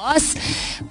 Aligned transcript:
Boss 0.00 0.24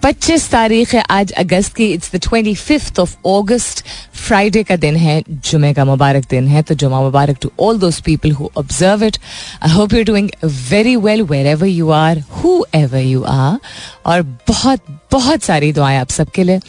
25 0.03 0.47
तारीख 0.51 0.93
है 0.93 1.01
आज 1.09 1.31
अगस्त 1.41 1.73
की। 1.75 1.85
It's 1.93 2.11
the 2.15 2.19
twenty 2.23 2.53
fifth 2.55 2.99
of 2.99 3.15
August 3.25 3.83
Friday 4.15 4.63
का 4.63 4.75
दिन 4.75 4.95
है, 4.95 5.23
जुमे 5.29 5.73
का 5.73 5.86
मुबारक 5.86 6.25
दिन 6.29 6.47
है। 6.47 6.61
तो 6.61 6.75
जुमा 6.75 7.01
मुबारक 7.01 7.37
to 7.41 7.51
all 7.59 7.79
those 7.79 8.00
people 8.01 8.31
who 8.31 8.50
observe 8.57 9.03
it 9.03 9.17
I 9.64 9.71
hope 9.71 9.93
you 9.93 10.03
doing 10.03 10.29
very 10.69 10.95
well 10.95 11.21
wherever 11.47 11.67
you 11.67 11.89
are 11.89 12.23
whoever 12.75 12.97
you 12.97 13.23
are 13.23 13.59
और 14.05 14.21
बहुत 14.47 14.86
बहुत 15.11 15.43
सारी 15.43 15.73
दुआएँ 15.73 15.97
आप 15.97 16.09
सबके 16.09 16.43
लिए। 16.43 16.59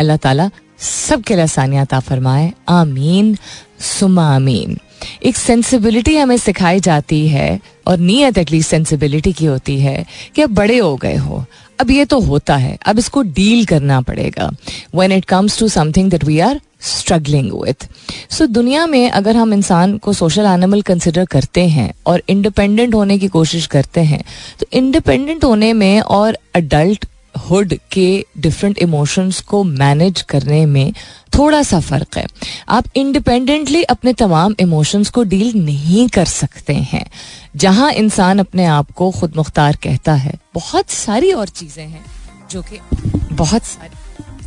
अल्लाह 0.00 0.16
ताला 0.16 0.50
सबके 0.80 1.34
लिए 1.34 1.44
आसानियात 1.44 1.94
फरमाए। 1.94 2.52
आमीन 2.68 3.36
सुमा 3.80 4.34
आमीन। 4.34 4.78
एक 5.22 5.36
सेंसिबिलिटी 5.36 6.16
हमें 6.16 6.36
सिखाई 6.38 6.80
जाती 6.80 7.26
है 7.28 7.60
और 7.86 7.98
नीयत 7.98 8.38
एटलीस्ट 8.38 8.70
सेंसिबिलिटी 8.70 9.32
की 9.32 9.46
होती 9.46 9.80
है 9.80 10.04
कि 10.34 10.42
अब 10.42 10.54
बड़े 10.54 10.78
हो 10.78 10.96
गए 10.96 11.16
हो। 11.16 11.44
अब 11.78 11.90
ये 11.90 12.04
तो 12.04 12.18
होता 12.20 12.56
है, 12.56 12.78
अब 12.86 12.98
इसको 12.98 13.22
डील 13.22 13.64
करना 13.64 14.00
पड़ेगा 14.00 14.50
when 14.96 15.12
it 15.12 15.24
comes 15.24 15.58
to 15.58 15.68
something 15.68 16.10
that 16.10 16.24
we 16.24 16.38
are 16.40 16.60
struggling 16.80 17.52
with 17.52 17.88
so 18.30 18.46
दुनिया 18.46 18.86
में 18.86 19.10
अगर 19.10 19.36
हम 19.36 19.52
इंसान 19.52 19.96
को 19.98 20.12
सोशल 20.12 20.46
एनिमल 20.46 20.82
कंसिडर 20.82 21.24
करते 21.24 21.66
हैं 21.68 21.92
और 22.06 22.22
इंडिपेंडेंट 22.28 22.94
होने 22.94 23.18
की 23.18 23.28
कोशिश 23.28 23.66
करते 23.66 24.00
हैं 24.00 24.22
तो 24.60 24.66
इंडिपेंडेंट 24.72 25.44
होने 25.44 25.72
में 25.72 26.00
और 26.00 26.38
अडल्ट 26.54 27.06
हुड 27.48 27.74
के 27.92 28.08
डिफरेंट 28.38 28.78
इमोशंस 28.78 29.40
को 29.40 29.62
मैनेज 29.64 30.22
करने 30.22 30.64
में 30.66 30.92
थोड़ा 31.38 31.62
सा 31.62 31.80
फ़र्क 31.80 32.16
है। 32.16 32.26
आप 32.68 32.84
इंडिपेंडेंटली 32.96 33.82
अपने 33.84 34.12
तमाम 34.14 34.54
इमोशंस 34.60 35.10
को 35.10 35.22
डील 35.24 35.52
नहीं 35.56 36.08
कर 36.08 36.24
सकते 36.26 36.74
हैं। 36.74 37.04
जहाँ 37.56 37.90
इंसान 37.94 38.38
अपने 38.38 38.64
आप 38.66 38.90
को 38.92 39.10
खुद 39.10 39.36
मुख्तार 39.36 39.76
कहता 39.82 40.12
है, 40.14 40.34
बहुत 40.54 40.90
सारी 40.90 41.32
और 41.32 41.48
चीज़ें 41.50 41.86
हैं 41.86 42.04
जो 42.50 42.62
कि 42.62 42.80
बहुत 43.32 43.64
सारी, 43.64 43.96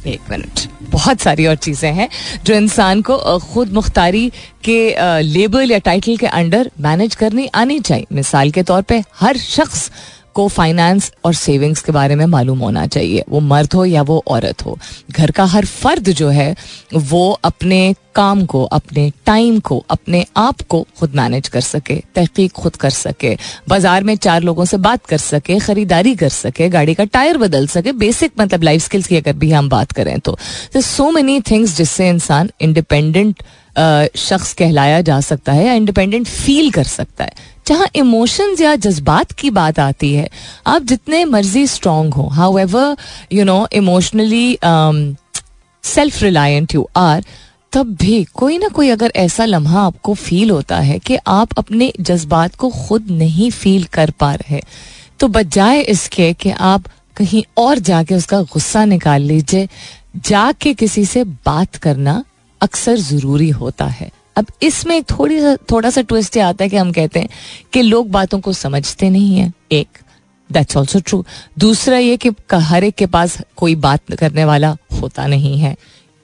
एक 0.05 0.21
मिनट 0.31 0.59
बहुत 0.91 1.19
सारी 1.21 1.45
और 1.47 1.55
चीज़ें 1.57 1.91
हैं 1.93 2.07
जो 2.43 2.53
इंसान 2.53 3.01
को 3.01 3.17
खुद 3.39 3.71
मुख्तारी 3.73 4.31
के 4.63 5.21
लेबल 5.23 5.71
या 5.71 5.77
टाइटल 5.79 6.17
के 6.17 6.27
अंडर 6.27 6.71
मैनेज 6.81 7.15
करनी 7.15 7.47
आनी 7.55 7.79
चाहिए। 7.81 8.05
मिसाल 8.11 8.51
के 8.51 8.63
तौर 8.63 8.81
पे 8.81 9.03
हर 9.19 9.37
शख्स 9.39 9.91
को 10.33 10.47
फाइनेंस 10.47 11.11
और 11.25 11.33
सेविंग्स 11.33 11.81
के 11.81 11.91
बारे 11.91 12.15
में 12.15 12.25
मालूम 12.27 12.59
होना 12.59 12.85
चाहिए। 12.87 13.23
वो 13.29 13.39
मर्द 13.41 13.73
हो 13.73 13.85
या 13.85 14.01
वो 14.01 14.23
औरत 14.27 14.65
हो। 14.65 14.77
घर 15.11 15.31
का 15.31 15.45
हर 15.45 15.65
फर्द 15.65 16.09
जो 16.11 16.29
है, 16.29 16.55
वो 16.93 17.29
अपने 17.43 17.93
काम 18.15 18.45
को, 18.45 18.63
अपने 18.65 19.11
टाइम 19.25 19.59
को, 19.59 19.77
अपने 19.89 20.25
आप 20.37 20.61
को 20.61 20.85
खुद 20.99 21.15
मैनेज 21.15 21.47
कर 21.47 21.61
सके, 21.61 21.95
तहकीक 22.15 22.51
खुद 22.51 22.75
कर 22.75 22.89
सके, 22.89 23.35
बाज़ार 23.69 24.03
में 24.03 24.15
चार 24.17 24.41
लोगों 24.43 24.65
से 24.65 24.77
बात 24.79 25.05
कर 25.05 25.17
सके, 25.17 25.59
खरीदारी 25.59 26.15
कर 26.15 26.29
सके, 26.29 26.69
गाड़ी 26.69 26.93
का 26.93 27.03
टायर 27.05 27.37
बदल 27.37 27.67
सके 27.67 27.91
बेसिक 27.93 28.31
मतलब 28.39 28.63
लाइफ 28.63 28.83
स्किल्स 28.83 29.07
की 29.07 29.17
अगर 29.17 29.33
भी 29.33 29.51
हम 29.51 29.69
बात 29.69 29.91
करें 29.91 30.19
तो। 30.19 30.37
सो 30.75 31.09
मेनी 31.11 31.39
थिंग्स 31.41 31.77
जिससे 31.77 32.09
इंसान 32.09 32.51
इंडिपेंडेंट 32.61 33.43
शख्स 34.17 34.53
कहलाया 34.53 35.01
जा 35.01 35.19
सकता 35.21 35.51
है 35.51 35.65
या 35.65 35.73
इंडिपेंडेंट 35.73 36.27
फील 36.27 36.71
कर 36.71 36.83
सकता 36.83 37.23
है। 37.23 37.33
जहाँ 37.71 37.87
इमोशंस 37.95 38.61
या 38.61 38.75
जज्बात 38.75 39.31
की 39.31 39.49
बात 39.49 39.77
आती 39.79 40.13
है, 40.13 40.29
आप 40.67 40.81
जितने 40.83 41.23
मर्ज़ी 41.25 41.65
स्ट्रांग 41.67 42.13
हो 42.13 42.27
however 42.57 42.95
you 43.33 43.43
know 43.45 43.67
emotionally 43.73 44.57
self 45.83 46.21
reliant 46.23 46.75
you 46.75 46.87
are 46.95 47.23
तब 47.73 47.95
भी 48.01 48.23
कोई 48.33 48.57
ना 48.57 48.67
कोई 48.67 48.89
अगर 48.89 49.11
ऐसा 49.15 49.45
लम्हा 49.45 49.81
आपको 49.81 50.13
फील 50.15 50.51
होता 50.51 50.79
है 50.79 50.99
कि 50.99 51.17
आप 51.27 51.57
अपने 51.57 51.91
जज्बात 51.99 52.55
को 52.55 52.69
खुद 52.77 53.09
नहीं 53.11 53.49
फील 53.51 53.83
कर 53.93 54.11
पा 54.19 54.33
रहे 54.35 54.61
तो 55.19 55.27
बजाय 55.29 55.81
इसके 55.89 56.31
कि 56.33 56.51
आप 56.51 56.87
कहीं 57.17 57.43
और 57.57 57.79
जाके 57.79 58.15
उसका 58.15 58.41
गुस्सा 58.43 58.85
निकाल 58.85 59.21
लीजिए, 59.21 59.67
जाके 60.17 60.73
किसी 60.73 61.05
से 61.05 61.23
बात 61.23 61.75
करना 61.75 62.23
अक्सर 62.61 62.97
ज़रूरी 62.99 63.49
होता 63.51 63.85
है। 63.85 64.11
अब 64.37 64.45
इसमें 64.61 64.97
एक 64.97 65.05
थोड़ी 65.11 65.39
सा, 65.41 65.55
थोड़ा 65.71 65.89
सा 65.89 66.01
ट्विस्ट 66.01 66.37
आता 66.37 66.63
है 66.63 66.69
कि 66.69 66.77
हम 66.77 66.91
कहते 66.91 67.19
हैं 67.19 67.29
कि 67.73 67.81
लोग 67.81 68.09
बातों 68.09 68.39
को 68.39 68.53
समझते 68.53 69.09
नहीं 69.09 69.35
है। 69.37 69.51
एक 69.71 69.87
दैट्स 70.51 70.77
ऑल्सो 70.77 70.99
ट्रू 70.99 71.25
दूसरा 71.59 71.97
ये 71.97 72.17
कि 72.17 72.29
हर 72.53 72.83
एक 72.83 72.95
के 72.95 73.05
पास 73.05 73.37
कोई 73.55 73.75
बात 73.75 74.13
करने 74.13 74.45
वाला 74.45 74.75
होता 75.01 75.27
नहीं 75.27 75.57
है। 75.57 75.75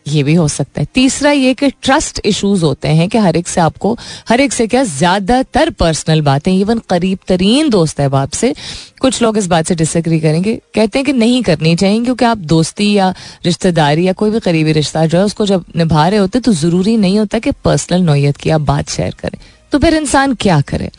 ये 0.07 0.23
भी 0.23 0.33
हो 0.33 0.47
सकता 0.47 0.81
है। 0.81 0.87
तीसरा 0.93 1.31
ये 1.31 1.53
कि 1.53 1.69
ट्रस्ट 1.83 2.19
इश्यूज़ 2.25 2.63
होते 2.65 2.87
हैं 2.89 3.07
कि 3.09 3.17
हर 3.17 3.35
एक 3.37 3.47
से 3.47 3.61
आपको, 3.61 3.97
हर 4.29 4.41
एक 4.41 4.53
से 4.53 4.67
क्या 4.67 4.83
ज़्यादातर 4.85 5.69
पर्सनल 5.69 6.21
बातें 6.21 6.51
इवन 6.53 6.79
करीब 6.89 7.19
तरीन 7.27 7.69
दोस्त 7.69 7.99
है 7.99 8.07
बाप 8.09 8.31
से, 8.31 8.53
कुछ 9.01 9.21
लोग 9.21 9.37
इस 9.37 9.47
बात 9.47 9.67
से 9.67 9.75
डिसग्री 9.75 10.19
करेंगे, 10.19 10.55
कहते 10.75 10.99
हैं 10.99 11.05
कि 11.05 11.13
नहीं 11.13 11.41
करनी 11.43 11.75
चाहिए 11.75 12.03
क्योंकि 12.03 12.25
आप 12.25 12.37
दोस्ती 12.47 12.91
या 12.93 13.13
रिश्तेदारी 13.45 14.07
या 14.07 14.13
कोई 14.13 14.29
भी 14.29 14.39
करीबी 14.39 14.71
रिश्ता 14.73 15.05
जो 15.05 15.17
है 15.17 15.23
उसको 15.25 15.45
जब 15.45 15.65
निभा 15.75 16.07
रहे 16.07 16.19
होते 16.19 16.39
तो 16.39 16.53
ज़रूरी 16.55 16.97
नहीं 16.97 17.19
होता 17.19 17.39
कि 17.39 17.51
पर्सनल 17.63 18.01
नोयत 18.01 18.37
की 18.37 18.49
आप 18.49 18.61
बात 18.63 18.89
शेयर 18.89 19.15
करें। 19.19 19.39
तो 19.71 19.79
फिर 19.79 19.95
इंसान 19.95 20.33
क्या 20.35 20.61
करे? 20.61 20.89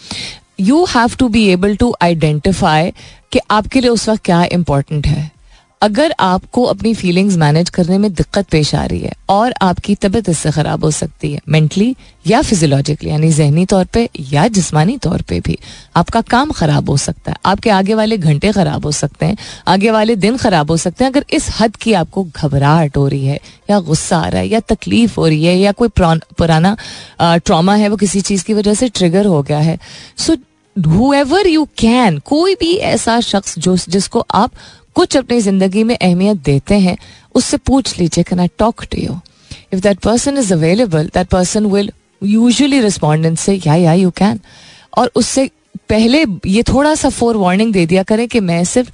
You 0.61 0.85
have 0.87 1.15
to 1.19 1.29
be 1.29 1.47
able 1.49 1.77
to 1.77 1.95
identify 2.03 2.91
कि 3.33 3.41
आपके 3.51 3.81
लिए 3.81 3.91
उस 3.91 4.09
वक्त 4.09 4.25
क्या 4.25 4.43
इंपॉर्टेंट 4.45 5.07
है। 5.07 5.31
अगर 5.83 6.15
आपको 6.21 6.63
अपनी 6.65 6.93
फीलिंग्स 6.95 7.37
मैनेज 7.37 7.69
करने 7.71 7.97
में 7.99 8.13
दिक्कत 8.13 8.47
पेश 8.51 8.75
आ 8.75 8.85
रही 8.85 9.01
है 9.01 9.13
और 9.31 9.53
आपकी 9.63 9.95
तबीयत 9.95 10.29
इससे 10.29 10.51
ख़राब 10.51 10.85
हो 10.85 10.91
सकती 10.91 11.33
है 11.33 11.41
मेंटली 11.49 11.95
या 12.27 12.41
फिजियोलॉजिकली 12.43 13.11
यानी 13.11 13.31
जहनी 13.33 13.65
तौर 13.67 13.85
पे 13.85 14.09
या 14.31 14.47
जिस्मानी 14.49 14.97
तौर 14.99 15.23
पे 15.29 15.39
भी, 15.41 15.59
आपका 15.97 16.21
काम 16.21 16.51
ख़राब 16.53 16.91
हो 16.91 16.97
सकता 16.97 17.31
है, 17.31 17.37
आपके 17.47 17.71
आगे 17.71 17.95
वाले 17.95 18.19
घंटे 18.19 18.53
ख़राब 18.53 18.85
हो 18.85 18.93
सकते 18.93 19.27
हैं, 19.27 19.37
आगे 19.69 19.91
वाले 19.91 20.17
दिन 20.17 20.37
ख़राब 20.37 20.71
हो 20.71 20.77
सकते 20.77 21.05
हैं, 21.05 21.11
अगर 21.13 21.25
इस 21.31 21.49
हद 21.61 21.77
की 21.77 21.93
आपको 21.93 22.25
घबराहट 22.25 22.97
हो 22.97 23.07
रही 23.09 23.27
है, 23.27 23.39
या 23.71 23.79
गुस्सा 23.81 24.19
आ 24.19 24.29
रहा 24.29 24.41
है, 24.41 24.49
या 24.49 24.61
तकलीफ़ 24.69 25.15
हो 25.17 25.27
रही 25.27 25.45
है, 25.45 25.57
या 25.57 25.73
कोई 25.73 25.89
पुराना 26.01 26.77
ट्रामा 27.21 27.75
है 27.75 27.89
वो 27.89 27.97
किसी 27.97 28.21
चीज़ 28.23 28.45
की 28.45 28.55
वजह 28.55 28.75
से 28.75 28.89
ट्रिगर 28.91 29.27
हो 29.27 29.43
गया 29.43 29.59
है 29.61 29.79
सो 30.17 30.37
हुएवर 30.77 31.47
यू 31.47 31.65
कैन 31.79 32.19
कोई 32.27 32.55
भी 32.55 32.75
ऐसा 32.87 33.21
शख्स 33.21 33.59
जो, 33.59 33.77
जिसको 33.79 34.25
आप 34.33 34.51
कुछ 34.99 35.17
अपनी 35.17 35.41
ज़िंदगी 35.41 35.85
में 35.85 35.97
अहमियत 35.97 36.37
देते 36.45 36.79
हैं, 36.81 36.97
उससे 37.35 37.57
पूछ 37.59 37.99
लीजिए 37.99 38.25
can 38.25 38.41
I 38.41 38.49
talk 38.59 38.85
to 38.85 39.03
you 39.03 39.21
if 39.73 39.81
that 39.81 39.99
person 40.01 40.39
is 40.39 40.53
available 40.55 41.11
that 41.15 41.29
person 41.29 41.67
will 41.67 41.91
usually 42.23 42.81
respond 42.81 43.37
से 43.39 43.61
या 43.67 43.75
या 43.77 43.93
यू 43.95 44.11
कैन 44.17 44.41
और 44.99 45.11
उससे 45.17 45.51
पहले 45.91 46.25
ये 46.47 46.63
थोड़ा 46.69 46.95
सा 46.95 47.09
फोर 47.09 47.37
वार्निंग 47.37 47.73
दे 47.73 47.85
दिया 47.87 48.03
करें 48.03 48.27
कि 48.29 48.41
मैं 48.41 48.65
सिर्फ़ 48.65 48.91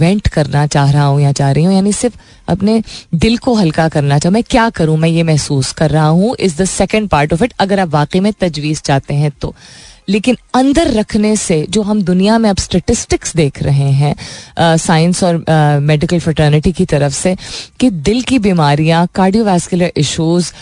वेंट 0.00 0.28
करना 0.28 0.66
चाह 0.66 0.90
रहा 0.90 1.04
हूँ 1.04 1.20
या 1.20 1.32
चाह 1.32 1.50
रही 1.52 1.64
हूँ, 1.64 1.74
यानी 1.74 1.92
सिर्फ़ 1.92 2.16
अपने 2.48 2.82
दिल 3.14 3.36
को 3.38 3.54
हल्का 3.54 3.88
करना 3.88 4.18
चाहूँ, 4.18 4.32
मैं 4.34 4.42
क्या 4.50 4.68
करूँ, 4.70 4.96
मैं 4.96 5.08
ये 5.08 5.22
महसूस 5.22 5.72
कर 5.72 5.90
रहा 5.90 6.06
हूँ 6.06 6.34
is 6.40 6.60
the 6.62 6.64
second 6.66 7.08
part 7.08 7.32
of 7.32 7.44
it 7.44 7.52
अगर 7.60 7.80
आप 7.80 7.88
वाकई 7.90 8.20
में 8.20 8.32
तजवीज़ 8.40 8.80
चाहते 8.82 9.14
हैं 9.14 9.30
तो। 9.40 9.54
लेकिन 10.08 10.36
अंदर 10.54 10.90
रखने 10.90 11.36
से 11.36 11.66
जो 11.70 11.82
हम 11.82 12.02
दुनिया 12.02 12.38
में 12.38 12.50
अब 12.50 12.56
स्टेटिस्टिक्स 12.56 13.36
देख 13.36 13.62
रहे 13.62 13.90
हैं 13.90 14.14
साइंस 14.76 15.24
और 15.24 15.44
मेडिकल 15.80 16.20
फ्रटर्निटी 16.20 16.72
की 16.72 16.84
तरफ़ 16.84 17.12
से, 17.12 17.36
कि 17.80 17.90
दिल 17.90 18.22
की 18.22 18.38
बीमारियाँ 18.38 19.08
cardiovascular 19.14 19.92
issues 19.96 20.52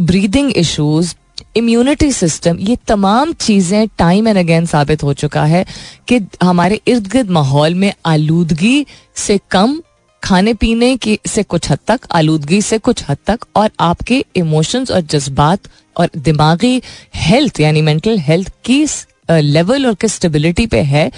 breathing 0.00 0.52
issues 0.52 1.14
immunity 1.56 2.12
system 2.12 2.58
ये 2.58 2.76
तमाम 2.88 3.32
चीज़ें 3.32 3.88
टाइम 3.98 4.28
एंड 4.28 4.38
अगेन 4.38 4.66
साबित 4.66 5.02
हो 5.02 5.12
चुका 5.12 5.44
है 5.44 5.64
कि 6.08 6.20
हमारे 6.42 6.80
इर्द 6.86 7.06
गिर्द 7.06 7.30
माहौल 7.30 7.74
में 7.74 7.92
आलूदगी 8.06 8.86
से 9.16 9.40
कम, 9.50 9.80
खाने 10.22 10.54
पीने 10.54 10.96
की 10.96 11.18
से 11.26 11.42
कुछ 11.42 11.70
हद 11.70 11.78
तक, 11.86 12.00
आलूदगी 12.12 12.62
से 12.62 12.78
कुछ 12.78 13.04
हद 13.08 13.16
तक 13.26 13.38
और 13.56 13.70
आपके 13.80 14.24
इमोशंस 14.36 14.90
और 14.90 15.00
जज्बात 15.00 15.60
और 15.96 16.10
दिमागी 16.18 16.80
हेल्थ 17.16 17.60
यानी 17.60 17.82
मेंटल 17.82 18.18
हेल्थ 18.20 18.52
किस 18.64 19.04
लेवल 19.30 19.86
और 19.86 19.94
किस 19.94 20.14
स्टेबिलिटी 20.14 20.66
पे 20.66 20.80
है, 20.82 21.10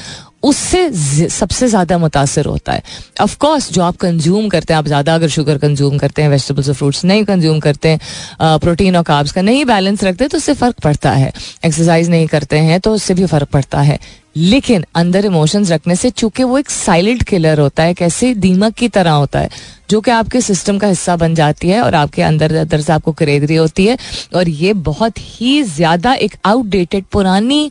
उससे 0.43 1.29
सबसे 1.31 1.67
ज़्यादा 1.69 1.97
मुतासर 1.99 2.47
होता 2.47 2.73
है। 2.73 2.83
ऑफ़ 3.21 3.37
कोर्स 3.39 3.71
जो 3.73 3.83
आप 3.83 3.97
कंज्यूम 3.97 4.49
करते 4.49 4.73
हैं, 4.73 4.79
आप 4.79 4.87
ज़्यादा 4.87 5.15
अगर 5.15 5.29
शुगर 5.29 5.59
कंज्यूम 5.59 5.97
करते 5.99 6.23
हैं 6.23 6.29
वेजिटेबल्स 6.31 6.69
और 6.69 6.75
फ्रूट्स 6.75 7.05
नहीं 7.05 7.25
कंज्यूम 7.25 7.61
करते 7.61 7.89
हैं 7.89 8.59
प्रोटीन 8.59 8.97
और 8.97 9.03
काब्स 9.05 9.33
का 9.33 9.43
नहीं 9.43 9.65
बैलेंस 9.65 10.05
रखते 10.05 10.29
तो 10.29 10.39
उससे 10.39 10.55
फ़र्क 10.55 10.81
पड़ता 10.81 11.13
है। 11.13 11.33
एक्सरसाइज 11.65 12.11
नहीं 12.11 12.27
करते 12.27 12.59
हैं 12.61 12.81
तो 12.81 12.93
उससे 12.95 13.15
भी 13.15 13.27
फ़र्क 13.27 13.49
पड़ता 13.49 13.81
है। 13.81 13.99
लेकिन 14.37 14.85
अंदर 14.95 15.25
इमोशंस 15.25 15.71
रखने 15.71 15.97
से 15.97 16.11
चूँकि 16.11 16.43
वो 16.45 16.59
एक 16.59 16.71
साइलेंट 16.71 17.23
किलर 17.23 17.61
होता 17.61 17.83
है, 17.83 17.95
कैसे 17.95 18.35
दीमक 18.37 18.75
की 18.75 18.89
तरह 18.89 19.11
होता 19.13 19.41
है, 19.41 19.51
जो 19.91 20.01
कि 20.01 20.11
आपके 20.11 20.41
सिस्टम 20.41 20.79
का 20.79 20.89
हिस्सा 20.89 21.17
बन 21.17 21.35
जाती 21.35 21.69
है 21.69 21.81
और 21.83 21.95
आपके 21.95 22.23
अंदर 22.23 22.55
अंदर 22.57 22.81
से 22.81 22.93
आपको 22.93 23.13
करेद 23.13 23.45
रही 23.45 23.57
होती 23.57 23.87
है 23.87 23.97
और 24.35 24.49
ये 24.49 24.73
बहुत 24.85 25.19
ही 25.19 25.63
ज़्यादा 25.65 26.15
एक 26.17 26.35
आउटडेटेड 26.45 27.05
पुरानी, 27.13 27.71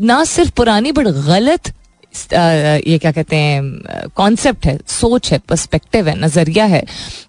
ना 0.00 0.24
सिर्फ़ 0.26 0.50
पुरानी 0.56 0.92
बट 0.92 1.06
गलत 1.06 1.72
ये 2.14 2.98
क्या 2.98 3.10
कहते 3.12 3.36
हैं 3.36 4.08
कॉन्सेप्ट 4.16 4.66
है, 4.66 4.78
सोच 4.88 5.30
है 5.32 5.38
पर्सपेक्टिव 5.48 6.08
है, 6.08 6.18
नज़रिया 6.20 6.64
है 6.64 6.84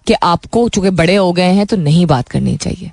कि 0.06 0.14
आपको 0.14 0.68
चूँकि 0.68 0.90
बड़े 0.92 1.14
हो 1.16 1.32
गए 1.32 1.52
हैं 1.52 1.66
तो 1.66 1.76
नहीं 1.78 2.04
बात 2.06 2.28
करनी 2.28 2.56
चाहिए। 2.56 2.90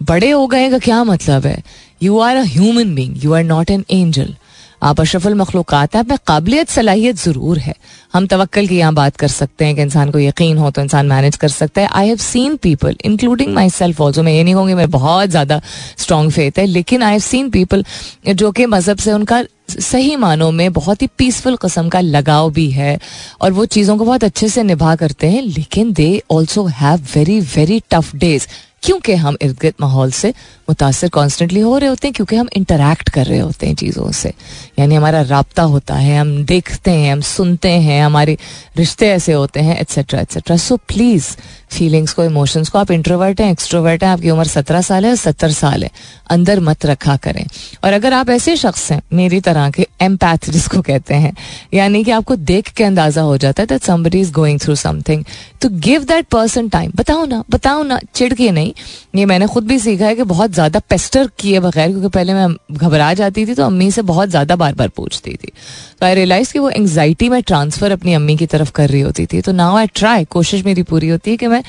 बड़े 0.00 0.30
हो 0.30 0.46
गए 0.46 0.68
का 0.70 0.78
क्या 0.78 1.02
मतलब 1.04 1.46
है? 1.46 1.62
You 2.02 2.18
are 2.18 2.36
a 2.36 2.42
human 2.44 2.94
being 2.94 3.24
you 3.24 3.32
are 3.34 3.44
not 3.44 3.70
an 3.70 3.84
angel 3.90 4.34
आप 4.84 5.00
अशरफुल 5.00 5.34
मखलूक़ात 5.34 5.94
हैं, 5.94 6.00
आप 6.00 6.08
में 6.08 6.18
काबिलियत, 6.26 6.68
सलाहियत 6.68 7.16
ज़रूर 7.16 7.58
है। 7.58 7.74
हम 8.14 8.26
तवक्ल 8.26 8.66
की 8.66 8.78
यहाँ 8.78 8.92
बात 8.94 9.16
कर 9.16 9.28
सकते 9.28 9.64
हैं 9.64 9.74
कि 9.76 9.82
इंसान 9.82 10.10
को 10.10 10.18
यकीन 10.18 10.58
हो 10.58 10.70
तो 10.70 10.82
इंसान 10.82 11.06
मैनेज 11.06 11.36
कर 11.36 11.48
सकता 11.48 11.80
है। 11.80 11.88
I 11.88 12.08
have 12.08 12.16
seen 12.18 12.56
people 12.58 12.96
including 13.04 13.54
myself 13.70 14.00
also 14.00 14.22
मैं 14.22 14.32
ये 14.32 14.42
नहीं 14.44 14.54
कहूँगी 14.54 14.74
मैं 14.74 14.90
बहुत 14.90 15.28
ज़्यादा 15.28 15.60
स्ट्रॉन्ग 15.98 16.32
फेथ 16.32 16.58
है, 16.58 16.66
लेकिन 16.66 17.02
आई 17.02 17.12
हैव 17.12 17.20
सीन 17.22 17.48
पीपल 17.50 17.84
जो 18.28 18.50
कि 18.50 18.66
मज़हब 18.66 18.98
से 18.98 19.12
उनका 19.12 19.42
सही 19.70 20.14
मानों 20.16 20.50
में 20.52 20.72
बहुत 20.72 21.02
ही 21.02 21.08
पीसफुल 21.18 21.56
कस्म 21.56 21.88
का 21.88 22.00
लगाव 22.00 22.50
भी 22.52 22.70
है 22.70 22.98
और 23.40 23.52
वो 23.52 23.64
चीज़ों 23.66 23.96
को 23.96 24.04
बहुत 24.04 24.24
अच्छे 24.24 24.48
से 24.48 24.62
निभा 24.62 24.94
करते 24.96 25.26
हैं, 25.26 25.42
लेकिन 25.42 25.92
they 25.92 26.22
also 26.30 26.66
have 26.66 27.06
very 27.14 27.40
very 27.56 27.82
tough 27.90 28.14
days 28.16 28.46
क्योंकि 28.82 29.14
हम 29.14 29.36
इर्द 29.42 29.56
गिर्द 29.60 29.74
माहौल 29.80 30.10
से 30.12 30.32
मुतासर 30.68 31.08
कॉन्स्टेंटली 31.08 31.60
हो 31.60 31.76
रहे 31.78 31.88
होते 31.88 32.06
हैं 32.06 32.14
क्योंकि 32.14 32.36
हम 32.36 32.48
इंटरेक्ट 32.56 33.08
कर 33.08 33.26
रहे 33.26 33.38
होते 33.38 33.66
हैं 33.66 33.74
चीज़ों 33.74 34.10
से। 34.12 34.32
यानी 34.78 34.94
हमारा 34.94 35.20
रबता 35.20 35.62
होता 35.62 35.94
है, 35.94 36.18
हम 36.18 36.44
देखते 36.44 36.90
हैं, 36.90 37.12
हम 37.12 37.20
सुनते 37.20 37.70
हैं, 37.70 38.02
हमारे 38.02 38.36
रिश्ते 38.76 39.08
ऐसे 39.08 39.32
होते 39.32 39.60
हैं 39.60 39.80
etcetera 39.80 40.20
etcetera 40.20 40.56
so 40.56 40.76
please 40.76 41.26
feelings 41.70 42.12
को 42.12 42.24
इमोशंस 42.24 42.68
को, 42.68 42.78
आप 42.78 42.90
इंट्रोवर्ट 42.90 43.40
हैं 43.40 43.50
एक्सट्रोवर्ट 43.52 44.04
हैं, 44.04 44.10
आपकी 44.10 44.30
उम्र 44.30 44.44
सत्रह 44.44 44.80
साल 44.80 45.04
है 45.04 45.10
और 45.10 45.16
सत्तर 45.16 45.52
साल 45.52 45.84
है। 45.84 45.90
अंदर 46.30 46.60
मत 46.60 46.86
रखा 46.86 47.16
करें। 47.16 47.44
और 47.84 47.92
अगर 47.92 48.12
आप 48.12 48.30
ऐसे 48.30 48.56
शख्स 48.56 48.90
हैं, 48.92 49.00
मेरी 49.12 49.40
तरह 49.40 49.70
के 49.70 49.86
एम्पैथ 50.00 50.50
जिसको 50.50 50.82
कहते 50.82 51.14
हैं, 51.14 51.32
यानी 51.74 52.04
कि 52.04 52.10
आपको 52.10 52.36
देख 52.36 52.68
के 52.68 52.84
अंदाज़ा 52.84 53.22
हो 53.22 53.36
जाता 53.36 53.62
है 53.62 53.66
that 53.66 53.82
somebody 53.82 54.20
is 54.20 54.32
going 54.32 54.60
through 54.60 54.74
something 54.74 55.24
तो 55.62 55.68
गिव 55.68 56.04
दैट 56.04 56.26
पर्सन 56.26 56.68
टाइम 56.68 56.92
बताओ 56.96 57.24
ना 57.24 57.42
बताओ 57.50 57.82
ना 57.82 57.98
चिड़ 58.14 58.32
के 58.34 58.50
नहीं। 58.50 58.72
ये 59.16 59.24
मैंने 59.24 59.46
खुद 59.46 59.66
भी 59.66 59.78
सीखा 59.78 60.06
है 60.06 60.14
कि 60.14 60.22
बहुत 60.24 60.52
ज़्यादा 60.54 60.78
पेस्टर 60.90 61.28
किए 61.38 61.60
बगैर, 61.60 61.90
क्योंकि 61.90 62.08
पहले 62.08 62.34
मैं 62.34 62.48
घबरा 62.72 63.12
जाती 63.14 63.46
थी 63.46 63.54
तो 63.54 63.64
अम्मी 63.64 63.90
से 63.90 64.02
बहुत 64.04 64.28
ज़्यादा 64.28 64.56
बार 64.56 64.74
बार 64.74 64.88
पूछती 64.96 65.34
थी। 65.34 65.52
तो 66.00 66.06
आई 66.06 66.14
रियलाइज़ 66.14 66.52
कि 66.52 66.58
वो 66.58 66.68
एंगजाइटी 66.70 67.28
में 67.28 67.42
ट्रांसफ़र 67.42 67.92
अपनी 67.92 68.14
अम्मी 68.14 68.36
की 68.36 68.46
तरफ़ 68.48 68.72
कर 68.72 68.88
रही 68.88 69.00
होती 69.00 69.26
थी। 69.26 69.40
तो 69.40 69.52
नाउ 69.54 69.76
आई 69.76 69.86
ट्राई 69.94 70.24
कोशिश 70.30 70.64
मेरी 70.64 70.82
पूरी 70.84 71.08
होती 71.08 71.30
है 71.30 71.36
कि 71.36 71.46
मैं 71.46 71.62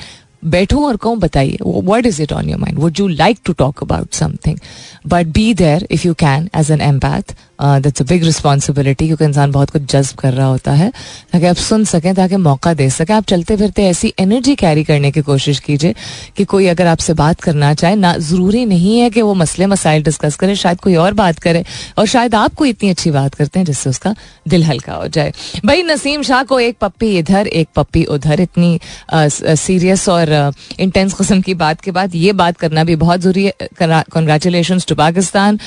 बैठूं 0.44 0.84
और 0.86 0.96
कहूँ, 0.96 1.16
बताइए 1.18 1.58
what 1.62 2.06
is 2.06 2.20
it 2.22 2.32
on 2.32 2.48
your 2.48 2.58
mind 2.60 2.78
would 2.78 2.98
you 2.98 3.06
like 3.08 3.38
to 3.44 3.52
talk 3.54 3.82
about 3.82 4.14
something 4.14 4.58
but 5.06 5.26
be 5.26 5.52
there 5.54 5.86
if 5.90 6.06
you 6.06 6.14
can 6.16 6.48
as 6.56 6.70
an 6.70 6.80
empath 6.82 7.34
that's 7.60 8.02
a 8.02 8.04
big 8.04 8.24
responsibility 8.24 9.06
क्योंकि 9.06 9.24
इंसान 9.24 9.50
बहुत 9.52 9.70
कुछ 9.70 9.82
जज्ब 9.92 10.16
कर 10.18 10.32
रहा 10.32 10.46
होता 10.46 10.72
है। 10.72 10.90
ताकि 11.32 11.46
आप 11.46 11.56
सुन 11.56 11.84
सकें, 11.84 12.14
ताकि 12.14 12.36
मौका 12.36 12.72
दे 12.74 12.88
सकें। 12.90 13.14
आप 13.14 13.24
चलते 13.24 13.56
फिरते 13.56 13.84
ऐसी 13.86 14.12
एनर्जी 14.18 14.54
कैरी 14.54 14.84
करने 14.84 15.10
की 15.10 15.20
कोशिश 15.22 15.60
कीजिए 15.60 15.94
कि 16.36 16.44
कोई 16.44 16.66
अगर 16.66 16.86
आपसे 16.86 17.14
बात 17.14 17.40
करना 17.40 17.72
चाहे, 17.74 17.94
ना, 17.96 18.16
ज़रूरी 18.18 18.64
नहीं 18.66 18.98
है 18.98 19.08
कि 19.10 19.22
वो 19.22 19.34
मसले 19.34 19.66
मसाइल 19.66 20.02
डिस्कस 20.02 20.36
करें, 20.36 20.54
शायद 20.54 20.80
कोई 20.80 20.94
और 20.96 21.12
बात 21.14 21.38
करे 21.38 21.64
और 21.98 22.06
शायद 22.06 22.34
आप 22.34 22.54
कोई 22.54 22.70
इतनी 22.70 22.90
अच्छी 22.90 23.10
बात 23.10 23.34
करते 23.34 23.58
हैं 23.58 23.66
जिससे 23.66 23.90
उसका 23.90 24.14
दिल 24.48 24.64
हल्का 24.64 24.94
हो 24.94 25.08
जाए। 25.08 25.32
भाई, 25.66 25.82
नसीम 25.82 26.22
शाह 26.22 26.42
को 26.42 26.60
एक 26.60 26.76
पप्पी 26.80 27.16
इधर, 27.18 27.46
एक 27.46 27.68
पप्पी 27.76 28.04
उधर। 28.06 28.40
इतनी 28.40 28.78
सीरियस 29.12 30.08
और 30.08 30.52
इंटेंस 30.80 31.14
किस्म 31.14 31.40
की 31.40 31.54
बात 31.56 31.80
के 31.80 31.90
बाद 31.90 32.14
ये 32.16 32.32
बात 32.34 32.56
करना 32.56 32.84
भी 32.84 32.96
बहुत 32.96 33.20
ज़रूरी 33.20 33.44
है। 33.44 33.68
Congratulation 33.82 34.80
to 34.88 34.94
Pakistan 34.96 35.58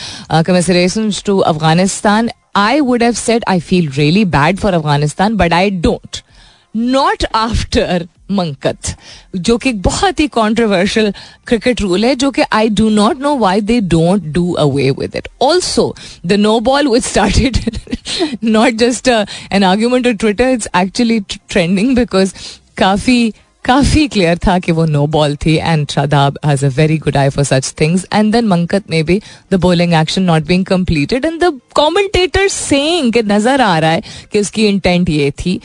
commiseration 0.47 1.11
to 1.25 1.37
Afghanistan 1.53 2.29
I 2.55 2.79
would 2.79 3.03
have 3.03 3.13
said 3.13 3.43
I 3.49 3.59
feel 3.59 3.89
really 3.97 4.25
bad 4.37 4.57
for 4.59 4.73
Afghanistan 4.73 5.35
but 5.37 5.53
I 5.53 5.69
don't 5.81 6.21
not 6.77 7.23
after 7.35 8.07
Mankad 8.31 8.95
जो 9.35 9.57
कि 9.57 9.71
बहुत 9.85 10.19
ही 10.19 10.27
कॉन्ट्रोवर्शियल 10.27 11.11
क्रिकेट 11.47 11.81
रूल 11.81 12.05
है, 12.05 12.13
जो 12.15 12.29
कि 12.31 12.41
I 12.53 12.69
do 12.69 12.89
not 12.89 13.21
know 13.21 13.35
why 13.37 13.61
they 13.61 13.79
don't 13.93 14.23
do 14.33 14.51
away 14.59 14.89
with 14.99 15.15
it 15.15 15.27
also 15.41 15.93
the 16.25 16.33
no 16.33 16.59
ball 16.69 16.87
which 16.87 17.03
started 17.03 17.57
not 18.43 18.73
just 18.83 19.07
an 19.07 19.63
argument 19.63 20.07
on 20.07 20.15
Twitter 20.15 20.49
it's 20.49 20.67
actually 20.77 21.19
trending 21.19 21.95
because 21.95 22.33
काफ़ी 22.77 23.33
काफ़ी 23.69 24.07
clear 24.07 24.37
था 24.37 24.57
कि 24.59 24.71
वो 24.71 24.85
no 24.85 25.05
ball 25.07 25.35
थी 25.35 25.55
and 25.55 25.87
Shadab 25.91 26.37
has 26.45 26.65
a 26.65 26.69
very 26.69 26.97
good 26.97 27.17
eye 27.17 27.29
for 27.29 27.43
such 27.43 27.73
things 27.81 28.05
and 28.13 28.31
then 28.33 28.47
Mankad 28.47 28.89
में 28.89 29.03
भी 29.05 29.21
the 29.51 29.55
bowling 29.61 29.93
action 29.93 30.23
not 30.23 30.45
being 30.45 30.65
completed 30.65 31.25
and 31.25 31.39
the 31.43 31.51
commentator 31.75 32.47
saying 32.47 33.13
कि 33.13 33.21
नज़र 33.23 33.61
आ 33.61 33.77
रहा 33.79 33.91
है 33.91 34.01
कि 34.31 34.39
उसकी 34.39 34.67
इंटेंट 34.67 35.09
ये 35.09 35.29
थी। 35.39 35.55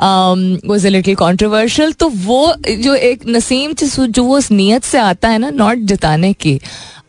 वाज 0.00 0.86
अ 0.86 0.88
लिटिल 0.88 1.14
कंट्रोवर्शियल 1.14 1.92
तो 1.92 2.08
वो 2.08 2.54
जो 2.68 2.94
एक 2.94 3.26
नसीम 3.28 3.72
जो 3.72 4.24
वो 4.24 4.38
उस 4.38 4.50
नीयत 4.50 4.84
से 4.84 4.98
आता 4.98 5.28
है 5.28 5.38
ना 5.38 5.50
नॉट 5.50 5.78
जिताने 5.78 6.32
की। 6.32 6.60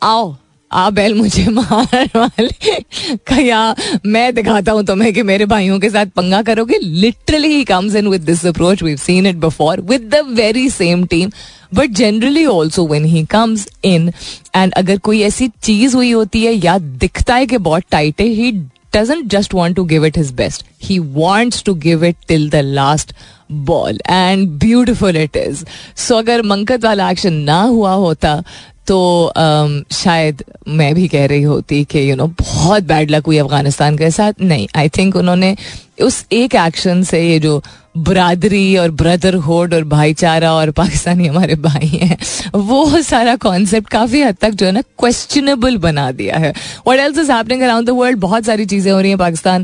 आओ 0.03 0.35
आ 0.71 0.89
बैल 0.89 1.13
मुझे 1.13 1.47
मार 1.49 2.09
वाले। 2.15 2.79
कया, 3.27 3.75
मैं 4.05 4.33
दिखाता 4.35 4.71
हूँ 4.71 4.83
तुम्हें 4.85 5.13
कि 5.13 5.23
मेरे 5.23 5.45
भाइयों 5.45 5.79
के 5.79 5.89
साथ 5.89 6.05
पंगा 6.05 6.41
करोगे। 6.41 6.79
Literally 6.81 7.47
he 7.47 7.63
comes 7.63 7.95
in 7.95 8.07
with 8.07 8.21
this 8.21 8.45
approach 8.45 8.83
we 8.83 8.95
seen 8.97 9.25
it 9.25 9.35
before 9.35 9.81
with 9.81 10.09
the 10.15 10.23
very 10.35 10.69
same 10.69 11.05
team 11.05 11.31
but 11.73 11.91
generally 11.91 12.45
also 12.45 12.87
when 12.87 13.05
he 13.05 13.23
comes 13.25 13.67
in 13.83 14.11
and 14.55 14.73
अगर 14.73 14.97
कोई 14.97 15.21
ऐसी 15.21 15.47
चीज़ 15.63 15.95
हुई 15.95 16.11
होती 16.11 16.43
है 16.45 16.53
या 16.53 16.77
दिखता 16.77 17.35
है 17.35 17.45
कि 17.45 17.57
बहुत 17.57 17.83
टाइट 17.91 18.21
है 18.21 18.27
he 18.27 18.51
doesn't 18.95 19.25
just 19.25 19.53
want 19.53 19.75
to 19.75 19.83
give 19.83 20.05
it 20.05 20.17
his 20.17 20.31
best 20.31 20.65
he 20.83 20.99
wants 20.99 21.63
to 21.63 21.73
give 21.73 22.05
it 22.05 22.15
till 22.27 22.49
the 22.49 22.55
last 22.55 23.13
ball 23.51 23.99
and 24.09 24.49
beautiful 24.59 25.17
it 25.17 25.37
is 25.37 25.63
so 25.97 26.15
अगर 26.15 26.41
मंकत 26.41 26.85
वाला 26.85 27.09
एक्शन 27.11 27.33
ना 27.33 27.61
हुआ 27.61 27.93
होता 27.93 28.41
तो 28.87 28.97
um, 29.37 29.93
शायद 29.93 30.43
मैं 30.67 30.93
भी 30.95 31.07
कह 31.07 31.25
रही 31.25 31.43
होती 31.43 31.83
कि 31.85 32.09
यू 32.09 32.15
नो 32.15 32.27
बहुत 32.41 32.83
बैड 32.83 33.11
लक 33.11 33.25
हुई 33.27 33.37
अफ़गानिस्तान 33.37 33.97
के 33.97 34.11
साथ। 34.11 34.41
नहीं 34.41 34.67
आई 34.75 34.89
थिंक 34.89 35.15
उन्होंने 35.15 35.55
उस 36.03 36.25
एक 36.31 36.55
एक्शन 36.55 37.03
से 37.03 37.21
ये 37.21 37.39
जो 37.39 37.61
बरादरी 37.97 38.75
और 38.77 38.91
ब्रदरहुड 38.91 39.73
और 39.73 39.83
भाईचारा 39.83 40.53
और 40.53 40.71
पाकिस्तानी 40.71 41.27
हमारे 41.27 41.55
भाई 41.57 41.87
हैं 41.87 42.17
वो 42.55 43.01
सारा 43.01 43.35
कॉन्सेप्ट 43.35 43.89
काफ़ी 43.89 44.21
हद 44.21 44.37
तक 44.41 44.51
जो 44.51 44.65
है 44.65 44.71
ना 44.71 44.81
क्वेश्चनेबल 44.99 45.77
बना 45.77 46.11
दिया 46.11 46.37
है। 46.37 46.53
What 46.87 46.99
else 46.99 47.17
is 47.19 47.31
happening 47.31 47.61
around 47.61 47.87
the 47.87 47.89
world 47.91 48.19
बहुत 48.19 48.45
सारी 48.45 48.65
चीज़ें 48.65 48.91
हो 48.91 48.99
रही 48.99 49.09
हैं 49.09 49.19
पाकिस्तान 49.19 49.63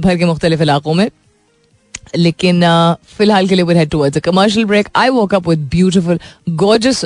भर 0.00 0.16
के 0.18 0.24
मुख्तलिफ़ 0.24 0.62
इलाकों 0.62 0.94
में। 0.94 1.08
लेकिन 2.16 2.62
फ़िलहाल 3.16 3.48
के 3.48 3.54
लिए 3.54 3.64
will 3.64 3.76
head 3.76 3.90
towards 3.90 4.16
a 4.16 4.20
commercial 4.20 4.66
break 4.66 4.88
I 4.96 5.08
woke 5.08 5.34
up 5.34 5.48
with 5.48 5.68
beautiful 5.72 6.18
gorgeous 6.64 7.04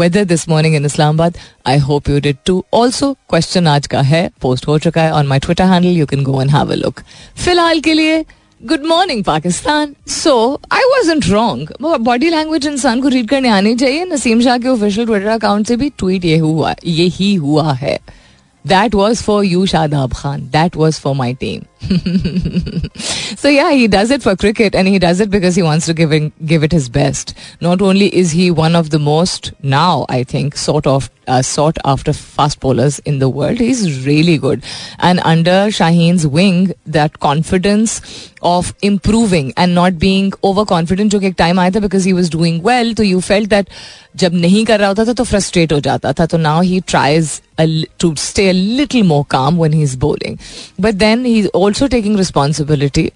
weather 0.00 0.24
this 0.24 0.48
morning 0.48 0.74
in 0.76 0.84
Islamabad 0.86 1.38
I 1.66 1.78
hope 1.88 2.08
you 2.08 2.20
did 2.20 2.36
too 2.46 2.64
also 2.74 3.12
question 3.30 3.66
आज 3.66 3.86
का 3.86 4.00
है 4.10 4.28
पोस्ट 4.42 4.66
हो 4.68 4.78
चुका 4.78 5.02
है 5.02 5.12
on 5.12 5.26
my 5.26 5.38
Twitter 5.38 5.64
handle 5.72 5.96
you 5.98 6.06
can 6.06 6.22
go 6.24 6.40
and 6.42 6.50
have 6.50 6.72
a 6.72 6.74
look 6.74 7.00
फ़िलहाल 7.44 7.80
के 7.80 7.94
लिए 7.94 8.24
good 8.60 8.82
morning 8.86 9.22
Pakistan 9.24 9.94
so 10.08 10.32
I 10.72 10.82
was 10.86 11.10
into 11.12 11.26
wrong 11.28 11.70
body 12.00 12.28
language 12.30 12.66
इंसान 12.66 13.00
को 13.00 13.08
रीड 13.08 13.28
करने 13.28 13.48
आनी 13.48 13.74
चाहिए. 13.76 14.04
नसीम 14.04 14.40
शाह 14.42 14.58
के 14.58 14.68
ऑफिशियल 14.68 15.06
ट्विटर 15.06 15.26
अकाउंट 15.28 15.66
से 15.66 15.76
भी 15.76 15.88
ट्वीट 15.98 16.24
ये 16.24 16.36
हुआ, 16.38 16.74
ये 16.84 17.04
ही 17.08 17.34
हुआ 17.34 17.72
है. 17.72 17.98
That 18.64 18.94
was 18.94 19.22
for 19.22 19.44
you 19.44 19.64
Shadab 19.66 20.12
Khan. 20.14 20.40
That 20.52 20.76
was 20.76 21.00
for 21.00 21.14
my 21.14 21.34
team 21.34 21.62
so 23.35 23.47
yeah, 23.49 23.71
he 23.71 23.87
does 23.87 24.11
it 24.11 24.23
for 24.23 24.35
cricket, 24.35 24.75
and 24.75 24.87
he 24.87 24.99
does 24.99 25.19
it 25.19 25.29
because 25.29 25.55
he 25.55 25.61
wants 25.61 25.85
to 25.85 25.93
give 25.93 26.11
it, 26.11 26.31
give 26.45 26.63
it 26.63 26.71
his 26.71 26.89
best. 26.89 27.33
Not 27.61 27.81
only 27.81 28.15
is 28.15 28.31
he 28.31 28.51
one 28.51 28.75
of 28.75 28.89
the 28.89 28.99
most 28.99 29.53
now, 29.61 30.05
I 30.09 30.23
think, 30.23 30.55
sort 30.55 30.87
of 30.87 31.09
uh, 31.27 31.41
sought 31.41 31.77
after 31.83 32.13
fast 32.13 32.59
bowlers 32.59 32.99
in 32.99 33.19
the 33.19 33.29
world, 33.29 33.59
he's 33.59 34.05
really 34.05 34.37
good. 34.37 34.63
And 34.99 35.19
under 35.21 35.67
Shaheen's 35.79 36.27
wing, 36.27 36.73
that 36.85 37.19
confidence 37.19 38.31
of 38.41 38.73
improving 38.81 39.53
and 39.57 39.73
not 39.73 39.97
being 39.97 40.31
overconfident 40.43 41.11
जो 41.11 41.19
कि 41.19 41.27
एक 41.27 41.35
time 41.37 41.59
आया 41.59 41.71
था 41.71 41.81
because 41.81 42.03
he 42.03 42.13
was 42.13 42.29
doing 42.29 42.61
well, 42.61 42.93
तो 42.93 43.03
you 43.03 43.21
felt 43.21 43.49
that 43.49 43.69
जब 44.17 44.33
नहीं 44.33 44.65
कर 44.65 44.79
रहा 44.79 44.87
होता 44.87 45.05
था 45.05 45.13
तो 45.13 45.23
फ्रस्ट्रेट 45.23 45.73
हो 45.73 45.79
जाता 45.79 46.13
था 46.19 46.25
तो 46.25 46.37
now 46.37 46.61
he 46.61 46.79
tries 46.81 47.41
to 48.03 48.15
stay 48.15 48.49
a 48.49 48.53
little 48.53 49.03
more 49.03 49.25
calm 49.25 49.57
when 49.57 49.73
he's 49.73 49.95
bowling. 49.95 50.39
But 50.79 50.99
then 50.99 51.25
he's 51.25 51.47
also 51.47 51.68
taking 51.78 52.16
responsibility 52.16 53.10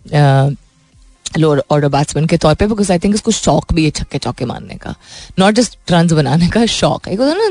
lower 1.39 1.63
order 1.71 1.89
batsman 1.89 2.27
के 2.27 2.37
तौर 2.37 2.55
पे 2.55 2.67
बिकॉज़ 2.67 2.93
आई 2.93 2.99
थिंक 2.99 3.15
इसको 3.15 3.31
शौक 3.31 3.73
भी 3.73 3.85
है 3.85 3.91
छक्के 3.91 4.19
चौके 4.19 4.45
मारने 4.45 4.75
का 4.75 4.95
नॉट 5.39 5.55
जस्ट 5.55 5.93
रन 5.93 6.09
बनाने 6.09 6.49
का 6.49 6.65
शौक 6.67 7.09
एक 7.09 7.21
ना 7.21 7.49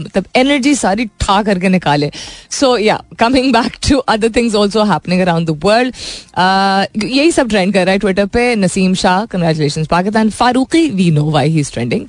मतलब 0.00 0.24
एनर्जी 0.36 0.74
सारी 0.74 1.04
ठा 1.20 1.42
करके 1.42 1.68
निकाले। 1.68 2.10
So 2.50 2.76
yeah 2.78 3.00
coming 3.18 3.52
back 3.52 3.76
to 3.88 3.98
other 3.98 4.30
things 4.36 4.54
also 4.54 4.84
happening 4.84 5.20
around 5.22 5.48
the 5.48 5.60
world 5.64 7.04
यही 7.04 7.30
सब 7.32 7.48
ट्रेंड 7.48 7.72
कर 7.74 7.84
रहा 7.84 7.92
है 7.92 7.98
ट्विटर 7.98 8.26
पे 8.26 8.54
Naseem 8.56 8.94
Shah 8.94 9.24
congratulation 9.26 9.84
Pakistan 9.90 10.30
Farooqi 10.30 10.88
we 10.90 11.10
know 11.10 11.30
why 11.30 11.48
he 11.48 11.60
is 11.60 11.72
trending 11.72 12.06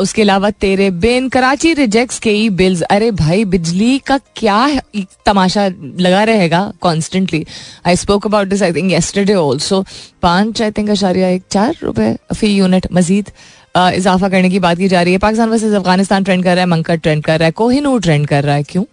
उसके 0.00 0.22
अलावा 0.22 0.50
तेरे 0.50 0.90
बिन, 0.90 1.28
Karachi 1.28 1.72
rejects 1.74 2.18
K 2.18 2.30
E 2.34 2.48
bills 2.50 2.82
अरे 2.84 3.10
भाई, 3.12 3.44
बिजली 3.44 3.98
का 4.06 4.18
क्या 4.36 4.80
तमाशा 5.26 5.66
लगा 6.00 6.22
रहेगा 6.24 6.60
constantly 6.80 7.44
I 7.86 7.96
spoke 7.96 8.26
about 8.26 8.48
this 8.48 8.62
I 8.62 8.72
think 8.72 8.90
yesterday 8.92 9.34
also 9.34 9.84
पाँच 10.22 10.62
आई 10.62 10.70
थिंक 10.70 10.90
अशारिया, 10.90 11.28
एक 11.28 11.42
चार 11.50 11.76
रुपए 11.82 12.14
फ़ी 12.34 12.48
यूनिट 12.48 12.86
मजीद। 12.92 13.30
इजाफा 13.74 14.28
करने 14.28 14.50
की 14.50 14.58
बात 14.58 14.78
की 14.78 14.88
जा 14.88 15.02
रही 15.02 15.12
है। 15.12 15.18
पाकिस्तान 15.18 15.48
वर्सेज 15.50 15.72
अफ़गानिस्तान 15.74 16.24
ट्रेंड 16.24 16.44
कर 16.44 16.54
रहा 16.54 16.60
है 16.60 16.66
मंकट 16.70 17.00
ट्रेंड 17.02 17.24
कर 17.24 17.38
रहा 17.38 17.46
है, 17.46 17.52
कोहिनूर 17.52 18.00
ट्रेंड 18.00 18.26
कर 18.26 18.44
रहा 18.44 18.54
है। 18.54 18.62
क्यों? 18.62 18.84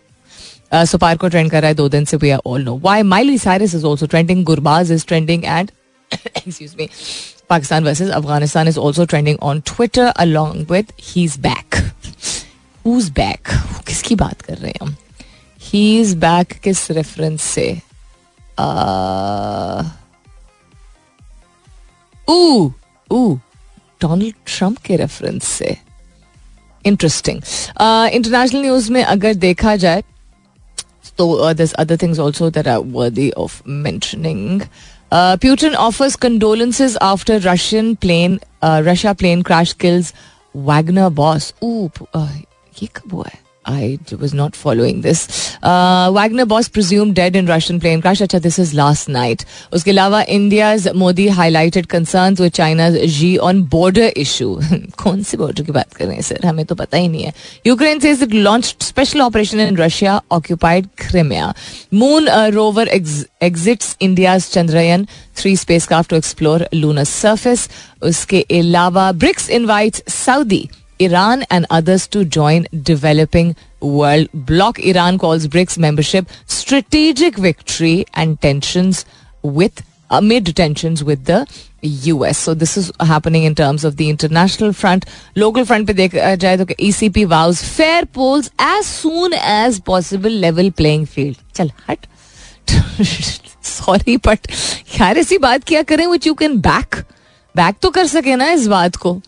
सुपार 0.85 1.17
को 1.17 1.27
ट्रेंड 1.27 1.51
कर 1.51 1.61
रहा 1.61 1.69
है, 1.69 1.75
दो 1.75 1.87
दिन 1.89 2.05
से 2.05 2.17
we 2.17 2.29
are 2.29 2.39
all 2.45 2.63
know 2.63 2.77
why 2.77 3.01
Miley 3.03 3.37
Cyrus 3.37 3.75
is 3.75 3.85
also 3.85 4.05
trending 4.05 4.43
Gurbaz 4.45 4.91
is 4.91 5.05
trending 5.07 5.43
and 5.45 5.71
excuse 6.11 6.75
me 6.79 6.89
Pakistan 7.49 7.83
versus 7.83 8.09
Afghanistan 8.09 8.67
is 8.67 8.79
also 8.79 9.05
trending 9.05 9.37
on 9.43 9.59
Twitter 9.67 10.05
along 10.05 10.71
with 10.71 10.91
he 11.01 11.23
is 11.23 11.39
back 11.39 11.75
who 12.85 12.97
is 12.97 13.11
back 13.11 13.47
किसकी 13.87 14.15
बात 14.15 14.41
कर 14.41 14.57
रहे 14.57 14.71
हैं 14.71 14.79
हम? 14.81 14.95
He 15.61 15.99
is 16.01 16.15
back 16.17 16.53
किस 16.63 16.89
reference 16.91 17.41
से? 17.43 17.69
ऊ। 22.29 23.37
Donald 24.01 24.35
Trump 24.47 24.77
के 24.85 24.95
रेफरेंस 24.97 25.43
से. 25.47 25.77
इंटरेस्टिंग 26.85 27.41
इंटरनेशनल 28.13 28.61
न्यूज़ 28.61 28.91
में 28.91 29.03
अगर 29.03 29.33
देखा 29.41 29.75
जाए 29.75 30.03
तो 31.17 31.53
this 31.53 31.73
other 31.83 31.97
things 32.01 32.19
also 32.19 32.49
there 32.49 32.69
are 32.69 32.79
worthy 32.95 33.29
of 33.43 33.61
mentioning 33.67 34.61
Putin 35.13 35.75
offers 35.75 36.15
condolences 36.25 36.97
after 37.03 37.41
Russian 37.41 37.93
plane 38.01 38.39
Russia 38.63 39.13
plane 39.13 39.41
crash 39.49 39.73
kills 39.81 40.13
Wagner 40.69 41.09
boss 41.21 41.53
ऊप 41.63 42.05
ये 42.81 42.87
कब 42.95 43.13
हुआ 43.13 43.25
है 43.27 43.39
I 43.68 43.98
was 44.20 44.32
not 44.32 44.54
following 44.54 45.00
this. 45.00 45.56
Uh, 45.60 46.12
Wagner 46.14 46.46
boss 46.46 46.68
presumed 46.68 47.16
dead 47.16 47.34
in 47.34 47.46
Russian 47.46 47.80
plane 47.80 48.00
crash. 48.00 48.20
Acha, 48.20 48.40
this 48.40 48.60
is 48.60 48.74
last 48.74 49.08
night. 49.08 49.44
उसके 49.72 49.90
अलावा 49.90 50.24
India's 50.28 50.86
Modi 50.94 51.26
highlighted 51.28 51.88
concerns 51.88 52.38
with 52.38 52.54
China's 52.54 52.98
Xi 53.16 53.30
on 53.40 53.62
border 53.64 54.10
issue. 54.24 54.52
कौन 55.02 55.22
सी 55.22 55.36
border 55.36 55.64
की 55.66 55.72
बात 55.72 55.92
कर 55.94 56.04
रहे 56.04 56.14
हैं 56.14 56.22
सर 56.22 56.46
हमें 56.46 56.64
तो 56.66 56.74
पता 56.74 56.98
ही 56.98 57.08
नहीं 57.08 57.24
है 57.24 57.32
Ukraine 57.72 58.00
says 58.06 58.22
it 58.28 58.38
launched 58.46 58.88
special 58.92 59.26
operation 59.26 59.64
in 59.66 59.74
Russia 59.74 60.22
occupied 60.30 60.88
Crimea. 60.96 61.52
Moon 61.90 62.28
uh, 62.28 62.50
rover 62.60 62.86
ex- 63.00 63.24
exits 63.40 63.96
India's 64.10 64.50
Chandrayaan 64.54 65.08
3 65.34 65.56
spacecraft 65.56 66.10
to 66.10 66.22
explore 66.22 66.60
lunar 66.72 67.04
surface. 67.04 67.68
उसके 68.02 68.46
अलावा 68.62 69.12
BRICS 69.12 69.50
invites 69.60 70.02
Saudi 70.22 70.68
Iran 71.05 71.45
and 71.49 71.69
others 71.79 72.07
to 72.15 72.23
join 72.37 72.67
developing 72.91 73.55
world 73.81 74.29
bloc. 74.51 74.79
Iran 74.93 75.17
calls 75.17 75.47
BRICS 75.47 75.77
membership 75.77 76.37
strategic 76.57 77.37
victory 77.47 78.05
and 78.13 78.39
tensions 78.41 79.05
with 79.59 79.83
amid 80.09 80.55
tensions 80.55 81.03
with 81.03 81.25
the 81.25 81.45
US. 81.83 82.37
So 82.37 82.53
this 82.53 82.77
is 82.77 82.91
happening 82.99 83.43
in 83.43 83.55
terms 83.55 83.83
of 83.83 83.97
the 83.97 84.09
international 84.09 84.73
front. 84.73 85.05
Local 85.35 85.65
front 85.65 85.87
पे 85.87 85.93
देखा 85.93 86.35
जाए 86.35 86.57
तो 86.57 86.65
ECP 86.89 87.25
vows 87.33 87.63
fair 87.77 88.05
polls 88.17 88.51
as 88.59 88.85
soon 88.85 89.33
as 89.33 89.79
possible 89.91 90.39
level 90.45 90.71
playing 90.81 91.05
field. 91.15 91.37
चल 91.55 91.71
हट 91.89 92.05
sorry 93.63 94.17
but 94.27 94.47
यार 94.99 95.17
ऐसी 95.17 95.37
बात 95.37 95.63
क्या 95.67 95.81
करें 95.91 96.05
which 96.07 96.27
you 96.27 96.33
can 96.41 96.57
back 96.61 96.95
back 97.55 97.75
तो 97.81 97.89
कर 97.89 98.07
सके 98.07 98.35
ना 98.35 98.49
इस 98.51 98.67
बात 98.67 98.95
को 98.95 99.19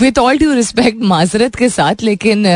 विथ 0.00 0.18
ऑल 0.18 0.38
ड्यू 0.38 0.52
रिस्पेक्ट 0.54 1.02
माजरत 1.02 1.54
के 1.54 1.68
साथ, 1.68 2.02
लेकिन 2.02 2.46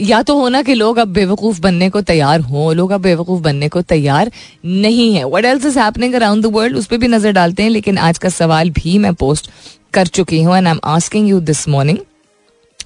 या 0.00 0.22
तो 0.22 0.36
होना 0.36 0.62
कि 0.62 0.74
लोग 0.74 0.96
अब 0.98 1.08
बेवकूफ़ 1.08 1.60
बनने 1.60 1.88
को 1.90 2.00
तैयार 2.02 2.40
हों, 2.40 2.74
लोग 2.74 2.90
अब 2.92 3.00
बेवकूफ़ 3.02 3.40
बनने 3.42 3.68
को 3.68 3.82
तैयार 3.82 4.30
नहीं 4.64 5.12
है। 5.14 5.24
What 5.26 5.44
else 5.44 5.66
is 5.66 5.78
happening 5.78 6.14
around 6.14 6.42
the 6.42 6.52
world 6.54 6.76
उस 6.76 6.86
पर 6.86 6.96
भी 6.96 7.08
नज़र 7.08 7.32
डालते 7.32 7.62
हैं, 7.62 7.70
लेकिन 7.70 7.98
आज 8.00 8.18
का 8.18 8.28
सवाल 8.30 8.70
भी 8.72 8.96
मैं 8.98 9.12
पोस्ट 9.14 9.50
कर 9.94 10.06
चुकी 10.08 10.42
हूँ 10.42 10.56
and 10.56 10.66
I 10.66 10.72
am 10.72 10.80
asking 10.86 11.28
you 11.28 11.40
this 11.42 11.68
morning 11.68 11.98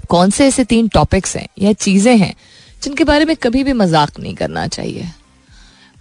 कौन 0.09 0.31
से 0.31 0.47
ऐसे 0.47 0.65
तीन 0.65 0.89
टॉपिक्स 0.89 1.37
हैं 1.37 1.47
या 1.59 1.73
चीज़ें 1.75 2.17
हैं 2.17 2.35
जिनके 2.83 3.05
बारे 3.05 3.25
में 3.25 3.35
कभी 3.37 3.63
भी 3.65 3.73
मज़ाक 3.75 4.19
नहीं 4.21 4.35
करना 4.35 4.67
चाहिए? 4.67 5.07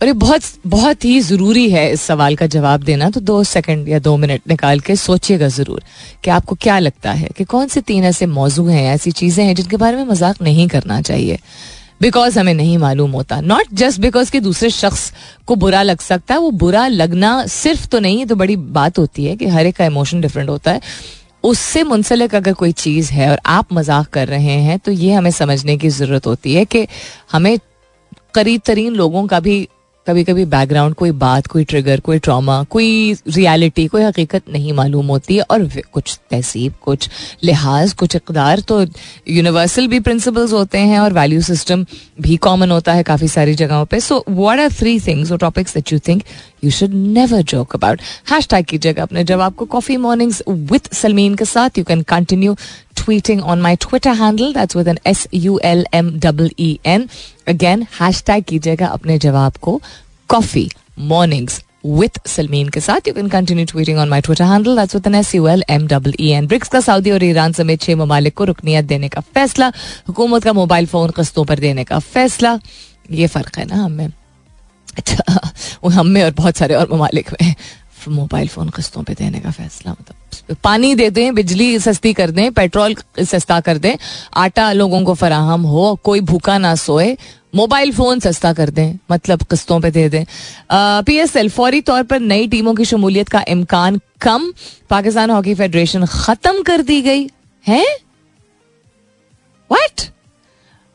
और 0.01 0.07
ये 0.07 0.13
बहुत 0.15 0.41
बहुत 0.67 1.05
ही 1.05 1.19
ज़रूरी 1.21 1.69
है 1.69 1.91
इस 1.91 2.01
सवाल 2.01 2.35
का 2.35 2.45
जवाब 2.47 2.83
देना। 2.83 3.09
तो 3.09 3.19
दो 3.21 3.43
सेकंड 3.45 3.87
या 3.89 3.99
दो 3.99 4.15
मिनट 4.17 4.41
निकाल 4.47 4.79
के 4.79 4.95
सोचिएगा 4.97 5.47
ज़रूर 5.49 5.83
कि 6.23 6.31
आपको 6.31 6.55
क्या 6.55 6.77
लगता 6.79 7.11
है 7.13 7.29
कि 7.37 7.43
कौन 7.45 7.67
से 7.67 7.81
तीन 7.81 8.03
ऐसे 8.03 8.25
मौजू 8.27 8.65
हैं, 8.65 8.83
ऐसी 8.85 9.11
चीज़ें 9.13 9.43
हैं 9.45 9.55
जिनके 9.55 9.77
बारे 9.77 9.97
में 9.97 10.05
मज़ाक 10.05 10.41
नहीं 10.41 10.67
करना 10.67 11.01
चाहिए। 11.01 11.39
बिकॉज़ 12.01 12.39
हमें 12.39 12.53
नहीं 12.53 12.77
मालूम 12.77 13.11
होता। 13.11 13.39
नॉट 13.41 13.73
जस्ट 13.73 13.99
बिकॉज़ 14.01 14.31
कि 14.31 14.39
दूसरे 14.41 14.69
शख्स 14.71 15.11
को 15.47 15.55
बुरा 15.55 15.81
लग 15.83 15.99
सकता 16.01 16.33
है, 16.33 16.39
वो 16.39 16.51
बुरा 16.53 16.87
लगना 16.87 17.45
सिर्फ़ 17.47 17.87
तो 17.87 17.99
नहीं 17.99 18.19
है 18.19 18.25
तो 18.25 18.35
बड़ी 18.35 18.55
बात 18.55 18.99
होती 18.99 19.25
है 19.25 19.35
कि 19.35 19.47
हर 19.47 19.65
एक 19.65 19.75
का 19.75 19.85
इमोशन 19.85 20.21
डिफरेंट 20.21 20.49
होता 20.49 20.71
है। 20.71 20.81
उससे 21.43 21.83
मुंसलिक 21.83 22.35
अगर 22.35 22.53
कोई 22.53 22.71
चीज़ 22.73 23.11
है 23.11 23.29
और 23.31 23.39
आप 23.45 23.73
मज़ाक 23.73 24.07
कर 24.07 24.27
रहे 24.27 24.57
हैं 24.61 24.77
तो 24.79 24.91
ये 24.93 25.13
हमें 25.13 25.31
समझने 25.31 25.77
की 25.77 25.89
ज़रूरत 25.91 26.27
होती 26.27 26.53
है 26.53 26.65
कि 26.65 26.85
हमें 27.31 27.57
करीब 28.33 28.61
तरीन 28.65 28.95
लोगों 28.95 29.25
का 29.27 29.39
भी 29.39 29.67
कभी 30.07 30.23
कभी 30.23 30.43
बैकग्राउंड 30.45 30.95
कोई 30.95 31.11
बात, 31.11 31.47
कोई 31.47 31.63
ट्रिगर 31.63 31.99
कोई 31.99 32.19
ट्रॉमा 32.19 32.61
कोई 32.63 33.13
रियलिटी 33.27 33.85
कोई 33.87 34.01
हकीकत 34.03 34.49
नहीं 34.49 34.73
मालूम 34.73 35.07
होती 35.07 35.39
और 35.39 35.67
कुछ 35.93 36.17
तहसीब, 36.31 36.73
कुछ 36.81 37.09
लिहाज, 37.43 37.93
कुछ 37.93 38.15
इकदार 38.15 38.59
तो 38.59 38.81
यूनिवर्सल 39.27 39.87
भी 39.87 39.99
प्रिंसिपल्स 39.99 40.53
होते 40.53 40.77
हैं 40.79 40.99
और 40.99 41.13
वैल्यू 41.13 41.41
सिस्टम 41.41 41.85
भी 42.21 42.37
कॉमन 42.37 42.71
होता 42.71 42.93
है 42.93 43.03
काफ़ी 43.03 43.27
सारी 43.27 43.55
जगहों 43.55 43.85
पे। 43.85 43.99
So 43.99 44.23
what 44.29 44.59
are 44.59 44.71
three 44.71 44.99
things 44.99 45.31
और 45.31 45.37
topics 45.37 45.73
that 45.73 45.93
you 45.93 45.99
think 46.07 46.23
you 46.65 46.71
should 46.71 46.93
never 46.93 47.41
joke 47.53 47.75
about 47.75 48.01
hashtag 48.47 48.65
कीजिएगा 48.65 49.03
अपने 49.03 49.23
जवाब 49.23 49.55
को 49.55 49.65
कॉफ़ी 49.75 49.97
मॉर्निंग्स 50.07 50.43
विथ 50.47 50.93
सलमीन 50.93 51.35
के 51.35 51.45
साथ 51.47 51.77
you 51.77 51.83
can 51.83 52.01
continue 52.09 52.55
tweeting 52.97 53.41
on 53.43 53.61
my 53.61 53.75
Twitter 53.75 54.13
handle. 54.13 54.53
That's 54.53 54.75
with 54.75 54.87
an 54.87 54.99
S 55.05 55.27
U 55.33 55.59
L 55.61 55.83
M 55.93 56.07
E 56.15 56.49
E 56.59 56.79
N. 56.85 57.09
Again, 57.47 57.85
hashtag 57.99 58.45
कीजिएगा 58.45 58.87
अपने 58.87 59.17
जवाब 59.19 59.57
को 59.57 59.81
कॉफ़ी 60.29 60.69
मॉर्निंग्स 60.99 61.61
विथ 61.87 62.27
सलमीन 62.27 62.69
के 62.69 62.79
साथ 62.79 63.07
you 63.07 63.13
can 63.13 63.27
continue 63.29 63.65
tweeting 63.65 63.97
on 63.99 64.09
my 64.09 64.21
Twitter 64.21 64.43
handle 64.43 64.75
that's 64.75 64.95
with 64.95 65.07
N 65.07 65.15
S 65.15 65.33
U 65.35 65.47
L 65.47 65.63
M 65.69 65.87
double 65.87 66.13
E 66.19 66.29
N 66.31 66.47
BRICS 66.47 66.69
का 66.69 66.79
Saudi 66.81 67.11
और 67.11 67.23
Iran 67.23 67.53
समेत 67.53 67.81
छह 67.81 67.95
ममालिक 67.95 68.33
को 68.33 68.43
रुकनीत 68.43 68.85
देने 68.85 69.09
का 69.09 69.21
फैसला 69.35 69.71
हुकूमत 70.07 70.43
का 70.43 70.53
मोबाइल 70.53 70.85
फ़ोन 70.87 71.11
कस्तों 71.17 71.45
पर 71.45 71.59
देने 71.59 71.83
का 71.83 71.99
फैसला 72.11 72.59
ये 73.11 73.27
फ़र्क 73.27 73.57
है 73.57 73.65
ना 73.65 73.83
हमें 73.83 74.07
अच्छा 74.97 75.89
हम 75.93 76.07
में 76.07 76.23
और 76.23 76.31
बहुत 76.33 76.57
सारे 76.57 76.75
और 76.75 76.87
ममालिक 76.91 77.31
में 77.33 77.55
मोबाइल 78.07 78.47
फ़ोन 78.47 78.69
किस्तों 78.69 79.03
पे 79.03 79.13
देने 79.13 79.39
का 79.39 79.51
फैसला 79.51 79.91
मतलब 79.91 80.57
पानी 80.63 80.93
दे 80.95 81.09
दें, 81.09 81.35
बिजली 81.35 81.79
सस्ती 81.79 82.13
कर 82.13 82.31
दें, 82.31 82.51
पेट्रोल 82.53 82.95
सस्ता 83.19 83.59
कर 83.59 83.77
दें, 83.77 83.95
आटा 84.35 84.71
लोगों 84.71 85.03
को 85.03 85.13
फराहम 85.13 85.61
हो, 85.63 85.95
कोई 86.03 86.21
भूखा 86.21 86.57
ना 86.57 86.73
सोए, 86.75 87.17
मोबाइल 87.55 87.91
फ़ोन 87.91 88.19
सस्ता 88.19 88.53
कर 88.53 88.69
दें 88.69 88.97
मतलब 89.11 89.43
किस्तों 89.43 89.79
पे 89.81 89.91
दे 89.91 90.07
दें। 90.09 90.23
पी 90.71 91.17
एस 91.17 91.35
एल 91.35 91.49
फौरी 91.49 91.81
तौर 91.81 92.03
पर 92.03 92.19
नई 92.21 92.47
टीमों 92.47 92.73
की 92.75 92.85
शमूलियत 92.85 93.29
का 93.29 93.43
इम्कान 93.49 93.99
कम, 94.21 94.51
पाकिस्तान 94.89 95.31
हॉकी 95.31 95.55
फेडरेशन 95.55 96.05
खत्म 96.05 96.61
कर 96.63 96.81
दी 96.83 97.01
गई, 97.01 97.29
है? 97.65 97.83
व्हाट 99.69 100.09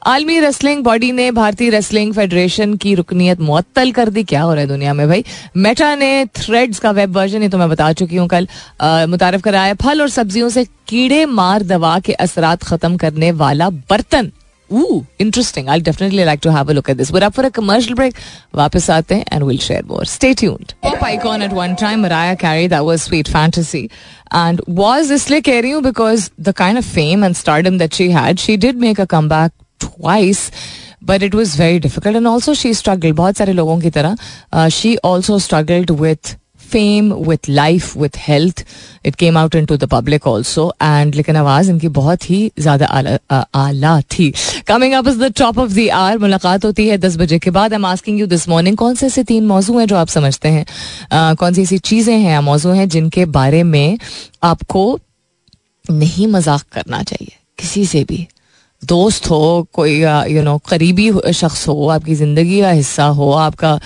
आलमी 0.06 0.38
रेसलिंग 0.40 0.82
बॉडी 0.84 1.10
ने 1.12 1.30
भारतीय 1.30 1.70
रेसलिंग 1.70 2.12
फेडरेशन 2.14 2.74
की 2.82 2.94
रुकनीत 2.94 3.40
मुअत्तल 3.40 3.90
कर 3.92 4.08
दी 4.10 4.22
क्या 4.24 4.42
हो 4.42 4.52
रहा 4.52 4.60
है 4.60 4.68
दुनिया 4.68 4.94
में 4.94 5.06
भाई 5.08 5.24
मेटा 5.56 5.94
ने 5.94 6.24
थ्रेड्स 6.36 6.78
का 6.78 6.90
वेब 6.98 7.16
वर्जन 7.16 7.42
ये 7.42 7.48
तो 7.48 7.58
मैं 7.58 7.68
बता 7.70 7.92
चुकी 8.00 8.16
हूँ 8.16 8.28
कल 8.28 8.48
मुतारफ 9.10 9.42
कराया 9.42 9.74
फल 9.82 10.00
और 10.02 10.08
सब्जियों 10.08 10.48
से 10.48 10.64
कीड़े 10.88 11.24
मार 11.38 11.62
दवा 11.62 11.98
के 12.04 12.12
असरात 12.26 12.62
खत्म 12.62 12.96
करने 12.96 13.32
वाला 13.44 13.70
बर्तन 13.70 14.30
Ooh, 14.70 15.04
interesting. 15.18 15.68
I'll 15.68 15.80
definitely 15.80 16.24
like 16.24 16.42
to 16.42 16.52
have 16.52 16.68
a 16.68 16.74
look 16.74 16.88
at 16.88 16.96
this. 16.96 17.10
We're 17.10 17.24
up 17.24 17.34
for 17.34 17.44
a 17.44 17.50
commercial 17.50 17.96
break. 18.00 18.18
वापस 18.54 18.88
आते 18.90 19.14
हैं 19.14 19.24
and 19.32 19.46
we'll 19.46 19.62
share 19.64 19.82
more. 19.84 20.04
Stay 20.04 20.30
tuned. 20.42 20.74
Pop 20.84 21.02
icon 21.02 21.42
at 21.42 21.56
one 21.56 21.74
time, 21.80 22.04
Mariah 22.04 22.36
Carey, 22.36 22.68
that 22.68 22.84
was 22.88 23.02
Sweet 23.02 23.30
Fantasy. 23.36 23.82
And 24.42 24.62
was 24.80 25.10
इसलिए 25.10 25.40
कह 25.40 25.60
रही 25.60 25.70
हूँ 25.70 25.82
because 25.82 26.28
the 26.48 26.54
kind 26.60 26.82
of 26.82 26.86
fame 26.90 27.26
and 27.28 27.40
stardom 27.40 27.78
that 27.78 27.98
she 28.00 28.08
had, 28.10 28.38
she 28.38 28.56
did 28.66 28.80
make 28.84 29.02
a 29.06 29.08
comeback 29.14 29.52
twice. 29.86 30.44
But 31.08 31.22
it 31.22 31.34
was 31.34 31.56
very 31.56 31.80
difficult. 31.86 32.16
And 32.16 32.34
also 32.34 32.58
she 32.64 32.74
struggled. 32.82 33.16
बहुत 33.16 33.36
सारे 33.36 33.52
लोगों 33.52 33.80
की 33.80 33.90
तरह 33.90 34.16
uh, 34.52 34.68
she 34.68 34.98
also 35.12 35.38
struggled 35.48 35.98
with 36.04 36.36
fame 36.70 37.12
with 37.28 37.48
life 37.48 37.96
with 37.96 38.16
health 38.18 38.64
it 39.06 39.14
came 39.20 39.36
out 39.38 39.54
into 39.66 39.76
the 39.76 39.84
public 39.90 40.26
also 40.26 40.68
and 40.82 41.14
लेकिन 41.14 41.36
आवाज़ 41.36 41.70
इनकी 41.70 41.88
बहुत 41.88 42.28
ही 42.30 42.50
ज़्यादा 42.58 42.86
आला 43.54 44.00
थी. 44.00 44.30
Coming 44.68 44.92
up 44.94 45.08
is 45.08 45.18
the 45.18 45.32
top 45.38 45.58
of 45.58 45.72
the 45.72 45.88
hour 45.94 46.18
मुलाकात 46.18 46.64
होती 46.64 46.86
है 46.88 46.98
दस 46.98 47.16
बजे 47.16 47.38
के 47.38 47.50
बाद. 47.50 47.72
I 47.72 47.76
am 47.76 47.86
asking 47.86 48.20
you 48.20 48.26
this 48.26 48.48
morning 48.48 48.76
कौन 48.76 48.94
से 48.94 49.06
ऐसे 49.06 49.24
तीन 49.24 49.46
मौजू 49.46 49.78
हैं 49.78 49.86
जो 49.86 49.96
आप 49.96 50.08
समझते 50.08 50.48
हैं? 50.48 50.64
Uh, 51.12 51.36
कौन 51.38 51.54
सी 51.54 51.62
ऐसी 51.62 51.78
चीज़ें 51.78 52.18
हैं 52.18 52.38
मौजू 52.40 52.70
हैं 52.70 52.88
जिनके 52.88 53.24
बारे 53.38 53.62
में 53.62 53.98
आपको 54.42 54.98
नहीं 55.90 56.26
मज़ाक 56.26 56.62
करना 56.72 57.02
चाहिए? 57.02 57.36
किसी 57.58 57.84
से 57.86 58.04
भी. 58.04 58.26
दोस्त 58.82 59.28
हो, 59.30 59.68
कोई, 59.72 59.94
यू 60.28 60.42
नो 60.42 60.56
करीबी 60.68 61.10
शख्स 61.32 61.66
हो, 61.68 61.88
आपकी 61.88 62.14
ज़िंदगी 62.14 62.60
का 62.60 62.70
हिस्सा 62.70 63.04
हो, 63.04 63.30
आपका, 63.32 63.78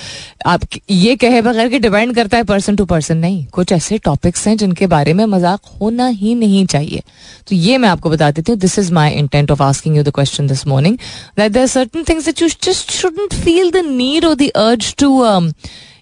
आप 0.46 0.60
ये 0.90 1.14
कहे 1.16 1.40
बगैर 1.42 1.68
कि 1.68 1.78
डिपेंड 1.78 2.14
करता 2.14 2.36
है 2.36 2.44
पर्सन 2.44 2.76
टू 2.76 2.84
पर्सन 2.84 3.16
नहीं, 3.16 3.44
कुछ 3.52 3.72
ऐसे 3.72 3.98
टॉपिक्स 4.04 4.46
हैं 4.48 4.56
जिनके 4.56 4.86
बारे 4.86 5.12
में 5.12 5.24
मज़ाक 5.26 5.60
होना 5.80 6.06
ही 6.06 6.34
नहीं 6.34 6.64
चाहिए। 6.66 7.02
तो 7.48 7.54
ये 7.56 7.78
मैं 7.78 7.88
आपको 7.88 8.10
बता 8.10 8.30
देती 8.30 8.52
हूँ 8.52 8.58
this 8.60 8.78
is 8.78 8.92
my 8.92 9.10
intent 9.12 9.50
of 9.50 9.62
asking 9.62 9.96
you 9.96 10.02
the 10.02 10.10
question 10.14 10.46
this 10.46 10.66
morning 10.66 10.98
that 11.38 11.52
there 11.52 11.66
certain 11.66 12.04
things 12.08 12.24
that 12.24 12.42
you 12.42 12.48
just 12.64 12.90
shouldn't 12.92 13.34
feel 13.44 13.70
the 13.70 13.84
need 13.86 14.24
और 14.24 14.34
the 14.34 14.50
urge 14.56 14.94
to 14.98 15.20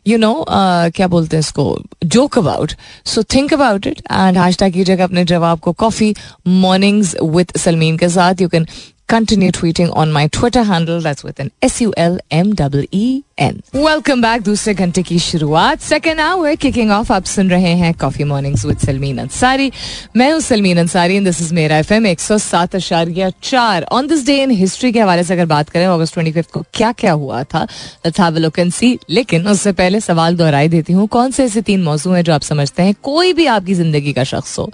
you 0.07 0.19
know 0.19 0.45
क्या 0.51 1.07
बोलते 1.09 1.37
हैं 1.37 1.41
इसको? 1.41 1.79
Joke 2.05 2.39
about 2.39 2.73
so 3.07 3.23
think 3.35 3.55
about 3.55 3.87
it 3.87 4.01
and 4.13 4.39
hashtag 4.59 4.73
कीजिएगा 4.73 5.05
अपने 5.05 5.25
जवाब 5.25 5.61
को 5.61 5.73
coffee 5.85 6.15
mornings 6.47 7.17
with 7.23 7.53
Salmeen 7.57 7.97
के 7.99 8.09
साथ. 8.09 8.41
You 8.43 8.49
can 8.49 8.67
continue 9.09 9.53
tweeting 9.55 9.91
on 10.03 10.13
my 10.13 10.21
Twitter 10.35 10.61
handle. 10.67 11.01
That's 11.07 11.25
with 11.25 11.41
an 11.43 11.51
S 11.67 11.75
U 11.83 11.91
L 12.03 12.15
M 12.37 12.53
W 12.61 12.85
E. 12.93 13.03
N 13.39 13.61
welcome 13.75 14.21
back 14.23 14.43
दूसरे 14.43 14.73
घंटे 14.75 15.03
की 15.03 15.19
शुरुआत. 15.19 15.81
सेकेंड 15.81 16.21
आवर 16.21 16.55
किकिंग 16.55 16.91
ऑफ़ 16.93 17.13
आप 17.13 17.25
सुन 17.25 17.51
रहे 17.51 17.73
हैं 17.75 17.93
coffee 18.01 18.25
mornings 18.25 18.65
with 18.65 18.79
Salmeen 18.79 19.19
Ansari 19.19 19.71
मैं 20.17 20.31
हूँ 20.33 20.41
Salmeen 20.41 20.79
Ansari 20.79 21.17
and 21.17 21.25
this 21.27 21.41
is 21.43 21.53
Mera 21.55 21.79
FM 21.79 22.07
107 22.07 22.75
अशारिया 22.77 23.31
चार. 23.43 23.83
On 23.83 24.07
this 24.07 24.25
day 24.27 24.37
in 24.43 24.51
history 24.51 24.91
के 24.93 25.01
हवाले 25.01 25.25
से 25.25 25.35
अगर 25.35 25.47
बात 25.47 25.69
करें 25.69 25.87
अगस्त 25.87 26.15
ट्वेंटी 26.15 26.33
फिफ्थ 26.33 26.51
को 26.51 26.63
क्या 26.75 26.91
क्या 26.93 27.13
हुआ 27.13 27.43
था? 27.45 27.63
लेट्स 28.07 28.21
हैव 28.21 28.37
लुक 28.39 28.61
सी 28.71 28.99
लेकिन 29.11 29.47
उससे 29.49 29.73
पहले 29.73 30.01
सवाल 30.01 30.37
दोहराई 30.37 30.69
देती 30.69 30.93
हूँ, 30.93 31.07
कौन 31.09 31.31
से 31.31 31.45
ऐसे 31.45 31.63
तीन 31.63 31.83
मौजू 31.83 32.11
हैं 32.13 32.23
जो 32.25 32.33
आप 32.35 32.43
समझते 32.43 32.83
हैं? 32.83 32.95
कोई 33.03 33.33
भी 33.33 33.47
आपकी 33.47 33.75
ज़िंदगी 33.75 34.13
का 34.13 34.25
शख्स 34.25 34.59
हो 34.59 34.71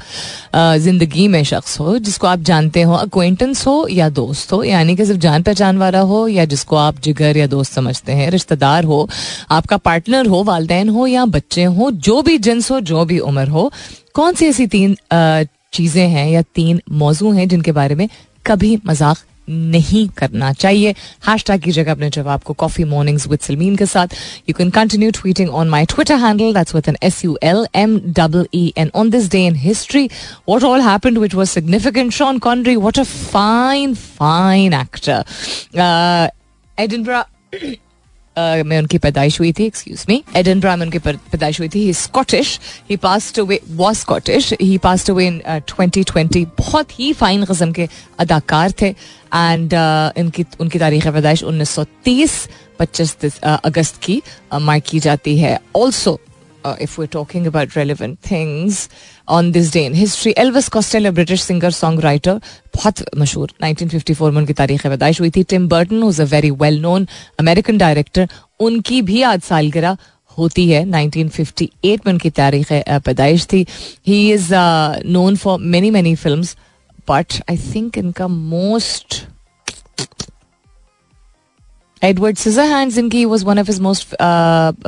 ज़िंदगी 0.54 1.28
में 1.28 1.42
शख्स 1.44 1.78
हो, 1.80 1.96
जिसको 1.98 2.26
आप 2.26 2.40
जानते 2.42 2.82
हो 2.82 2.94
अक्वेंटेंस 2.96 3.66
हो 3.66 3.86
या 3.90 4.08
दोस्त 4.10 4.52
हो, 4.52 4.62
यानी 4.64 4.96
कि 4.96 5.06
सिर्फ़ 5.06 5.20
जान 5.20 5.42
पहचान 5.42 5.78
वाला 5.78 6.00
हो 6.00 6.26
या 6.28 6.44
जिसको 6.46 6.76
आप 6.76 7.00
जिगर 7.00 7.36
या 7.36 7.46
दोस्त 7.46 7.72
समझते 7.72 8.12
हैं 8.12 8.30
रिश्ता 8.30 8.47
रिश्तेदार 8.48 8.84
हो, 8.84 9.08
आपका 9.50 9.76
पार्टनर 9.78 10.26
हो, 10.26 10.42
वालदेन 10.44 10.88
हो 10.88 11.06
या 11.06 11.24
बच्चे 11.26 11.64
हो, 11.64 11.90
जो 11.90 12.20
भी 12.22 12.38
जिन्स 12.38 12.70
हो, 12.70 12.80
जो 12.82 13.04
भी 13.04 13.18
उम्र 13.20 13.48
हो, 13.48 13.70
कौन 14.14 14.34
सी 14.34 14.46
ऐसी 14.46 14.66
तीन 14.66 14.96
चीज़ें 15.72 16.08
हैं 16.08 16.28
या 16.30 16.42
तीन 16.54 16.80
मौजू 16.90 17.32
हैं 17.32 17.48
जिनके 17.48 17.72
बारे 17.72 17.94
में 17.94 18.08
कभी 18.46 18.78
मज़ाक 18.86 19.16
नहीं 19.48 20.08
करना 20.16 20.52
चाहिए? 20.52 20.94
हैश 21.26 21.44
टैग 21.46 21.60
की 21.62 21.70
जगह 21.72 21.92
अपने 21.92 22.08
जवाब 22.10 22.42
को 22.44 22.52
कॉफ़ी 22.54 22.84
मॉर्निंग्स 22.84 23.26
विद 23.28 23.40
सलमीन 23.40 23.76
के 23.76 23.86
साथ। 23.86 24.08
You 24.48 24.54
can 24.54 24.70
continue 24.70 25.10
tweeting 25.10 25.50
on 25.50 25.68
my 25.68 25.84
Twitter 25.86 26.16
handle 26.24 26.52
that's 26.54 26.74
with 26.74 26.88
N 26.88 26.96
S 27.02 27.24
U 27.24 27.38
L 27.42 27.66
M 27.76 27.98
double 28.18 28.46
E 28.54 28.72
and 28.78 28.90
on 28.94 29.10
this 29.10 29.30
day 29.32 29.44
in 29.46 29.54
history 29.56 30.08
what 30.48 30.64
all 30.64 30.80
happened 30.80 31.18
which 31.18 31.34
was 31.34 31.50
significant 31.50 32.12
Sean 32.12 32.38
Connery 32.48 32.76
what 32.76 32.98
a 32.98 33.02
fine 33.02 33.94
fine 33.94 34.74
actor 34.74 35.24
Edinburgh 36.78 37.24
में 38.66 38.78
उनकी 38.78 38.98
पैदाइश 38.98 39.40
हुई 39.40 39.52
थी 39.52 39.64
excuse 39.64 40.06
me 40.08 40.24
Edinburgh 40.36 40.76
में 40.76 40.86
उनकी 40.86 40.98
पैदाइश 40.98 41.60
हुई 41.60 41.68
थी. 41.68 41.84
He 41.84 41.92
Scottish 41.92 42.60
he 42.90 42.96
passed 42.96 43.40
away 43.40 43.60
was 43.70 43.96
Scottish 43.96 44.52
he 44.60 44.78
passed 44.78 45.10
away 45.10 45.26
in 45.26 45.42
2020 45.48 46.44
बहुत 46.58 47.00
ही 47.00 47.12
फाइन 47.12 47.44
किस्म 47.44 47.72
के 47.72 47.88
अदाकार 48.18 48.72
थे. 48.82 48.88
एंड 49.34 49.70
uh, 49.70 50.18
इनकी 50.18 50.44
उनकी 50.60 50.78
तारीख 50.78 51.06
पैदाइश 51.06 51.44
1930 51.44 52.48
25 52.80 53.38
अगस्त 53.42 54.00
की 54.02 54.22
मार्क 54.54 54.84
की 54.84 55.00
जाती 55.00 55.38
है. 55.38 55.60
Also 55.76 56.20
if 56.80 57.00
if 57.00 57.14
we're 57.14 57.46
about 57.46 57.76
relevant 57.76 58.18
relevant 58.18 58.88
things 59.28 59.36
on 59.36 59.52
this 59.52 59.70
day 59.70 59.86
in 59.86 59.94
history, 59.94 60.34
Elvis 60.34 60.70
Costello, 60.70 61.12
British 61.12 61.42
singer 61.42 61.70
songwriter, 61.70 62.40
बहुत 62.76 63.04
मशहूर। 63.16 63.50
1954 63.62 64.30
में 64.30 64.38
उनकी 64.38 64.52
तारीख 64.52 64.86
पैदाइश 64.86 65.20
हुई 65.20 65.30
थी। 65.30 65.42
Tim 65.42 65.68
Burton 65.68 66.02
was 66.02 66.22
a 66.22 66.24
very 66.24 66.50
well 66.50 66.80
known 66.80 67.06
American 67.40 67.78
director 67.78 68.28
उनकी 68.60 69.02
भी 69.02 69.22
आज 69.22 69.40
सालगिरह 69.40 69.96
होती 70.38 70.70
है। 70.70 70.84
1958 70.84 72.06
में 72.06 72.12
उनकी 72.12 72.30
तारीख 72.30 72.72
पैदाइश 72.72 73.46
थी। 73.52 73.66
He 74.06 74.32
is 74.32 74.54
known 75.06 75.36
for 75.36 75.58
many 75.58 75.90
many 75.90 76.14
film 76.14 76.42
but 77.10 77.32
I 77.50 77.58
think 77.74 77.98
इनका 77.98 78.28
मोस्ट 78.28 79.26
एडवर्ड 82.04 82.36
सीजर 82.36 82.98
इनकी 82.98 83.24
was 83.24 83.44
one 83.44 83.58
of 83.58 83.66
his 83.66 83.80
most 83.80 84.08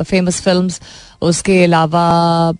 famous 0.03 0.41
film 0.41 0.69
उसके 1.21 1.63
अलावा 1.63 2.53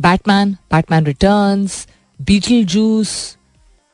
Batman 0.00 0.52
Batman 0.72 1.06
Returns 1.06 1.86
Beetlejuice 2.64 3.36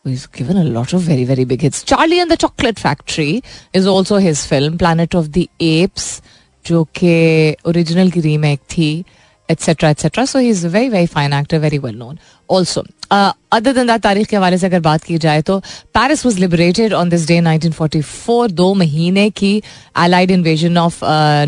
He's 0.04 0.26
given 0.26 0.56
a 0.56 0.64
lot 0.64 0.92
of 0.94 1.02
very, 1.02 1.24
very 1.24 1.44
big 1.44 1.61
hits. 1.61 1.82
Charlie 1.84 2.18
and 2.18 2.30
the 2.30 2.37
Chocolate 2.37 2.78
Factory 2.78 3.42
is 3.74 3.87
also 3.87 4.16
his 4.16 4.44
film. 4.46 4.78
Planet 4.78 5.14
of 5.14 5.26
the 5.32 5.50
Apes, 5.61 6.22
जो 6.66 6.84
कि 6.84 7.56
original 7.66 8.11
की 8.11 8.20
remake 8.20 8.61
थी 8.61 9.04
et cetera 9.53 9.89
et cetera 9.89 10.25
so 10.25 10.39
he 10.39 10.49
is 10.49 10.67
very 10.67 10.89
very 10.89 11.05
fine 11.15 11.33
actor 11.33 11.59
very 11.59 11.77
well 11.85 11.95
known 11.95 12.17
also 12.49 12.83
other 13.11 13.73
दिन 13.73 13.97
तारीख 13.97 14.27
के 14.27 14.35
हवाले 14.35 14.57
से 14.57 14.65
अगर 14.67 14.79
बात 14.79 15.03
की 15.03 15.17
जाए 15.17 15.41
तो 15.41 15.59
Paris 15.93 16.25
was 16.25 16.39
liberated 16.39 16.93
on 16.93 17.09
this 17.09 17.27
day 17.27 17.39
1944 17.41 18.51
दो 18.51 18.73
महीने 18.73 19.29
की 19.41 19.51
Allied 20.03 20.31
invasion 20.31 20.77
of 20.77 20.99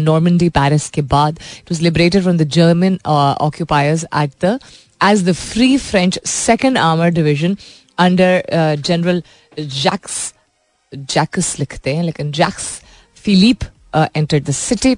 Normandy 0.01 0.49
Paris 0.57 0.89
के 0.89 1.01
बाद 1.13 1.39
it 1.57 1.71
was 1.71 1.81
liberated 1.83 2.21
from 2.21 2.37
the 2.37 2.47
German 2.57 2.97
occupiers 3.07 4.05
at 4.15 4.45
the 4.45 4.59
age 5.01 5.23
the 5.29 5.33
Free 5.35 5.75
French 5.79 6.19
Second 6.27 6.77
Armour 6.77 7.09
Division 7.19 7.57
under 7.97 8.77
General 8.85 9.21
Jacques 9.57 10.33
Jacques 10.93 11.55
लिखते 11.59 11.95
हैं 11.95 12.03
लेकिन 12.03 12.31
Jacques 12.33 12.69
Philippe 13.25 13.63
enter 14.15 14.39
the 14.39 14.51
city 14.51 14.95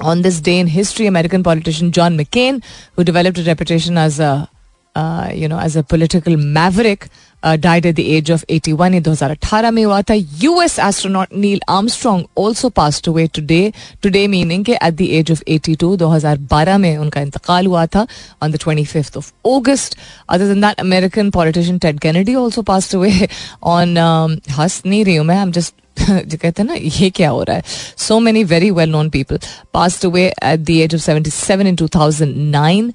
On 0.00 0.22
this 0.22 0.40
day 0.40 0.58
in 0.58 0.66
history, 0.66 1.06
American 1.06 1.42
politician 1.42 1.92
John 1.92 2.16
McCain, 2.16 2.62
who 2.96 3.04
developed 3.04 3.38
a 3.38 3.42
reputation 3.42 3.98
as 3.98 4.18
a 4.18 4.48
uh, 4.96 5.30
you 5.34 5.46
know 5.46 5.58
as 5.58 5.76
a 5.76 5.82
political 5.82 6.36
maverick, 6.36 7.08
uh, 7.42 7.56
died 7.56 7.86
at 7.86 7.96
the 7.96 8.14
age 8.14 8.30
of 8.30 8.44
81 8.48 8.94
in 8.94 9.02
2018 9.02 9.70
में 9.72 9.84
हुआ 9.84 10.00
था 10.02 10.14
US 10.44 10.78
astronaut 10.78 11.32
Neil 11.32 11.58
Armstrong 11.68 12.24
also 12.34 12.70
passed 12.70 13.06
away 13.06 13.26
today 13.28 13.72
today 14.02 14.26
meaning 14.28 14.64
कि 14.64 14.76
at 14.80 14.96
the 14.96 15.10
age 15.18 15.30
of 15.30 15.42
82 15.46 15.96
2012 15.96 16.78
में 16.78 16.96
उनका 16.96 17.20
इंतकाल 17.20 17.66
हुआ 17.66 17.86
था 17.86 18.06
on 18.42 18.52
the 18.52 18.58
25th 18.58 19.16
of 19.16 19.32
August 19.44 19.96
other 20.28 20.48
than 20.52 20.60
that 20.60 20.80
American 20.86 21.30
politician 21.30 21.78
Ted 21.78 22.00
Kennedy 22.00 22.36
also 22.36 22.62
passed 22.62 22.94
away 22.94 23.28
on 23.62 23.96
um, 24.06 24.38
हंस 24.58 24.82
नहीं 24.86 25.04
रही 25.04 25.16
हूँ 25.16 25.26
मैं 25.26 25.44
I'm 25.44 25.52
just 25.58 25.74
जो 26.09 26.37
कहते 26.37 26.61
हैं 26.61 26.65
ना 26.65 26.73
ये 26.73 27.09
क्या 27.09 27.29
हो 27.29 27.43
रहा 27.43 27.57
है? 27.57 27.63
So 27.97 28.19
many 28.19 28.43
very 28.43 28.71
well 28.71 28.89
known 28.89 29.09
people 29.09 29.39
passed 29.73 30.05
away 30.05 30.33
at 30.43 30.59
the 30.59 30.69
age 30.69 30.95
of 30.95 31.01
seventy 31.01 31.29
seven 31.29 31.67
in 31.67 31.75
two 31.75 31.87
thousand 31.87 32.35
nine 32.37 32.93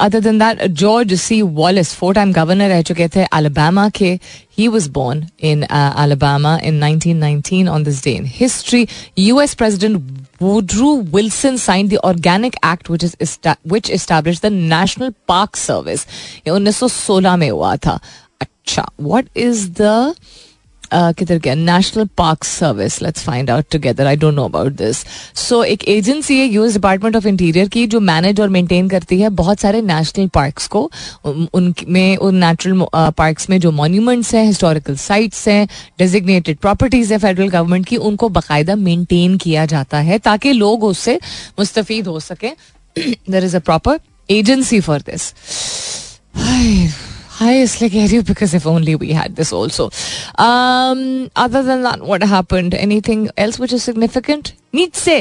other 0.00 0.20
than 0.20 0.38
that 0.38 0.66
George 0.66 1.14
C 1.14 1.42
Wallace 1.42 1.94
four 1.94 2.14
time 2.14 2.32
governor 2.32 2.68
रह 2.68 2.82
चुके 2.82 3.08
थे 3.08 3.24
अलाबामा 3.24 3.88
के. 3.88 4.18
He 4.58 4.68
was 4.68 4.90
born 4.90 5.26
in 5.40 5.62
Alabama 5.62 6.58
in 6.64 6.80
1919 6.84 7.68
on 7.68 7.84
this 7.84 8.04
day 8.04 8.12
in 8.12 8.24
history 8.26 8.86
US 9.18 9.54
president 9.54 10.18
Woodrow 10.42 10.92
Wilson 11.14 11.56
signed 11.56 11.90
the 11.90 11.98
Organic 12.02 12.56
Act, 12.64 12.88
which 12.88 13.04
is 13.04 13.38
which 13.64 13.90
established 13.90 14.42
the 14.42 14.50
National 14.50 15.12
Park 15.30 15.56
Service. 15.56 16.06
ये 16.46 16.50
1916 16.50 17.36
में 17.36 17.50
हुआ 17.50 17.76
था. 17.76 18.00
अच्छा, 18.40 18.88
what 19.02 19.28
is 19.36 19.60
the 19.80 20.14
किधर 20.94 21.38
गया 21.38 21.54
National 21.54 22.08
Park 22.18 22.44
Service 22.44 23.00
let's 23.02 23.22
find 23.24 23.50
out 23.50 23.64
together 23.72 24.06
I 24.06 24.16
don't 24.16 24.34
know 24.34 24.44
about 24.44 24.72
this 24.72 25.04
so 25.38 25.62
एक 25.64 25.84
agency 25.88 26.38
है 26.38 26.46
US 26.46 26.72
department 26.72 27.16
of 27.16 27.26
interior 27.28 27.68
की, 27.68 27.86
जो 27.86 28.00
मैनेज 28.00 28.40
और 28.40 28.48
मेंटेन 28.48 28.88
करती 28.88 29.20
है 29.20 29.28
बहुत 29.32 29.60
सारे 29.60 29.80
नेशनल 29.82 30.28
पार्क्स 30.34 30.66
को। 30.66 30.90
उनमें 31.24 32.16
उन 32.16 32.36
नेचुरल 32.36 32.86
पार्क्स 32.94 33.48
में 33.50 33.58
जो 33.60 33.70
मॉन्यूमेंट्स 33.72 34.34
हैं 34.34 34.44
हिस्टोरिकल 34.46 34.96
साइट्स 34.98 35.46
हैं 35.48 35.66
डेजिग्नेटेड 35.98 36.58
प्रॉपर्टीज़ 36.58 37.12
है 37.12 37.18
फेडरल 37.18 37.48
गवर्नमेंट 37.48 37.86
की, 37.86 37.96
उनको 37.96 38.28
बाकायदा 38.30 38.76
मेंटेन 38.76 39.36
किया 39.38 39.66
जाता 39.66 39.98
है 40.00 40.18
ताकि 40.20 40.52
लोग 40.52 40.84
उससे 40.84 41.18
मुस्तफ़ 41.58 41.92
हो 42.08 42.20
सके। 42.20 42.50
There 42.96 43.44
is 43.44 43.56
a 43.56 43.60
proper 43.60 43.98
agency 44.30 44.80
for 44.80 45.00
this 45.00 45.32
I 47.40 47.62
इसलिए 47.62 47.90
कह 47.90 48.06
रही 48.06 48.16
हूँ 48.16 48.24
because 48.24 48.54
if 48.54 48.66
only 48.66 48.94
we 48.94 49.12
had 49.12 49.36
this 49.36 49.52
also. 49.52 49.90
Um, 50.38 51.30
other 51.36 51.62
than 51.62 51.82
that, 51.82 52.02
what 52.02 52.22
happened? 52.22 52.74
Anything 52.74 53.28
else 53.36 53.58
which 53.58 53.72
is 53.72 53.82
significant? 53.82 54.52
नीच 54.74 54.94
से 54.94 55.18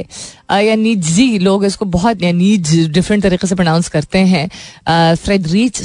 या 0.52 0.76
नीजी 0.76 1.40
लोग 1.40 1.66
इसको 1.66 1.86
बहुत 1.86 2.22
या 2.24 2.32
नीज 2.32 2.88
डिफरेंट 2.94 3.24
तरीके 3.24 3.48
से 3.48 3.56
प्रोनाउंस 3.56 3.90
करते 3.90 4.20
हैं 4.26 4.48
Friedrich 5.48 5.82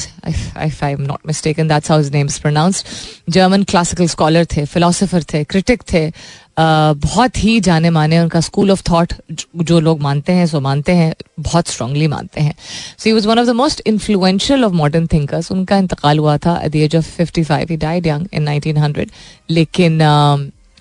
I 0.56 0.92
am 0.92 1.02
not 1.02 1.26
mistaken 1.26 1.68
that's 1.68 1.90
how 1.90 2.00
his 2.00 2.12
name 2.12 2.26
is 2.26 2.40
pronounced 2.42 3.32
German 3.32 3.62
classical 3.70 4.06
scholar 4.08 4.46
थे 4.56 4.64
फिलोसोफर 4.64 5.22
थे 5.32 5.42
क्रिटिक 5.44 5.82
थे 5.92 6.10
बहुत 6.56 7.38
ही 7.38 7.58
जाने 7.60 7.90
माने 7.90 8.18
उनका 8.18 8.40
स्कूल 8.40 8.70
ऑफ़ 8.70 8.82
थॉट 8.90 9.12
जो 9.56 9.80
लोग 9.80 10.00
मानते 10.00 10.32
हैं, 10.32 10.46
सो 10.46 10.60
मानते 10.60 10.92
हैं, 10.92 11.14
बहुत 11.40 11.68
स्ट्रांगली 11.68 12.06
मानते 12.08 12.40
हैं। 12.40 12.54
So 12.98 13.02
he 13.06 13.12
was 13.12 13.28
one 13.28 13.38
of 13.38 13.46
the 13.46 13.50
most 13.54 13.82
influential 13.86 14.64
of 14.64 14.72
modern 14.72 15.06
thinkers 15.12 15.50
उनका 15.52 15.78
इंतकाल 15.78 16.18
हुआ 16.18 16.36
था 16.38 16.60
at 16.64 16.72
the 16.72 16.76
age 16.76 16.96
of 16.96 17.10
fifty 17.16 17.42
five 17.44 17.66
he 17.70 17.76
died 17.76 18.06
young 18.06 18.26
in 18.32 18.42
nineteen 18.42 18.76
hundred 18.76 19.10
लेकिन 19.50 19.98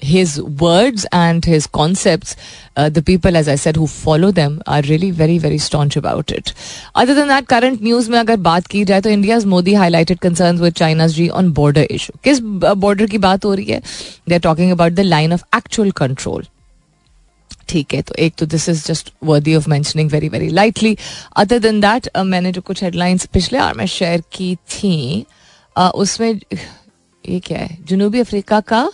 his 0.02 0.42
words 0.42 1.06
and 1.12 1.44
his 1.44 1.68
concepts, 1.68 2.36
uh, 2.76 2.90
the 2.90 3.02
people, 3.02 3.36
as 3.36 3.48
I 3.48 3.56
said, 3.56 3.76
who 3.76 3.88
follow 3.88 4.32
them 4.32 4.62
are 4.68 4.82
really 4.84 5.12
very, 5.12 5.38
very 5.38 5.58
staunch 5.58 5.96
about 5.96 6.32
it. 6.32 6.54
Other 6.96 7.14
than 7.14 7.28
that, 7.28 7.48
current 7.48 7.82
news 7.82 8.10
में 8.10 8.18
अगर 8.20 8.38
बात 8.38 8.68
की 8.68 8.84
जाए 8.86 9.02
तो 9.02 9.10
India's 9.10 9.46
Modi 9.46 9.74
highlighted 9.74 10.20
concerns 10.20 10.62
with 10.62 10.76
China's 10.76 11.16
G 11.16 11.30
on 11.32 11.54
border 11.54 11.86
issue. 11.90 12.18
किस 12.24 12.40
border 12.84 13.10
की 13.12 13.18
बात 13.18 13.46
हो 13.46 13.54
रही 13.54 13.66
है? 13.66 13.82
They're 14.30 14.46
talking 14.48 14.72
about 14.72 14.96
the 14.96 15.08
line 15.08 15.38
of 15.38 15.48
actual 15.56 15.94
control. 16.02 16.44
ठीक 17.70 17.94
है 17.94 18.02
तो 18.02 18.16
एक 18.20 18.34
तो 18.38 18.46
this 18.46 18.68
is 18.70 18.86
just 18.88 19.12
worthy 19.24 19.56
of 19.56 19.70
mentioning 19.70 20.10
very 20.12 20.30
very 20.30 20.50
lightly 20.50 20.98
other 21.38 21.60
than 21.60 21.80
that 21.82 22.10
मैंने 22.18 22.52
जो 22.52 22.62
कुछ 22.62 22.84
हेडलाइंस 22.84 23.26
पिछले 23.26 23.60
आर 23.60 23.74
में 23.74 23.86
शेयर 23.86 24.24
की 24.34 24.56
थी 24.56 25.26
uh, 25.76 25.92
उसमें 25.92 26.40
ये 27.30 27.40
क्या 27.40 27.58
है 27.58 27.78
जनूबी 27.88 28.20
अफ्रीका 28.20 28.60
का 28.60 28.90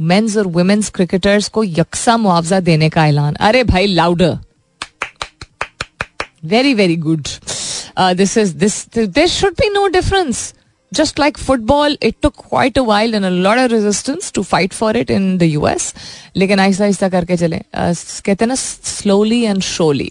मेन्स 0.00 0.36
और 0.36 0.46
वुमेन्स 0.46 0.90
क्रिकेटर्स 0.90 1.48
को 1.48 1.64
यकसा 1.64 2.16
मुआवजा 2.16 2.60
देने 2.60 2.88
का 2.88 3.06
ऐलान। 3.06 3.34
अरे 3.34 3.62
भाई 3.64 3.86
louder 3.86 4.36
very 6.44 6.74
very 6.74 6.96
good 6.96 7.28
this 8.16 8.36
is 8.38 8.54
this 8.56 8.84
this 8.98 9.32
should 9.32 9.52
be 9.60 9.68
no 9.70 9.86
difference 9.88 10.54
just 10.92 11.18
like 11.18 11.36
football, 11.36 11.94
it 12.00 12.20
took 12.22 12.34
quite 12.34 12.76
a 12.76 12.82
while 12.82 13.14
and 13.14 13.24
a 13.24 13.30
lot 13.30 13.58
of 13.58 13.70
resistance 13.70 14.30
to 14.30 14.42
fight 14.42 14.72
for 14.72 14.96
it 14.96 15.10
in 15.10 15.38
the 15.38 15.48
US. 15.58 15.92
लेकिन 16.36 16.60
आहिस्ता 16.60 16.84
आहिस्ता 16.84 17.08
करके 17.08 17.36
चले। 17.36 17.58
कहते 17.74 18.44
हैं 18.44 18.46
ना 18.46 18.54
slowly 18.54 19.42
and 19.42 19.62
शोली 19.62 20.10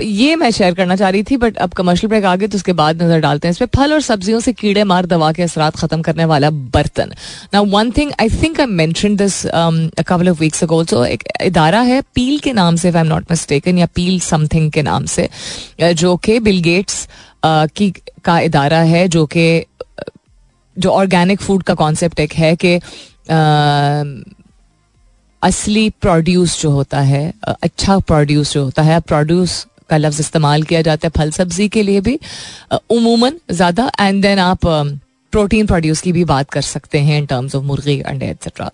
ये 0.00 0.36
मैं 0.36 0.50
शेयर 0.50 0.74
करना 0.74 0.96
चाह 0.96 1.08
रही 1.08 1.22
थी 1.30 1.36
बट 1.36 1.56
अब 1.56 1.72
कमर्शियल 1.76 2.08
ब्रेक 2.08 2.24
आ 2.24 2.34
गए 2.36 2.46
तो 2.48 2.56
उसके 2.56 2.72
बाद 2.72 3.02
नज़र 3.02 3.20
डालते 3.20 3.48
हैं। 3.48 3.52
इस 3.52 3.58
पर 3.58 3.66
फल 3.76 3.92
और 3.92 4.00
सब्जियों 4.02 4.40
से 4.40 4.52
कीड़े 4.52 4.84
मार 4.84 5.06
दवा 5.06 5.30
के 5.32 5.42
असरात 5.42 5.76
खत्म 5.76 6.02
करने 6.02 6.24
वाला 6.24 6.50
बर्तन। 6.50 7.12
ना 7.54 7.60
one 7.60 7.90
thing 7.96 8.12
I 8.20 8.28
think 8.42 8.60
I 8.60 8.66
mention 8.66 9.16
this 9.16 9.42
couple 9.46 10.28
of 10.30 10.40
weeks 10.40 10.62
ago 10.64 10.82
so 10.84 11.04
एक 11.04 11.24
इदारा 11.42 11.80
है 11.80 12.00
पील 12.14 12.38
के 12.38 12.52
नाम 12.52 12.76
से 12.76 12.88
आई 12.88 13.00
एम 13.00 13.06
नॉट 13.06 13.30
मिस्टेकन 13.30 13.78
या 13.78 13.86
पील 13.94 14.18
समथिंग 14.20 14.70
के 14.72 14.82
नाम 14.82 15.04
से 15.16 15.28
जो 15.80 16.16
कि 16.24 16.38
बिल 16.40 16.60
गेट्स 16.62 17.06
की 17.44 17.92
का 18.24 18.38
इदारा 18.40 18.80
है 18.88 19.06
जो 19.08 19.24
कि 19.26 19.44
जो 20.76 20.90
ऑर्गेनिक 20.90 21.40
फ़ूड 21.40 21.62
का 21.62 21.74
कॉन्सेप्ट 21.74 22.20
एक 22.20 22.32
है 22.32 22.54
कि 22.56 22.74
असली 25.42 25.88
प्रोड्यूस 26.00 26.60
जो 26.62 26.70
होता 26.70 27.00
है 27.00 27.32
अच्छा 27.62 27.98
प्रोड्यूस 27.98 28.52
जो 28.54 28.64
होता 28.64 28.82
है 28.82 29.00
प्रोड्यूस 29.02 29.66
का 29.88 29.96
लफ्ज 29.96 30.20
इस्तेमाल 30.20 30.62
किया 30.62 30.82
जाता 30.82 31.06
है 31.06 31.12
फल 31.16 31.30
सब्ज़ी 31.30 31.68
के 31.68 31.82
लिए 31.82 32.00
भी 32.00 32.18
उमूमन 32.90 33.40
ज़्यादा 33.50 33.90
एंड 34.00 34.22
देन 34.22 34.38
आप 34.38 34.66
प्रोटीन 35.32 35.66
प्रोड्यूस 35.66 36.00
की 36.00 36.12
भी 36.12 36.24
बात 36.24 36.50
कर 36.50 36.62
सकते 36.62 36.98
हैं 36.98 37.18
इन 37.18 37.26
टर्म्स 37.26 37.54
ऑफ़ 37.54 37.64
मुर्गी, 37.64 38.00
अंडे 38.00 38.26
एक्सेट्रा 38.30 38.70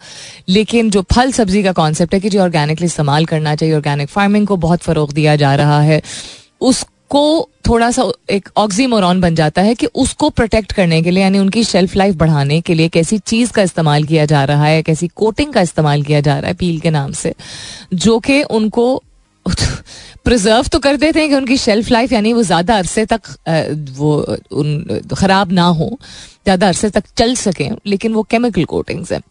लेकिन 0.48 0.90
जो 0.90 1.02
फल 1.12 1.32
सब्ज़ी 1.32 1.62
का 1.62 1.72
कॉन्सेप्ट 1.72 2.14
है 2.14 2.20
कि 2.20 2.28
जो 2.30 2.40
ऑर्गेनिकली 2.42 2.86
इस्तेमाल 2.86 3.24
करना 3.26 3.54
चाहिए 3.54 3.74
ऑर्गेनिक 3.74 4.08
फ़ार्मिंग 4.08 4.46
को 4.46 4.56
बहुत 4.58 4.82
फ़रोग 4.82 5.12
दिया 5.12 5.36
जा 5.36 5.54
रहा 5.54 5.80
है, 5.80 6.00
उस 6.60 6.84
को 7.10 7.48
थोड़ा 7.68 7.90
सा 7.90 8.02
एक 8.30 8.48
ऑक्सीमोरॉन 8.56 9.20
बन 9.20 9.34
जाता 9.34 9.62
है 9.62 9.74
कि 9.74 9.86
उसको 9.94 10.28
प्रोटेक्ट 10.30 10.72
करने 10.72 11.00
के 11.02 11.10
लिए, 11.10 11.22
यानी 11.22 11.38
उनकी 11.38 11.64
शेल्फ 11.64 11.96
लाइफ 11.96 12.14
बढ़ाने 12.16 12.60
के 12.60 12.74
लिए 12.74 12.88
कैसी 12.88 13.18
चीज़ 13.20 13.52
का 13.52 13.62
इस्तेमाल 13.62 14.04
किया 14.04 14.24
जा 14.26 14.44
रहा 14.44 14.64
है, 14.64 14.82
कैसी 14.82 15.08
कोटिंग 15.08 15.52
का 15.52 15.60
इस्तेमाल 15.60 16.02
किया 16.02 16.20
जा 16.20 16.38
रहा 16.38 16.48
है 16.48 16.54
पील 16.56 16.80
के 16.80 16.90
नाम 16.90 17.12
से, 17.12 17.34
जो 17.94 18.18
कि 18.20 18.42
उनको 18.42 19.02
प्रिजर्व 20.24 20.66
तो 20.72 20.78
कर 20.78 20.96
देते 20.96 21.20
हैं 21.20 21.28
कि 21.28 21.34
उनकी 21.34 21.56
शेल्फ 21.56 21.90
लाइफ 21.90 22.12
यानी 22.12 22.32
वो 22.32 22.42
ज़्यादा 22.42 22.76
अरसे 22.78 23.04
तक 23.06 23.20
वो 23.96 24.16
उन, 24.52 25.00
खराब 25.16 25.52
ना 25.52 25.66
हो, 25.66 25.90
ज़्यादा 26.44 26.68
अरसे 26.68 26.90
तक 26.90 27.04
चल 27.16 27.34
सके, 27.36 27.68
लेकिन 27.86 28.12
वो 28.12 28.22
केमिकल 28.22 28.64
कोटिंग्स 28.66 29.12
हैं। 29.12 29.22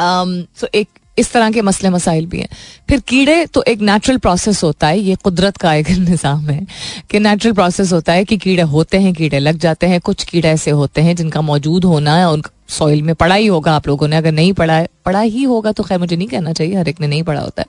सो 0.00 0.68
एक 0.74 0.88
इस 1.20 1.32
तरह 1.32 1.50
के 1.50 1.62
मसले 1.62 1.90
मसाइल 1.90 2.26
भी 2.26 2.38
हैं। 2.38 2.48
फिर 2.88 3.00
कीड़े 3.00 3.46
तो 3.46 3.62
एक 3.62 3.80
नेचुरल 3.80 4.18
प्रोसेस 4.18 4.62
होता 4.64 4.86
है, 4.86 5.00
ये 5.00 5.14
कुदरत 5.14 5.56
का 5.56 5.74
एक 5.74 5.90
निज़ाम 6.08 6.50
है 6.50 6.66
कि 7.10 7.18
नेचुरल 7.18 7.54
प्रोसेस 7.54 7.92
होता 7.92 8.12
है 8.12 8.24
कि 8.24 8.36
कीड़े 8.36 8.62
होते 8.62 8.98
हैं, 8.98 9.14
कीड़े 9.14 9.38
लग 9.38 9.58
जाते 9.58 9.86
हैं, 9.86 10.00
कुछ 10.00 10.24
कीड़े 10.24 10.48
ऐसे 10.48 10.70
होते 10.70 11.00
हैं 11.00 11.16
जिनका 11.16 11.40
मौजूद 11.40 11.84
होना 11.84 12.16
है 12.16 12.30
उनका 12.30 12.50
सॉइल 12.68 13.02
में 13.02 13.14
पढ़ा 13.14 13.34
ही 13.34 13.46
होगा। 13.46 13.72
आप 13.72 13.86
लोगों 13.88 14.08
ने 14.08 14.16
अगर 14.16 14.32
नहीं 14.32 14.52
पढ़ा 14.52 14.74
है, 14.74 14.88
पढ़ा 15.04 15.20
ही 15.20 15.42
होगा 15.42 15.72
तो 15.72 15.82
खैर 15.82 15.98
मुझे 15.98 16.16
नहीं 16.16 16.28
कहना 16.28 16.52
चाहिए, 16.52 16.74
हर 16.74 16.88
एक 16.88 17.00
ने 17.00 17.06
नहीं 17.06 17.22
पढ़ा 17.22 17.40
होता 17.40 17.62
है। 17.62 17.66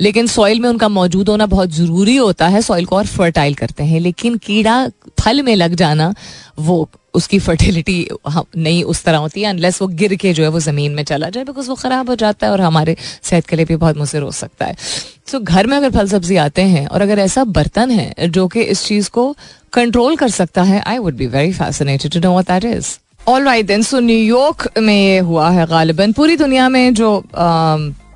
लेकिन 0.00 0.26
सॉइल 0.26 0.60
में 0.60 0.68
उनका 0.68 0.88
मौजूद 0.88 1.28
होना 1.28 1.46
बहुत 1.46 1.70
ज़रूरी 1.70 2.16
होता 2.16 2.48
है 2.48 2.62
सॉइल 2.62 2.84
को 2.84 2.96
और 2.96 3.06
फर्टाइल 3.06 3.54
करते 3.54 3.84
हैं। 3.84 4.00
लेकिन 4.00 4.36
कीड़ा 4.36 4.88
फल 5.20 5.42
में 5.42 5.56
लग 5.56 5.74
जाना 5.74 6.14
वो 6.58 6.88
उसकी 7.18 7.38
फर्टिलिटी 7.38 7.96
नहीं 8.28 8.82
उस 8.84 9.02
तरह 9.04 9.18
होती 9.18 9.42
है 9.42 9.48
अनलेस 9.48 9.80
वो 9.82 9.88
गिर 10.00 10.14
के 10.16 10.32
जो 10.32 10.42
है 10.42 10.48
वो 10.48 10.60
ज़मीन 10.60 10.92
में 10.92 11.02
चला 11.04 11.28
जाए 11.28 11.44
बिकॉज़ 11.44 11.68
वो 11.68 11.74
ख़राब 11.74 12.10
हो 12.10 12.14
जाता 12.14 12.46
है 12.46 12.52
और 12.52 12.60
हमारे 12.60 12.96
सेहत 13.22 13.46
के 13.46 13.56
लिए 13.56 13.64
भी 13.64 13.76
बहुत 13.76 13.96
मुसर 13.96 14.22
हो 14.22 14.30
सकता 14.32 14.66
है। 14.66 14.74
सो 14.74 15.38
so, 15.38 15.44
घर 15.44 15.66
में 15.66 15.76
अगर 15.76 15.90
फल 15.90 16.08
सब्ज़ी 16.08 16.36
आते 16.36 16.62
हैं 16.62 16.86
और 16.86 17.02
अगर 17.02 17.18
ऐसा 17.18 17.44
बर्तन 17.44 17.90
है 17.90 18.28
जो 18.28 18.46
कि 18.48 18.62
इस 18.62 18.84
चीज़ 18.84 19.10
को 19.10 19.34
कंट्रोल 19.72 20.16
कर 20.16 20.28
सकता 20.30 20.62
है 20.62 20.80
I 20.80 20.98
would 20.98 21.16
be 21.16 21.26
very 21.26 21.52
fascinated 21.52 22.12
to 22.12 22.20
know 22.20 22.36
what 22.38 22.50
that 22.50 22.64
is 22.64 22.96
all 23.28 23.44
right 23.44 23.66
then 23.66 23.82
so 23.82 24.00
New York 24.00 24.68
में 24.78 24.94
ये 24.94 25.18
हुआ 25.18 25.50
है 25.50 25.66
गालिबन 25.66 26.12
पूरी 26.12 26.36
दुनिया 26.36 26.68
में 26.68 26.94
जो 26.94 27.10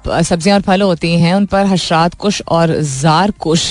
सब्ज़ियाँ 0.09 0.57
और 0.57 0.63
फल 0.63 0.83
होती 0.83 1.13
हैं, 1.21 1.35
उन 1.35 1.47
पर 1.47 1.67
हशरात 1.67 2.15
कुश 2.15 2.43
और 2.49 2.77
जार 2.83 3.31
कुश, 3.41 3.65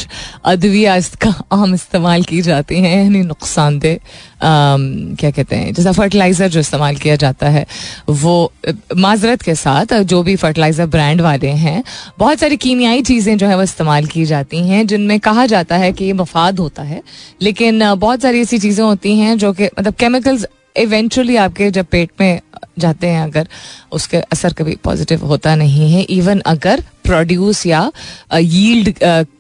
अदविया 0.45 0.95
इसका 0.95 1.33
आम 1.51 1.73
इस्तेमाल 1.73 2.23
की 2.23 2.41
जाती 2.41 2.79
हैं, 2.81 2.95
यानी 3.03 3.21
नुकसानदेह 3.23 3.99
क्या 4.43 5.31
कहते 5.31 5.55
हैं, 5.55 5.73
जैसा 5.73 5.91
फर्टिलाइज़र 5.91 6.47
जो 6.47 6.59
इस्तेमाल 6.59 6.95
किया 6.95 7.15
जाता 7.15 7.49
है, 7.49 7.65
वो, 8.09 8.51
माजरत 8.97 9.41
के 9.41 9.55
साथ 9.55 9.93
जो 10.03 10.21
भी 10.23 10.35
फर्टिलाइज़र 10.35 10.85
ब्रांड 10.87 11.21
वाले 11.21 11.49
हैं, 11.65 11.83
बहुत 12.19 12.39
सारी 12.39 12.57
कीमियाई 12.57 13.01
चीज़ें 13.01 13.37
जो 13.37 13.47
है 13.47 13.55
वो 13.55 13.63
इस्तेमाल 13.63 14.05
की 14.05 14.25
जाती 14.25 14.67
हैं, 14.67 14.85
जिनमें 14.87 15.19
कहा 15.19 15.45
जाता 15.45 15.77
है 15.77 15.91
कि 15.91 16.05
ये 16.05 16.13
मफाद 16.13 16.59
होता 16.59 16.83
है, 16.83 17.01
लेकिन 17.41 17.93
बहुत 17.95 18.21
सारी 18.21 18.41
ऐसी 18.41 18.59
चीज़ें 18.59 18.83
होती 18.85 19.17
हैं 19.17 19.37
जो 19.37 19.53
कि 19.53 19.65
मतलब 19.79 19.93
केमिकल्स 19.93 20.45
इवेंचुअली 20.75 21.35
आपके 21.35 21.69
जब 21.71 21.85
पेट 21.85 22.09
में 22.19 22.39
जाते 22.79 23.07
हैं 23.07 23.21
अगर, 23.21 23.47
उसके 23.91 24.17
असर 24.17 24.53
कभी 24.53 24.75
पॉजिटिव 24.83 25.25
होता 25.25 25.55
नहीं 25.55 25.91
है। 25.93 26.01
इवन 26.01 26.39
अगर 26.45 26.83
प्रोड्यूस 27.03 27.65
या 27.65 27.91
यील्ड 28.35 28.93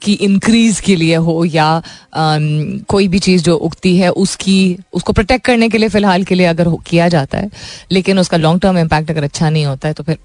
की 0.03 0.13
इंक्रीज 0.13 0.79
के 0.79 0.95
लिए 0.95 1.15
हो 1.17 1.43
या 1.45 1.81
कोई 2.15 3.07
भी 3.07 3.19
चीज़ 3.19 3.43
जो 3.43 3.55
उगती 3.57 3.95
है, 3.97 4.09
उसकी, 4.09 4.77
उसको 4.93 5.13
प्रोटेक्ट 5.13 5.45
करने 5.45 5.69
के 5.69 5.77
लिए 5.77 5.89
फ़िलहाल 5.89 6.23
के 6.23 6.35
लिए 6.35 6.45
अगर 6.45 6.69
किया 6.87 7.07
जाता 7.07 7.37
है, 7.37 7.49
लेकिन 7.91 8.19
उसका 8.19 8.37
लॉन्ग 8.37 8.61
टर्म 8.61 8.77
इम्पैक्ट 8.77 9.11
अगर 9.11 9.23
अच्छा 9.23 9.49
नहीं 9.49 9.65
होता 9.65 9.87
है 9.87 9.93
तो 9.93 10.03
फिर 10.03 10.17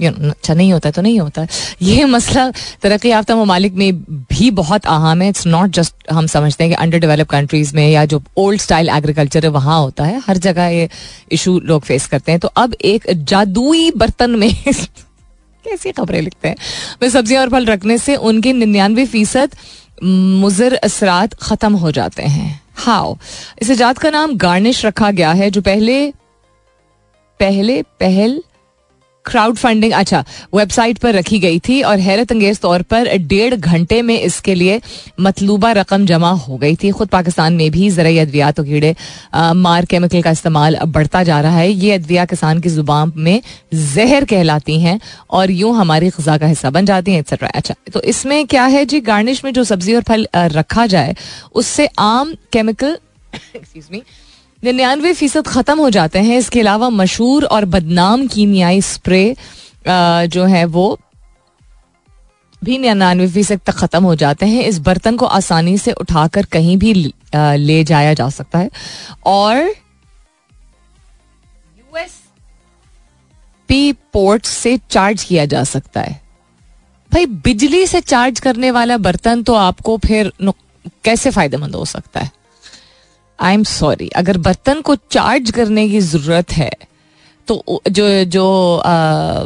यू, 0.00 0.10
नो 0.10 0.30
अच्छा 0.30 0.54
नहीं 0.54 0.72
होता 0.72 0.90
तो 0.90 1.02
नहीं 1.02 1.18
होता 1.20 1.46
ये 1.82 2.04
मसला 2.06 2.50
तरक्की 2.82 3.08
याफ्ता 3.08 3.36
ममालिक 3.36 3.74
में 3.74 3.92
भी 4.02 4.50
बहुत 4.52 4.86
अहम 4.86 5.22
है। 5.22 5.28
इट्स 5.28 5.46
नॉट 5.46 5.70
जस्ट 5.70 6.10
हम 6.10 6.26
समझते 6.26 6.64
हैं 6.64 6.70
कि 6.70 6.76
अंडर 6.82 6.98
डेवलप 6.98 7.28
कंट्रीज़ 7.30 7.74
में 7.76 7.88
या 7.90 8.04
जो 8.04 8.22
ओल्ड 8.36 8.60
स्टाइल 8.60 8.88
एग्रीकल्चर 8.88 9.44
है, 9.44 9.50
वहाँ 9.50 9.78
होता 9.80 10.04
है। 10.04 10.20
हर 10.26 10.36
जगह 10.38 10.66
ये 10.66 10.88
इशू 11.32 11.58
लोग 11.64 11.82
फेस 11.82 12.06
करते 12.06 12.32
हैं। 12.32 12.40
तो 12.40 12.48
अब 12.56 12.74
एक 12.84 13.06
जादुई 13.24 13.90
बर्तन 13.96 14.30
में 14.30 14.50
कैसी 15.64 15.92
खबरें 15.92 16.20
लिखते 16.22 16.48
हैं? 16.48 16.56
मैं 17.02 17.08
सब्ज़ियाँ 17.10 17.42
और 17.42 17.50
फल 17.50 17.66
रखने 17.66 17.98
से 17.98 18.16
उनके 18.16 18.52
निन्यानवे 18.52 19.06
फ़ीसद 19.06 19.54
मुजर 20.02 20.74
असरात 20.74 21.34
ख़त्म 21.34 21.74
हो 21.74 21.90
जाते 21.92 22.22
हैं। 22.22 22.60
हाउ 22.76 23.14
इस 23.62 23.70
ईजाद 23.70 23.98
का 23.98 24.10
नाम 24.10 24.36
गार्निश 24.36 24.84
रखा 24.86 25.10
गया 25.10 25.32
है, 25.32 25.50
जो 25.50 25.60
पहले 25.62 26.12
पहले 27.40 27.80
पहल 28.00 28.40
क्राउड 29.26 29.56
फंडिंग 29.56 29.92
अच्छा 29.92 30.24
वेबसाइट 30.54 30.98
पर 30.98 31.14
रखी 31.14 31.38
गई 31.38 31.58
थी 31.58 31.80
और 31.82 31.98
हैरत 32.00 32.32
अंगेज 32.32 32.60
तौर 32.60 32.82
पर 32.84 33.08
डेढ़ 33.18 33.54
घंटे 33.54 34.00
में 34.02 34.18
इसके 34.18 34.54
लिए 34.54 34.80
मतलूबा 35.20 35.72
रकम 35.72 36.06
जमा 36.06 36.30
हो 36.30 36.56
गई 36.56 36.76
थी। 36.76 36.90
खुद 36.90 37.08
पाकिस्तान 37.08 37.56
में 37.56 37.70
भी 37.70 37.88
ज़रिए 37.90 38.18
अद्वियात 38.18 38.60
कीड़े 38.60 38.94
मार 39.56 39.84
केमिकल 39.84 40.22
का 40.22 40.30
इस्तेमाल 40.30 40.78
बढ़ता 40.88 41.22
जा 41.22 41.40
रहा 41.40 41.58
है। 41.58 41.70
ये 41.70 41.92
अद्विया 41.92 42.24
किसान 42.26 42.60
की 42.60 42.68
ज़ुबान 42.68 43.12
में 43.16 43.40
जहर 43.74 44.24
कहलाती 44.24 44.80
हैं 44.80 44.98
और 45.30 45.50
यूँ 45.52 45.74
हमारी 45.76 46.08
गजा 46.10 46.36
का 46.38 46.46
हिस्सा 46.46 46.70
बन 46.70 46.86
जाती 46.86 47.12
हैं 47.12 47.20
एक्सेट्रा 47.20 47.48
अच्छा 47.54 47.74
तो 47.92 48.02
इसमें 48.04 48.46
क्या 48.46 48.64
है 48.66 48.84
जी? 48.84 49.00
गार्निश 49.02 49.44
में 49.44 49.52
जो 49.52 49.64
सब्ज़ी 49.64 49.94
और 49.94 50.02
फल 50.02 50.26
रखा 50.36 50.86
जाए, 50.86 51.16
उससे 51.54 51.88
आम 51.98 52.34
केमिकल 52.52 52.96
एक्सक्यूज 53.56 53.88
मी 53.92 54.02
निन्यानवे 54.62 55.12
फ़ीसद 55.14 55.46
ख़त्म 55.46 55.78
हो 55.78 55.90
जाते 55.90 56.18
हैं। 56.18 56.38
इसके 56.38 56.60
अलावा 56.60 56.88
मशहूर 56.90 57.44
और 57.46 57.64
बदनाम 57.66 58.26
कीमियाई 58.28 58.80
स्प्रे 58.82 59.36
जो 59.88 60.44
है 60.46 60.64
वो 60.66 60.98
भी 62.62 62.78
निन्यानवे 62.78 63.28
फ़ीसद 63.28 63.60
तक 63.66 63.72
ख़त्म 63.74 64.02
हो 64.04 64.14
जाते 64.16 64.46
हैं। 64.46 64.62
इस 64.64 64.78
बर्तन 64.80 65.16
को 65.16 65.26
आसानी 65.28 65.76
से 65.78 65.92
उठाकर 65.94 66.44
कहीं 66.52 66.76
भी 66.78 66.92
ले 67.34 67.82
जाया 67.84 68.14
जा 68.14 68.28
सकता 68.30 68.58
है। 68.58 68.70
और 69.26 69.56
यूएस 71.78 72.20
पी 73.68 73.92
पोर्ट 74.12 74.44
से 74.46 74.78
चार्ज 74.90 75.22
किया 75.24 75.44
जा 75.46 75.64
सकता 75.66 76.00
है। 76.00 76.20
भाई, 77.10 77.26
बिजली 77.26 77.86
से 77.86 78.00
चार्ज 78.02 78.40
करने 78.40 78.70
वाला 78.70 78.96
बर्तन 78.98 79.42
तो 79.42 79.54
आपको 79.56 79.96
फिर 79.98 80.32
कैसे 81.04 81.30
फ़ायदेमंद 81.30 81.74
हो 81.74 81.84
सकता 81.84 82.20
है? 82.20 82.30
आई 83.40 83.54
एम 83.54 83.62
सॉरी 83.64 84.08
अगर 84.08 84.38
बर्तन 84.38 84.80
को 84.80 84.94
चार्ज 85.10 85.50
करने 85.50 85.88
की 85.88 86.00
ज़रूरत 86.00 86.52
है 86.52 86.70
तो 87.48 87.82
जो 87.88 88.24
जो 88.24 88.76
आ, 88.76 89.44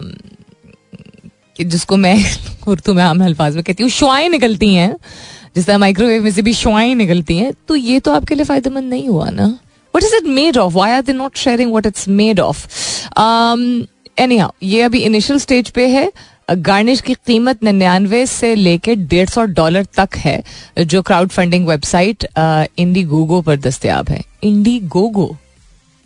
जिसको 1.61 1.97
मैं 1.97 2.17
उर्दू 2.69 2.95
में 2.95 3.03
आम 3.03 3.25
अल्फाज 3.25 3.55
में 3.55 3.65
कहती 3.65 3.83
हूँ 3.83 3.91
शुआएँ 3.91 4.29
निकलती 4.29 4.75
हैं 4.75 4.97
जिस 5.57 5.67
तरह 5.67 5.79
माइक्रोवेव 5.79 6.23
में 6.23 6.31
से 6.31 6.43
भी 6.43 6.55
शुआएँ 6.55 6.95
निकलती 6.95 7.37
हैं 7.39 7.53
तो 7.69 7.77
ये 7.77 8.01
तो 8.01 8.13
आपके 8.13 8.35
लिए 8.35 8.45
फ़ायदेमंद 8.45 8.91
नहीं 8.91 9.09
हुआ 9.09 9.29
ना? 9.31 9.47
What 9.95 10.05
is 10.05 10.15
it 10.17 10.25
made 10.25 10.57
of 10.57 10.73
why 10.75 10.91
are 10.91 11.03
they 11.03 11.13
not 11.13 11.37
sharing 11.37 11.73
what 11.75 11.87
it's 11.87 12.09
made 12.09 12.41
of 12.41 12.67
anyhow 14.39 14.51
ये 14.63 14.83
अभी 14.83 14.99
इनिशियल 14.99 15.39
स्टेज 15.39 15.71
पे 15.71 15.87
है। 15.89 16.13
गार्निश 16.51 17.01
की 17.01 17.15
कीमत 17.27 17.63
निन्यानवे 17.65 18.25
से 18.27 18.55
लेकर 18.55 18.95
डेढ़ 18.95 19.29
सौ 19.29 19.45
डॉलर 19.45 19.85
तक 19.97 20.17
है, 20.17 20.43
जो 20.79 21.03
क्राउड 21.03 21.29
फंडिंग 21.31 21.67
वेबसाइट 21.69 22.27
इंडी 22.79 23.03
गोगो 23.05 23.41
पर 23.43 23.57
दस्तियाब 23.59 24.09
है। 24.09 24.23
Indiegogo 24.89 25.37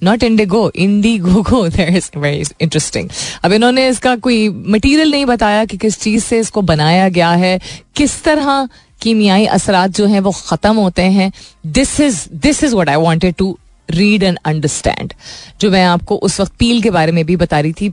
not 0.02 0.22
IndiGo 0.22 0.70
Indiegogo 1.18 1.62
very 1.66 2.42
interesting 2.60 3.08
अब 3.44 3.52
इन्होंने 3.52 3.88
इसका 3.88 4.14
कोई 4.18 4.48
मटेरियल 4.48 5.10
नहीं 5.10 5.26
बताया 5.26 5.64
कि 5.64 5.76
किस 5.76 6.00
चीज़ 6.00 6.24
से 6.24 6.38
इसको 6.40 6.62
बनाया 6.62 7.08
गया 7.08 7.30
है, 7.30 7.58
किस 7.96 8.22
तरह 8.24 8.68
कीमियाई 9.00 9.46
असरात 9.48 9.90
जो 9.90 10.06
हैं 10.06 10.20
वो 10.20 10.30
ख़त्म 10.38 10.74
होते 10.74 11.02
हैं। 11.02 11.32
This 11.66 12.00
is 12.00 12.24
this 12.34 12.64
is 12.64 12.74
what 12.76 12.88
I 12.88 12.96
wanted 12.98 13.34
to 13.34 13.56
read 13.88 14.22
and 14.22 14.38
understand 14.44 15.12
जो 15.60 15.70
मैं 15.70 15.84
आपको 15.84 16.16
उस 16.18 16.40
वक्त 16.40 16.52
पील 16.58 16.82
के 16.82 16.90
बारे 16.90 17.12
में 17.12 17.24
भी 17.26 17.36
बता 17.36 17.60
रही 17.60 17.72
थी 17.72 17.92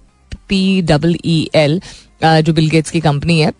पी 0.51 0.61
डबल 0.91 1.15
ई 1.25 1.39
एल 1.55 1.81
जो 2.23 2.53
बिल 2.53 2.69
गेट्स 2.69 2.91
की 2.91 2.99
कंपनी 2.99 3.39
है. 3.39 3.51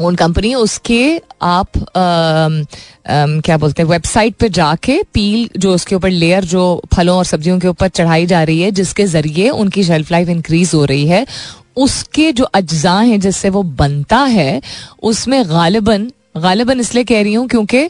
ओन 0.00 0.14
कंपनी 0.16 0.54
उसके 0.54 1.00
आप 1.42 1.78
आ, 1.78 2.00
आ, 2.00 2.50
क्या 3.44 3.56
बोलते 3.58 3.82
हैं 3.82 3.88
वेबसाइट 3.88 4.34
पे 4.40 4.48
जाके 4.48 5.02
पील 5.14 5.48
जो 5.60 5.74
उसके 5.74 5.94
ऊपर 5.94 6.10
लेयर 6.10 6.44
जो 6.44 6.62
फलों 6.94 7.16
और 7.16 7.24
सब्जियों 7.24 7.58
के 7.60 7.68
ऊपर 7.68 7.88
चढ़ाई 7.88 8.26
जा 8.26 8.42
रही 8.42 8.60
है 8.60 8.70
जिसके 8.70 9.06
ज़रिए 9.06 9.48
उनकी 9.50 9.84
शेल्फ 9.84 10.12
लाइफ 10.12 10.28
इंक्रीज 10.28 10.70
हो 10.74 10.84
रही 10.84 11.06
है 11.06 11.26
उसके 11.76 12.30
जो 12.32 12.44
अज्जा 12.54 12.98
हैं 13.00 13.18
जिससे 13.20 13.50
वो 13.50 13.62
बनता 13.82 14.18
है 14.36 14.60
उसमें 15.02 15.42
गालिबन 15.50 16.10
गालिबन 16.36 16.80
इसलिए 16.80 17.04
कह 17.04 17.22
रही 17.22 17.34
हूँ 17.34 17.46
क्योंकि 17.48 17.88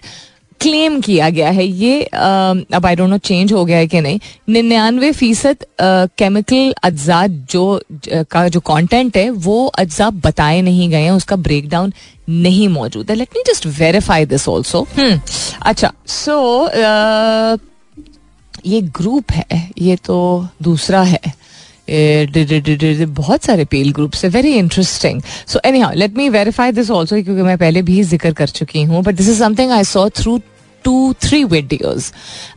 क्लेम 0.61 1.01
किया 1.01 1.29
गया 1.31 1.51
है, 1.51 1.65
ये 1.65 2.03
अब 2.03 2.87
आई 2.87 2.97
डोंट 2.97 3.11
नो 3.11 3.19
चेंज 3.21 3.53
हो 3.53 3.65
गया 3.65 3.79
है 3.79 3.87
कि 3.87 4.01
नहीं। 4.01 4.19
निन्यानवे 4.49 5.11
फ़ीसद 5.13 5.65
केमिकल 5.81 6.73
अज्जा 6.85 7.27
जो 7.27 7.81
का 8.05 8.47
जो 8.49 8.61
कंटेंट 8.63 9.17
है, 9.17 9.29
वो 9.31 9.67
अज्जा 9.67 10.11
बताए 10.21 10.61
नहीं 10.63 10.89
गए 10.91 11.03
हैं, 11.03 11.11
उसका 11.13 11.37
ब्रेकडाउन 11.39 11.93
नहीं 12.29 12.69
मौजूद 12.69 13.11
है। 13.11 13.17
Let 13.17 13.29
me 13.37 13.43
just 13.49 13.67
verify 13.79 14.25
this 14.27 14.49
also 14.49 14.87
अच्छा 15.63 15.93
सो 16.09 16.69
ये 18.67 18.81
ग्रुप 18.97 19.31
है, 19.33 19.69
ये 19.79 19.97
तो 19.97 20.47
दूसरा 20.63 21.03
है। 21.05 21.39
बहुत 21.91 23.45
सारे 23.45 23.65
पेल 23.65 23.91
ग्रुप्स 23.93 24.25
है 24.25 24.31
very 24.31 24.53
interesting 24.55 25.21
so 25.23 25.61
anyhow 25.81 25.95
let 25.95 26.17
me 26.17 26.29
verify 26.29 26.73
this 26.73 26.91
also 26.91 27.17
क्योंकि 27.17 27.43
मैं 27.43 27.57
पहले 27.59 27.83
भी 27.83 28.03
ज़िक्र 28.05 28.33
कर 28.33 28.49
चुकी 28.49 28.83
हूँ 28.83 29.03
but 29.03 29.15
this 29.15 29.29
is 29.29 29.39
something 29.39 29.71
I 29.73 29.85
saw 29.85 30.09
through 30.17 30.39
two 30.85 31.13
three 31.23 31.43
videos 31.45 32.11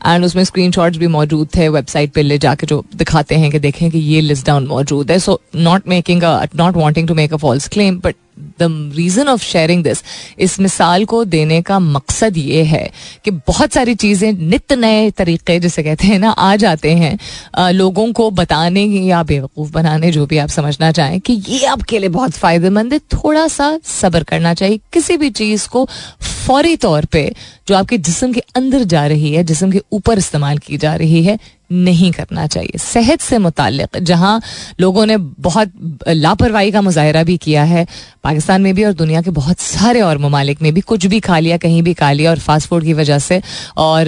and 0.06 0.26
उसमें 0.26 0.44
स्क्रीन 0.44 0.72
शॉट्स 0.72 0.98
भी 0.98 1.08
मौजूद 1.08 1.48
थे 1.56 1.70
वेबसाइट 1.70 2.12
पे 2.14 2.22
ले 2.22 2.38
जाके 2.38 2.68
जो 2.68 2.84
दिखाते 2.96 3.36
हैं 3.36 3.52
कि 3.52 3.60
देखें 3.60 3.90
कि 3.92 4.00
ये 4.00 4.22
लिस्ट 4.22 4.46
डाउन 4.48 4.68
मौजूद 4.68 5.12
है. 5.12 5.20
So 5.20 5.42
not 5.56 5.88
making 5.88 6.24
not 6.56 6.76
wanting 6.76 7.08
to 7.08 7.14
make 7.14 7.34
a 7.34 7.38
false 7.38 7.68
claim 7.68 8.00
but 8.00 8.16
the 8.60 8.92
reason 8.96 9.28
of 9.28 9.44
sharing 9.44 9.84
this 9.84 10.02
इस 10.40 10.60
मिसाल 10.60 11.04
को 11.06 11.24
देने 11.26 11.62
का 11.62 11.78
मकसद 11.80 12.38
ये 12.38 12.64
है 12.64 12.90
कि 13.26 13.32
बहुत 13.32 13.74
सारी 13.74 13.96
चीज़ें 13.96 14.32
नित 14.34 14.74
नए 14.74 15.10
तरीके 15.12 15.60
जिसे 15.60 15.84
कहते 15.84 16.08
हैं 16.08 16.18
ना 16.20 16.30
आ 16.30 16.56
जाते 16.56 16.92
हैं। 16.92 17.18
आ, 17.56 17.70
लोगों 17.70 18.12
को 18.14 18.30
बताने 18.32 18.84
या 18.84 19.22
बेवकूफ़ 19.24 19.72
बनाने 19.72 20.12
जो 20.12 20.26
भी 20.26 20.38
आप 20.38 20.50
समझना 20.50 20.92
चाहें 20.92 21.20
कि 21.20 21.34
ये 21.48 21.66
आपके 21.66 22.00
लिए 22.00 22.10
बहुत 22.10 22.32
फ़ायदेमंद 22.32 22.94
है। 22.94 23.00
थोड़ा 23.14 23.48
सा 23.48 23.78
सब्र 23.86 24.24
करना 24.24 24.54
चाहिए। 24.54 24.80
किसी 24.94 25.18
भी 25.18 25.30
चीज़ 25.32 25.68
को 25.68 25.88
फौरी 26.44 26.76
तौर 26.78 27.06
पे 27.06 27.32
जो 27.68 27.76
आपके 27.76 27.98
जिसम 28.00 28.32
के 28.34 28.44
अंदर 28.56 28.84
जा 28.86 29.06
रही 29.08 29.34
है, 29.34 29.44
जिसम 29.44 29.72
के 29.72 29.82
ऊपर 29.92 30.18
इस्तेमाल 30.18 30.58
की 30.60 30.78
जा 30.78 30.96
रही 30.96 31.24
है, 31.24 31.38
नहीं 31.72 32.12
करना 32.12 32.46
चाहिए। 32.48 32.78
सेहत 32.78 33.22
से 33.22 33.38
मुतक 33.38 33.98
जहाँ 34.00 34.42
लोगों 34.80 35.06
ने 35.06 35.16
बहुत 35.18 35.72
लापरवाही 36.08 36.72
का 36.72 36.82
मुजाहरा 36.82 37.24
भी 37.24 37.38
किया 37.38 37.64
है, 37.64 37.86
पाकिस्तान 38.24 38.62
में 38.62 38.74
भी 38.76 38.84
और 38.84 38.94
दुनिया 38.94 39.22
के 39.22 39.32
बहुत 39.32 39.60
सारे 39.60 40.02
और 40.02 40.18
ममालिक 40.18 40.62
में 40.62 40.74
भी, 40.74 40.82
कुछ 40.82 41.06
भी 41.06 41.20
खा 41.20 41.40
लिया, 41.40 41.58
कहीं 41.58 41.82
भी 41.84 41.94
खा 41.94 42.12
लिया 42.12 42.32
और 42.32 42.40
फास्ट 42.40 42.68
फ़ूड 42.68 42.84
की 42.84 42.94
वजह 42.94 43.20
से 43.20 43.42
और 43.78 44.06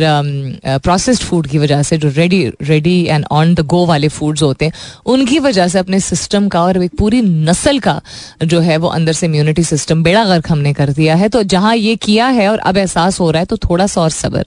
प्रोसेस्ड 0.66 1.24
फ़ूड 1.24 1.48
की 1.48 1.58
वजह 1.58 1.82
से 1.84 1.98
जो 1.98 2.10
ready 2.16 2.44
ready 2.62 3.02
and 3.06 3.26
on 3.32 3.54
the 3.56 3.66
go 3.66 3.86
वाले 3.86 4.08
फूड्स 4.10 4.42
होते 4.44 4.66
हैं, 4.66 4.74
उनकी 5.06 5.40
वजह 5.40 5.68
से 5.68 5.80
अपने 5.80 6.00
सिस्टम 6.02 6.48
का 6.48 6.64
और 6.64 6.84
एक 6.84 6.96
पूरी 7.00 7.22
नस्ल 7.22 7.80
का 7.80 8.02
जो 8.44 8.60
है 8.60 8.78
वो 8.78 8.88
अंदर 8.90 9.14
से 9.14 9.26
इम्यूनिटी 9.26 9.64
सिस्टम 9.64 10.04
बेड़ा 10.04 10.24
गर्क 10.26 10.52
हमने 10.52 10.74
कर 10.74 10.90
दिया 10.92 11.16
है। 11.16 11.30
तो 11.30 11.44
जहाँ 11.46 11.76
ये 11.76 11.96
किया 11.98 12.25
है 12.30 12.48
और 12.50 12.60
अब 12.60 12.78
एहसास 12.78 13.20
हो 13.20 13.30
रहा 13.32 13.40
है 13.40 13.46
तो 13.46 13.58
थोड़ा 13.60 13.88
सा 13.88 14.02
और 14.02 14.10
सब्र। 14.12 14.46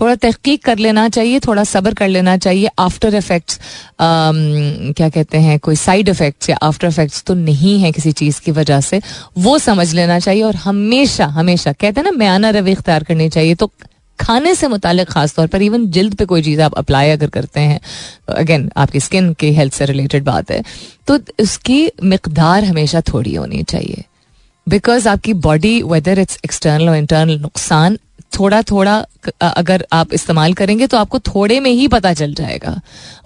थोड़ा 0.00 0.14
तहकीक 0.16 0.64
कर 0.64 0.78
लेना 0.78 1.08
चाहिए 1.08 1.40
थोड़ा 1.40 1.64
सब्र 1.64 1.94
कर 1.94 2.08
लेना 2.08 2.36
चाहिए। 2.38 2.68
आफ्टर 2.78 3.14
इफेक्ट्स 3.14 3.56
um, 3.56 4.94
क्या 4.96 5.08
कहते 5.08 5.38
हैं 5.38 5.58
कोई 5.58 5.76
साइड 5.76 6.08
इफेक्ट्स 6.08 6.50
या 6.50 6.56
आफ्टर 6.62 6.88
इफेक्ट्स 6.88 7.22
तो 7.22 7.34
नहीं 7.34 7.78
है 7.80 7.92
किसी 7.92 8.12
चीज़ 8.12 8.40
की 8.40 8.50
वजह 8.52 8.80
से। 8.80 9.00
वो 9.38 9.58
समझ 9.58 9.92
लेना 9.94 10.18
चाहिए 10.18 10.42
और 10.42 10.56
हमेशा 10.56 11.26
हमेशा 11.36 11.72
कहते 11.72 12.00
हैं 12.00 12.04
ना 12.04 12.16
म्याना 12.16 12.50
रवि 12.50 12.72
इख्तियार 12.72 13.04
करनी 13.04 13.28
चाहिए। 13.28 13.54
तो 13.54 13.70
खाने 14.18 14.54
से 14.54 14.68
मुतालिक 14.68 15.08
खास 15.08 15.34
तौर 15.34 15.46
पर 15.46 15.62
इवन 15.62 15.86
जल्द 15.90 16.14
पे 16.14 16.24
कोई 16.24 16.42
चीज़ 16.42 16.60
आप 16.60 16.74
अप्लाई 16.74 17.10
अगर 17.10 17.28
करते 17.30 17.60
हैं 17.60 17.80
अगेन 18.36 18.70
आपकी 18.76 19.00
स्किन 19.00 19.32
की 19.32 19.52
हेल्थ 19.54 19.72
से 19.72 19.84
रिलेटेड 19.86 20.24
बात 20.24 20.50
है 20.50 20.62
तो 21.06 21.18
उसकी 21.40 21.80
मकदार 22.04 22.64
हमेशा 22.64 23.00
थोड़ी 23.12 23.34
होनी 23.34 23.62
चाहिए। 23.62 24.04
बिकॉज़ 24.68 25.08
आपकी 25.08 25.32
बॉडी 25.44 25.80
वेदर 25.84 26.18
इट्स 26.18 26.38
एक्सटर्नल 26.44 26.88
और 26.88 26.96
इंटरनल 26.96 27.38
नुकसान 27.40 27.98
थोड़ा 28.38 28.60
थोड़ा 28.62 28.94
अगर 29.42 29.84
आप 29.92 30.12
इस्तेमाल 30.14 30.52
करेंगे 30.54 30.86
तो 30.86 30.96
आपको 30.96 31.18
थोड़े 31.18 31.58
में 31.60 31.70
ही 31.70 31.86
पता 31.88 32.12
चल 32.14 32.34
जाएगा। 32.34 32.74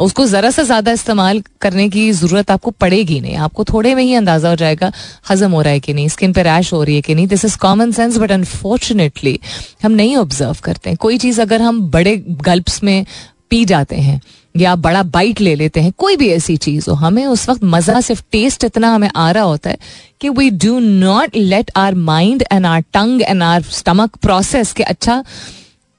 उसको 0.01 0.27
ज़रा 0.27 0.51
सा 0.51 0.63
ज़्यादा 0.63 0.93
इस्तेमाल 0.93 1.43
करने 1.61 1.89
की 1.89 2.11
ज़रूरत 2.13 2.51
आपको 2.51 2.71
पड़ेगी 2.71 3.21
नहीं। 3.21 3.35
आपको 3.37 3.65
थोड़े 3.65 3.95
में 3.95 4.03
ही 4.03 4.15
अंदाज़ा 4.15 4.51
हो 4.51 4.57
जाएगा, 4.57 4.93
हजम 5.31 5.51
हो 5.53 5.63
रहा 5.63 5.73
है 5.73 5.81
कि 5.81 5.95
नहीं 5.95 6.09
स्किन 6.09 6.33
पर 6.33 6.45
रैश 6.45 6.73
हो 6.73 6.83
रही 6.83 6.95
है 6.95 7.01
कि 7.03 7.15
नहीं। 7.15 7.27
This 7.27 7.45
is 7.45 7.57
common 7.59 7.93
sense 7.93 8.19
but 8.19 8.33
unfortunately 8.33 9.39
हम 9.85 9.93
नहीं 9.93 10.17
ऑब्ज़र्व 10.17 10.57
करते 10.65 10.91
हैं। 10.91 10.97
कोई 10.99 11.19
चीज़ 11.19 11.41
अगर 11.43 11.63
हम 11.63 11.81
बड़े 11.91 12.17
गल्प्स 12.27 12.83
में 12.83 13.05
पी 13.51 13.65
जाते 13.65 13.97
हैं 13.99 14.21
या 14.55 14.75
बड़ा 14.77 15.03
बाइट 15.03 15.41
ले 15.41 15.55
लेते 15.55 15.81
हैं, 15.81 15.93
कोई 15.99 16.17
भी 16.17 16.29
ऐसी 16.29 16.57
चीज़ 16.59 16.89
हो, 16.91 16.95
हमें 16.97 17.25
उस 17.27 17.49
वक्त 17.49 17.65
मज़ा 17.65 18.01
सिर्फ़ 18.01 18.23
टेस्ट 18.33 18.65
इतना 18.65 18.95
हमें 18.95 19.09
आ 19.09 19.31
रहा 19.31 19.45
होता 19.45 19.71
है 19.71 19.79
कि 20.21 20.29
we 20.29 20.51
do 20.51 20.79
not 20.79 21.37
let 21.37 21.71
our 21.77 21.95
mind 21.95 22.45
and 22.53 22.67
our 22.67 22.81
tongue 22.93 23.23
and 23.23 23.43
our 23.43 23.63
stomach 23.63 24.17
process 24.23 24.73
के 24.73 24.83
अच्छा 24.85 25.23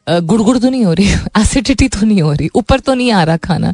गुड़गुड़ 0.07 0.57
तो 0.57 0.69
नहीं 0.69 0.83
हो 0.85 0.93
रही 0.93 1.07
एसिडिटी 1.41 1.87
तो 1.87 2.05
नहीं 2.05 2.21
हो 2.21 2.31
रही, 2.33 2.49
ऊपर 2.55 2.79
तो 2.79 2.93
नहीं 2.93 3.11
आ 3.11 3.23
रहा 3.23 3.37
खाना 3.37 3.73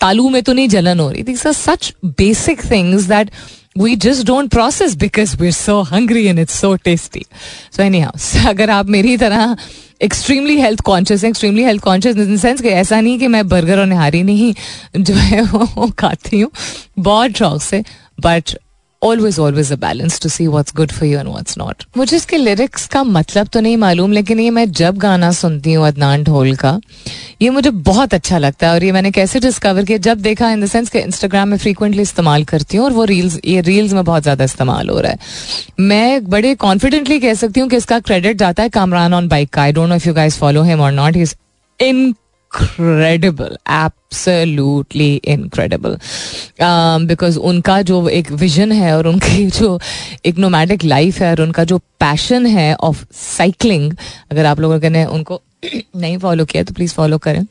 तालू 0.00 0.28
में 0.28 0.42
तो 0.42 0.52
नहीं 0.52 0.68
जलन 0.68 1.00
हो 1.00 1.10
रही। 1.10 1.22
This 1.22 1.46
are 1.46 1.52
such 1.52 1.92
basic 2.04 2.70
things 2.70 3.04
that 3.08 3.30
we 3.78 3.96
just 3.96 4.26
don't 4.26 4.50
process 4.50 4.94
because 4.96 5.36
we 5.36 5.46
are 5.46 5.52
so 5.52 5.80
hungry 5.92 6.24
and 6.26 6.38
it's 6.38 6.60
so 6.60 6.74
tasty 6.84 7.24
so 7.76 7.82
anyhow 8.00 8.48
अगर 8.48 8.70
आप 8.70 8.86
मेरी 8.88 9.16
तरह 9.16 9.56
एक्सट्रीमली 10.02 10.60
हेल्थ 10.60 10.80
कॉन्शियस 10.80 11.24
है 11.24 11.30
extremely 11.30 11.62
health 11.62 11.82
conscious 11.82 12.16
in 12.16 12.36
sense 12.36 12.60
कि 12.60 12.68
ऐसा 12.68 13.00
नहीं 13.00 13.18
कि 13.18 13.26
मैं 13.26 13.48
बर्गर 13.48 13.78
और 13.78 13.86
निहारी 13.86 14.22
नहीं 14.22 14.54
जो 14.96 15.14
है 15.14 15.42
वो 15.42 15.90
खाती 15.98 16.40
हूँ, 16.40 16.50
बहुत 16.98 17.30
शौक 17.30 17.62
से 17.62 17.84
but 18.20 18.58
always 19.06 19.38
always 19.40 19.72
a 19.72 19.76
balance 19.78 20.20
to 20.20 20.28
see 20.28 20.46
what's 20.46 20.74
good 20.76 20.92
for 20.92 21.08
you 21.08 21.18
and 21.18 21.28
what's 21.28 21.58
not 21.58 21.84
मुझे 21.96 22.16
इसके 22.16 22.36
लिरिक्स 22.36 22.86
का 22.88 23.02
मतलब 23.04 23.46
तो 23.46 23.60
नहीं 23.60 23.76
मालूम, 23.76 24.12
लेकिन 24.12 24.40
ये 24.40 24.50
मैं 24.50 24.70
जब 24.72 24.98
गाना 24.98 25.30
सुनती 25.32 25.72
हूँ 25.72 25.86
अदनान 25.86 26.24
ढोल 26.24 26.54
का, 26.56 26.78
ये 27.42 27.50
मुझे 27.50 27.70
बहुत 27.70 28.14
अच्छा 28.14 28.38
लगता 28.38 28.66
है 28.66 28.72
और 28.74 28.84
ये 28.84 28.92
मैंने 28.92 29.10
कैसे 29.10 29.40
डिस्कवर 29.40 29.84
किया, 29.84 29.98
जब 30.00 30.20
देखा 30.20 30.50
इन 30.50 30.60
द 30.60 30.66
सेंस 30.66 30.88
कि 30.90 30.98
इंस्टाग्राम 30.98 31.48
में 31.48 31.56
फ्रीक्वेंटली 31.58 32.02
इस्तेमाल 32.02 32.44
करती 32.46 32.76
हूँ 32.76 32.84
और 32.84 32.92
वो 32.92 33.04
रील्स 33.06 33.38
ये 33.44 33.60
रील्स 33.62 33.92
में 33.92 34.04
बहुत 34.04 34.22
ज़्यादा 34.22 34.44
इस्तेमाल 34.44 34.88
हो 34.88 35.00
रहा 35.00 35.12
है। 35.12 35.18
मैं 35.80 36.24
बड़े 36.30 36.54
कॉन्फिडेंटली 36.56 37.18
कह 37.20 37.34
सकती 37.36 37.60
हूँ 37.60 37.68
कि 37.68 37.76
इसका 37.76 37.98
क्रेडिट 38.00 38.36
जाता 38.38 38.62
है 38.62 38.68
कामरान 38.70 39.14
ऑन 39.14 39.28
बाइक 39.28 39.50
का। 39.50 39.62
I 39.62 39.72
don't 39.72 39.88
know 39.88 39.94
if 39.96 40.08
you 40.08 40.14
guys 40.14 40.38
follow 40.38 40.62
him 40.62 40.80
और 40.80 40.92
not 40.92 41.16
is 41.16 41.34
in 41.80 42.14
incredible 42.54 43.56
absolutely 43.70 45.14
incredible 45.24 45.98
because 47.06 47.38
उनका 47.38 47.82
जो 47.82 48.08
एक 48.08 48.30
विजन 48.32 48.72
है 48.72 48.96
और 48.96 49.06
उनकी 49.06 49.46
जो 49.58 49.80
एक 50.26 50.38
नोमैटिक 50.38 50.84
लाइफ 50.84 51.18
है 51.18 51.30
और 51.30 51.40
उनका 51.40 51.64
जो 51.64 51.78
पैशन 51.78 52.46
है 52.46 52.74
ऑफ़ 52.74 53.04
साइकिलिंग 53.12 53.92
अगर 54.30 54.46
आप 54.46 54.60
लोगों 54.60 54.90
ने 54.90 55.04
उनको 55.04 55.42
नहीं 55.96 56.18
फॉलो 56.18 56.44
किया 56.44 56.62
तो 56.62 56.74
प्लीज़ 56.74 56.94
फॉलो 56.94 57.18
करें. 57.18 57.46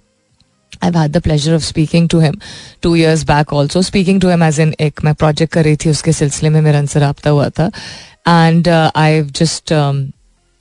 I've 0.83 0.95
had 0.95 1.13
the 1.13 1.21
pleasure 1.21 1.55
of 1.55 1.63
speaking 1.63 2.07
to 2.07 2.19
him 2.19 2.41
two 2.81 2.95
years 2.95 3.23
back 3.23 3.53
also. 3.53 3.81
Speaking 3.81 4.19
to 4.19 4.27
him 4.27 4.41
as 4.41 4.59
in 4.59 4.73
एक 4.81 5.03
मैं 5.03 5.13
project 5.13 5.51
कर 5.51 5.63
रही 5.63 5.75
थी, 5.75 5.89
उसके 5.89 6.11
सिलसिले 6.11 6.49
में 6.49 6.61
मेरा 6.61 6.79
उनसे 6.79 6.99
रबता 6.99 7.29
हुआ 7.29 7.49
था. 7.49 7.71
And 8.27 8.67
I 8.95 9.21
just 9.21 9.73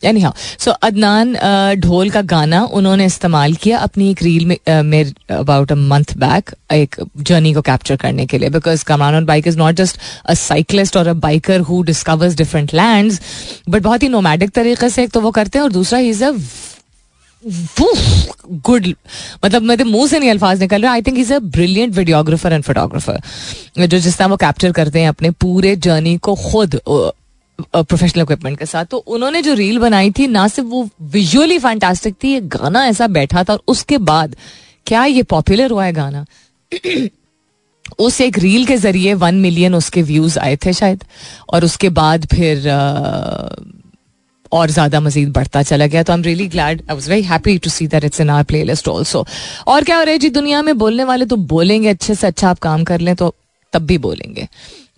anyhow 0.20 0.32
so 0.58 0.70
Adnan 0.82 1.34
Dhol 1.80 2.10
का 2.10 2.22
गाना 2.32 2.62
उन्होंने 2.72 3.06
इस्तेमाल 3.06 3.54
किया 3.62 3.78
अपनी 3.80 4.10
एक 4.10 4.22
रील 4.22 4.46
में 4.46 5.04
अबाउट 5.30 5.72
अ 5.72 5.74
मंथ 5.74 6.16
बैक 6.18 6.50
एक 6.72 6.96
जर्नी 7.18 7.52
को 7.54 7.62
कैप्चर 7.62 7.96
करने 7.96 8.26
के 8.26 8.38
लिए 8.38 8.50
because 8.50 8.84
Kamran 8.84 9.14
on 9.14 9.24
bike 9.26 9.46
is 9.48 9.58
not 9.58 9.74
just 9.74 9.98
a 10.26 10.34
cyclist 10.34 10.96
और 10.96 11.08
a 11.08 11.12
biker 11.24 11.60
who 11.70 11.82
discovers 11.82 12.36
different 12.36 12.74
land 12.74 13.12
but 13.68 13.82
बहुत 13.82 14.02
ही 14.02 14.08
नोमैटिक 14.08 14.50
तरीके 14.50 14.88
से 14.90 15.04
एक 15.04 15.10
तो 15.10 15.20
वो 15.20 15.30
करते 15.30 15.58
हैं, 15.58 15.64
और 15.64 15.72
दूसरा 15.72 15.98
इज़ 15.98 16.24
अ 16.24 16.32
गुड 18.66 18.86
मतलब 19.44 19.62
मेरे 19.62 19.84
मुँह 19.84 20.06
से 20.08 20.18
नहीं 20.18 20.30
अल्फाज 20.30 20.60
निकल 20.60 20.82
रहे 20.82 20.90
I 20.90 21.02
think 21.02 21.18
is 21.18 21.32
a 21.34 21.38
brilliant 21.56 21.94
videographer 21.94 22.52
and 22.52 22.64
photographer 22.64 23.20
जो 23.86 23.98
जिस 23.98 24.16
तरह 24.18 24.26
वो 24.28 24.36
कैप्चर 24.36 24.72
करते 24.72 25.00
हैं 25.00 25.08
अपने 25.08 25.30
पूरे 25.40 25.74
जर्नी 25.76 26.16
को 26.18 26.34
खुद 26.34 26.80
प्रोफेशनल 27.58 28.22
इक्विपमेंट 28.22 28.58
के 28.58 28.66
साथ। 28.66 28.84
तो 28.84 28.96
उन्होंने 28.98 29.42
जो 29.42 29.54
रील 29.54 29.78
बनाई 29.78 30.10
थी, 30.10 30.26
ना 30.28 30.46
सिर्फ़ 30.48 30.68
वो 30.68 30.88
विजुअली 31.02 31.58
फैंटास्टिक 31.58 32.14
थी, 32.24 32.32
ये 32.32 32.40
गाना 32.40 32.84
ऐसा 32.86 33.06
बैठा 33.08 33.44
था 33.44 33.52
और 33.52 33.62
उसके 33.68 33.98
बाद 34.00 34.36
क्या 34.86 35.04
ये 35.04 35.22
पॉपुलर 35.24 35.70
हुआ 35.70 35.84
है 35.84 35.92
गाना? 35.92 36.24
उस 38.00 38.20
एक 38.20 38.38
रील 38.38 38.64
के 38.66 38.76
ज़रिए 38.76 39.14
वन 39.14 39.34
मिलियन 39.40 39.74
उसके 39.74 40.02
व्यूज़ 40.02 40.38
आए 40.38 40.56
थे 40.56 40.72
शायद। 40.72 41.04
और 41.48 41.64
उसके 41.64 41.88
बाद 41.90 42.26
फिर 42.26 42.68
और 44.52 44.70
ज़्यादा 44.70 45.00
मजीद 45.00 45.32
बढ़ता 45.32 45.62
चला 45.62 45.86
गया। 45.86 46.02
तो 46.02 46.12
I 46.12 46.18
am 46.18 46.24
really 46.24 46.46
glad 46.48 46.82
I 46.82 46.94
was 46.94 47.08
very 47.10 47.22
happy 47.22 47.56
to 47.58 47.70
see 47.70 47.86
that 47.86 48.04
it's 48.04 48.20
in 48.20 48.30
our 48.30 48.42
playlist 48.44 48.88
also 48.88 49.24
और 49.66 49.84
क्या 49.84 49.96
हो 49.96 50.02
रहा 50.02 50.12
है 50.12 50.18
जी, 50.18 50.30
दुनिया 50.30 50.62
में 50.62 50.76
बोलने 50.78 51.04
वाले 51.04 51.26
तो 51.26 51.36
बोलेंगे, 51.36 51.88
अच्छे 51.88 52.14
से 52.14 52.26
अच्छा 52.26 52.50
आप 52.50 52.58
काम 52.58 52.84
कर 52.84 53.00
लें 53.00 53.14
तो 53.16 53.34
तब 53.72 53.86
भी 53.86 53.98
बोलेंगे। 53.98 54.48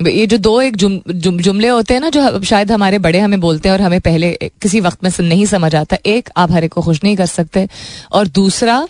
ये 0.02 0.26
जो 0.26 0.36
दो 0.36 0.60
एक 0.60 0.76
जुम, 0.76 1.00
जुम, 1.10 1.38
जुमले 1.38 1.68
होते 1.68 1.94
हैं 1.94 2.00
ना 2.00 2.10
जो 2.10 2.42
शायद 2.42 2.72
हमारे 2.72 2.98
बड़े 2.98 3.18
हमें 3.18 3.40
बोलते 3.40 3.68
हैं 3.68 3.76
और 3.76 3.82
हमें 3.82 4.00
पहले 4.00 4.38
किसी 4.42 4.80
वक्त 4.80 5.04
में 5.04 5.10
नहीं 5.20 5.46
समझ 5.46 5.74
आता। 5.74 5.96
एक 6.06 6.30
आप 6.36 6.52
हरे 6.52 6.68
को 6.68 6.82
खुश 6.82 7.00
नहीं 7.04 7.16
कर 7.16 7.26
सकते। 7.26 7.68
और 8.12 8.28
दूसरा 8.28 8.88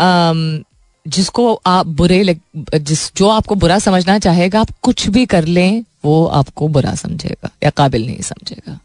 आम, 0.00 0.62
जिसको 1.08 1.60
आप 1.66 1.86
बुरे 1.86 2.40
जिस 2.74 3.16
जो 3.16 3.28
आपको 3.28 3.54
बुरा 3.54 3.78
समझना 3.78 4.18
चाहेगा 4.18 4.60
आप 4.60 4.68
कुछ 4.82 5.08
भी 5.08 5.26
कर 5.26 5.44
लें 5.44 5.84
वो 6.04 6.26
आपको 6.26 6.68
बुरा 6.68 6.94
समझेगा 6.94 7.50
या 7.64 7.70
काबिल 7.70 8.06
नहीं 8.06 8.20
समझेगा। 8.20 8.80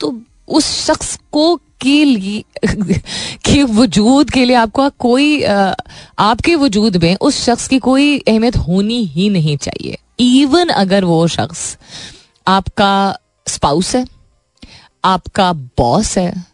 तो 0.00 0.20
उस 0.48 0.86
शख्स 0.86 1.18
को 1.32 1.56
के 1.56 2.04
लिए 2.04 2.44
के 3.44 3.62
वजूद 3.62 4.30
के 4.30 4.44
लिए 4.44 4.56
आपको 4.56 4.90
कोई 4.90 5.42
आपके 6.18 6.54
वजूद 6.54 6.96
में 6.96 7.16
उस 7.20 7.44
शख्स 7.44 7.68
की 7.68 7.78
कोई 7.78 8.18
अहमियत 8.18 8.56
होनी 8.56 9.04
ही 9.04 9.28
नहीं 9.28 9.56
चाहिए। 9.56 9.98
इवन 10.20 10.68
अगर 10.68 11.04
वो 11.04 11.26
शख्स 11.26 11.78
आपका 12.46 13.18
स्पाउस 13.48 13.96
है, 13.96 14.06
आपका 15.04 15.52
बॉस 15.52 16.18
है, 16.18 16.44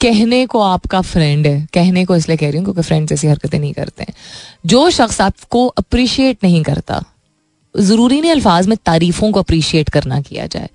कहने 0.00 0.46
को 0.46 0.60
आपका 0.60 1.00
फ्रेंड 1.00 1.46
है, 1.46 1.66
कहने 1.74 2.04
को 2.04 2.16
इसलिए 2.16 2.36
कह 2.36 2.48
रही 2.48 2.56
हूँ 2.56 2.64
क्योंकि 2.64 2.82
फ्रेंड्स 2.82 3.12
ऐसी 3.12 3.26
हरकतें 3.26 3.58
नहीं 3.58 3.72
करते 3.72 4.02
हैं। 4.02 4.14
जो 4.66 4.90
शख्स 4.90 5.20
आपको 5.20 5.66
अप्रिशिएट 5.66 6.38
नहीं 6.44 6.62
करता, 6.62 7.02
ज़रूरी 7.76 8.20
नहीं 8.20 8.30
अल्फाज 8.30 8.66
में 8.66 8.78
तारीफों 8.86 9.32
को 9.32 9.40
अप्रिशिएट 9.40 9.88
करना 9.88 10.20
किया 10.20 10.46
जाए। 10.46 10.70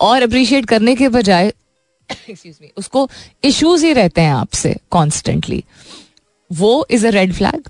और 0.00 0.22
अप्रिशिएट 0.22 0.66
करने 0.66 0.94
के 0.96 1.08
बजाय 1.08 1.52
उसको 2.76 3.10
इश्यूज़ 3.44 3.86
ही 3.86 3.92
रहते 3.92 4.20
हैं 4.20 4.32
आपसे 4.32 4.76
कॉन्स्टेंटली 4.90 5.64
वो 6.52 6.86
इज़ 6.90 7.06
अ 7.06 7.10
रेड 7.10 7.32
फ्लैग 7.32 7.68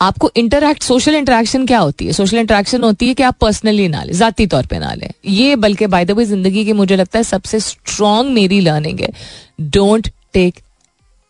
आपको 0.00 0.30
इंटरक्ट 0.36 0.82
सोशल 0.82 1.14
इंटरेक्शन 1.14 1.66
क्या 1.66 1.78
होती 1.78 2.06
है? 2.06 2.12
सोशल 2.12 2.38
इंटरेक्शन 2.38 2.82
होती 2.82 3.08
है 3.08 3.14
कि 3.14 3.22
आप 3.22 3.36
पर्सनली 3.40 3.88
ना 3.88 4.02
लें, 4.04 4.12
जाती 4.14 4.46
तौर 4.46 4.66
पे 4.66 4.78
ना 4.78 4.92
लें। 4.94 5.10
ये 5.26 5.56
बल्कि 5.56 5.86
बाय 5.88 6.04
द 6.04 6.10
वे 6.10 6.24
ज़िंदगी 6.24 6.64
की 6.64 6.72
मुझे 6.72 6.96
लगता 6.96 7.18
है 7.18 7.22
सबसे 7.24 7.60
स्ट्रॉन्ग 7.60 8.32
मेरी 8.32 8.60
लर्निंग 8.60 9.00
है। 9.00 9.12
Don't 9.60 10.08
take 10.34 10.60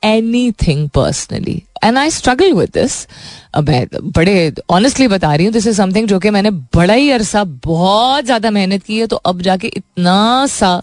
anything 0.66 0.88
personally 0.88 1.62
and 1.84 1.98
I 1.98 2.10
struggle 2.10 2.52
with 2.52 2.70
this 2.74 3.06
मैं 3.58 3.86
बड़े 4.16 4.52
ऑनेस्टली 4.70 5.08
बता 5.08 5.34
रही 5.34 5.46
हूँ 5.46 5.52
दिस 5.52 5.66
इज़ 5.66 5.76
समथिंग 5.76 6.06
जो 6.08 6.18
कि 6.18 6.30
मैंने 6.30 6.50
बड़ा 6.50 6.94
ही 6.94 7.10
अरसा, 7.10 7.44
बहुत 7.44 8.24
ज़्यादा 8.24 8.50
मेहनत 8.50 8.82
की 8.82 8.98
है 8.98 9.06
तो 9.06 9.16
अब 9.16 9.40
जाके 9.42 9.68
इतना 9.68 10.46
सा 10.48 10.80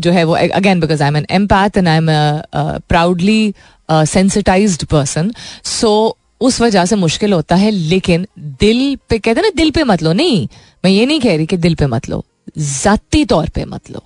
जो 0.00 0.10
है 0.12 0.24
वो 0.24 0.34
again 0.34 0.80
because 0.80 1.02
I 1.02 1.08
am 1.08 1.16
an 1.16 1.26
empath 1.32 1.76
and 1.78 1.88
I 1.88 1.96
am 1.96 2.06
proudly 2.88 3.54
sensitize 3.88 4.84
person 4.84 5.32
so 5.64 5.92
उस 6.40 6.60
वजह 6.60 6.84
से 6.84 6.96
मुश्किल 6.96 7.32
होता 7.32 7.56
है, 7.56 7.70
लेकिन 7.70 8.26
दिल 8.38 8.98
पे, 9.08 9.18
कहते 9.18 9.40
ना, 9.40 9.50
दिल 9.56 9.70
पे 9.70 9.84
मत 9.84 10.02
लो। 10.02 10.12
नहीं, 10.12 10.48
मैं 10.84 10.90
ये 10.90 11.06
नहीं 11.06 11.20
कह 11.20 11.36
रही 11.36 11.46
कि 11.46 11.56
दिल 11.56 11.74
पे 11.74 11.86
मत 11.86 12.08
लो, 12.08 12.24
जाती 12.58 13.24
तौर 13.24 13.48
पे 13.48 13.64
मत 13.64 13.90
लो। 13.90 14.02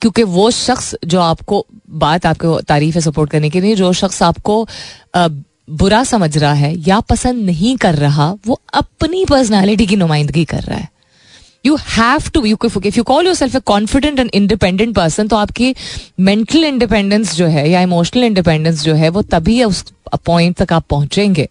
क्योंकि 0.00 0.22
वो 0.22 0.50
शख्स 0.50 0.94
जो 1.04 1.20
आपको, 1.20 1.66
बात 1.90 2.26
आपको 2.26 2.60
तारीफ़ 2.60 2.94
है 2.94 3.00
सपोर्ट 3.00 3.30
करने 3.30 3.50
के 3.50 3.60
लिए, 3.60 3.74
जो 3.74 3.92
शख्स 3.92 4.22
आपको 4.22 4.68
बुरा 5.70 6.04
समझ 6.04 6.38
रहा 6.38 6.52
है 6.52 6.74
या 6.78 7.00
पसंद 7.00 7.44
नहीं 7.44 7.76
कर 7.76 7.94
रहा, 7.94 8.34
वो 8.46 8.60
अपनी 8.74 9.24
पर्सनालिटी 9.24 9.86
की 9.86 9.96
नुमाइंदगी 9.96 10.44
कर 10.44 10.62
रहा 10.62 10.78
है। 10.78 10.88
You 11.66 11.76
have 11.88 12.28
to 12.34 12.44
you 12.44 12.56
if 12.64 12.96
you 12.96 13.02
call 13.04 13.26
yourself 13.34 13.56
a 13.56 13.60
confident 13.66 14.18
and 14.18 14.30
independent 14.34 14.94
person 14.96 15.28
तो 15.28 15.36
आपकी 15.36 15.74
मेंटल 16.20 16.64
इंडिपेंडेंस 16.64 17.34
जो 17.36 17.46
है 17.46 17.68
या 17.70 17.80
इमोशनल 17.80 18.24
इंडिपेंडेंस 18.24 18.82
जो 18.84 18.94
है, 18.94 19.08
वो 19.08 19.22
तभी 19.24 19.62
उस 19.64 19.84
पॉइंट 20.26 20.56
तक 20.56 20.72
आप 20.72 20.84
पहुँचेंगे। 20.90 21.48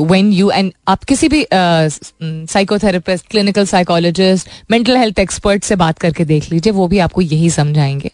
वेन 0.00 0.32
यू 0.32 0.50
एंड 0.50 0.72
आप 0.88 1.04
किसी 1.04 1.28
भी 1.28 1.46
psychotherapist 1.52 3.26
clinical 3.30 3.66
psychologist 3.66 4.48
mental 4.70 4.96
health 4.96 5.18
expert 5.18 5.64
से 5.64 5.76
बात 5.76 5.98
करके 5.98 6.24
देख 6.24 6.50
लीजिए, 6.52 6.72
वो 6.72 6.88
भी 6.88 6.98
आपको 6.98 7.20
यही 7.20 7.50
समझाएँगे। 7.50 8.10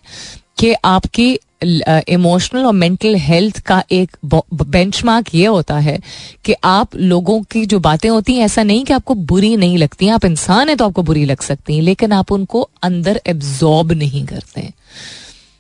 कि 0.58 0.72
आपकी 0.84 1.32
इमोशनल 1.62 2.64
और 2.66 2.72
मेंटल 2.72 3.14
हेल्थ 3.16 3.58
का 3.66 3.82
एक 3.92 4.16
बेंचमार्क 4.24 5.34
ये 5.34 5.46
होता 5.46 5.78
है 5.78 5.98
कि 6.44 6.54
आप 6.64 6.96
लोगों 6.96 7.40
की 7.52 7.64
जो 7.66 7.78
बातें 7.80 8.08
होती 8.08 8.34
हैं, 8.34 8.44
ऐसा 8.44 8.62
नहीं 8.62 8.84
कि 8.84 8.92
आपको 8.92 9.14
बुरी 9.14 9.54
नहीं 9.56 9.78
लगती 9.78 10.08
आप 10.08 10.24
इंसान 10.24 10.68
हैं 10.68 10.76
तो 10.76 10.86
आपको 10.86 11.02
बुरी 11.02 11.24
लग 11.24 11.40
सकती 11.40 11.76
हैं, 11.76 11.82
लेकिन 11.82 12.12
आप 12.12 12.32
उनको 12.32 12.68
अंदर 12.82 13.20
एब्जॉर्ब 13.26 13.92
नहीं 13.92 14.24
करते 14.26 14.68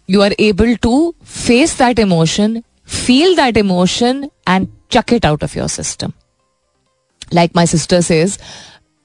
you 0.08 0.20
are 0.20 0.34
able 0.40 0.74
to 0.82 1.14
face 1.26 1.78
that 1.78 1.98
emotion 1.98 2.60
feel 2.96 3.36
that 3.36 3.56
emotion 3.56 4.28
and 4.48 4.66
chuck 4.92 5.12
it 5.12 5.26
out 5.26 5.44
of 5.44 5.58
your 5.58 5.68
system 5.68 6.12
like 7.34 7.56
my 7.56 7.66
sister 7.66 8.00
says 8.00 8.38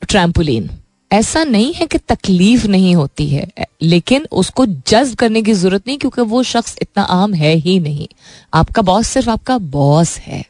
trampoline 0.02 0.70
ऐसा 1.12 1.44
नहीं 1.44 1.74
है 1.74 1.86
कि 1.88 1.98
तकलीफ़ 1.98 2.68
नहीं 2.68 2.96
होती 2.96 3.28
है, 3.28 3.48
लेकिन 3.82 4.28
उसको 4.32 4.66
जज्ब 4.66 5.16
करने 5.16 5.42
की 5.42 5.54
ज़रूरत 5.54 5.88
नहीं, 5.88 5.98
क्योंकि 5.98 6.22
वो 6.22 6.44
शख्स 6.44 6.78
इतना 6.82 7.04
आम 7.04 7.34
है 7.34 7.54
ही 7.56 7.80
नहीं। 7.80 8.08
आपका 8.54 8.82
बॉस 8.82 9.08
सिर्फ़ 9.08 9.30
आपका 9.30 9.58
बॉस 9.58 10.18
है। 10.18 10.46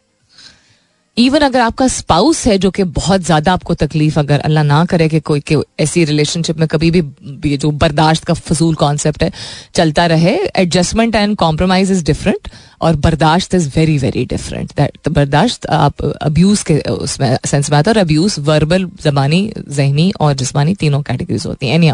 इवन 1.17 1.41
अगर 1.41 1.59
आपका 1.59 1.87
स्पाउस 1.87 2.45
है 2.47 2.57
जो 2.57 2.69
कि 2.71 2.83
बहुत 2.95 3.21
ज़्यादा 3.21 3.53
आपको 3.53 3.73
तकलीफ़ 3.73 4.19
अगर 4.19 4.39
अल्लाह 4.39 4.63
ना 4.63 4.83
करे 4.85 5.07
कि 5.09 5.19
कोई 5.19 5.41
ऐसी 5.79 6.03
रिलेशनशिप 6.05 6.57
में 6.59 6.67
कभी 6.67 6.89
भी 6.91 7.55
जो 7.57 7.71
बर्दाश्त 7.73 8.23
का 8.23 8.33
फजूल 8.33 8.75
कॉन्सेप्ट 8.75 9.23
है, 9.23 9.31
चलता 9.75 10.05
रहे 10.05 10.35
adjustment 10.55 11.15
and 11.15 11.35
compromise 11.37 11.91
is 11.91 12.03
different 12.05 12.49
और 12.81 12.95
बर्दाश्त 12.97 13.55
is 13.55 13.67
very 13.75 13.97
very 13.97 14.25
different 14.25 14.73
that 14.77 15.09
बर्दाश्त 15.09 15.65
आप 15.67 16.03
अब्यूज 16.03 16.63
के, 16.63 16.77
उसमें 16.79 17.37
सेंस 17.45 17.71
में 17.71 17.77
आता 17.77 17.91
है 17.91 17.95
और 17.95 18.01
अब्यूज 18.01 18.35
वर्बल 18.41 18.87
जबानी, 19.03 19.41
जहनी 19.69 20.11
और 20.19 20.33
जिसमानी 20.35 20.75
तीनों 20.75 21.01
कैटेगरीज 21.01 21.45
होती 21.45 21.67
हैं. 21.67 21.75
एनी 21.75 21.91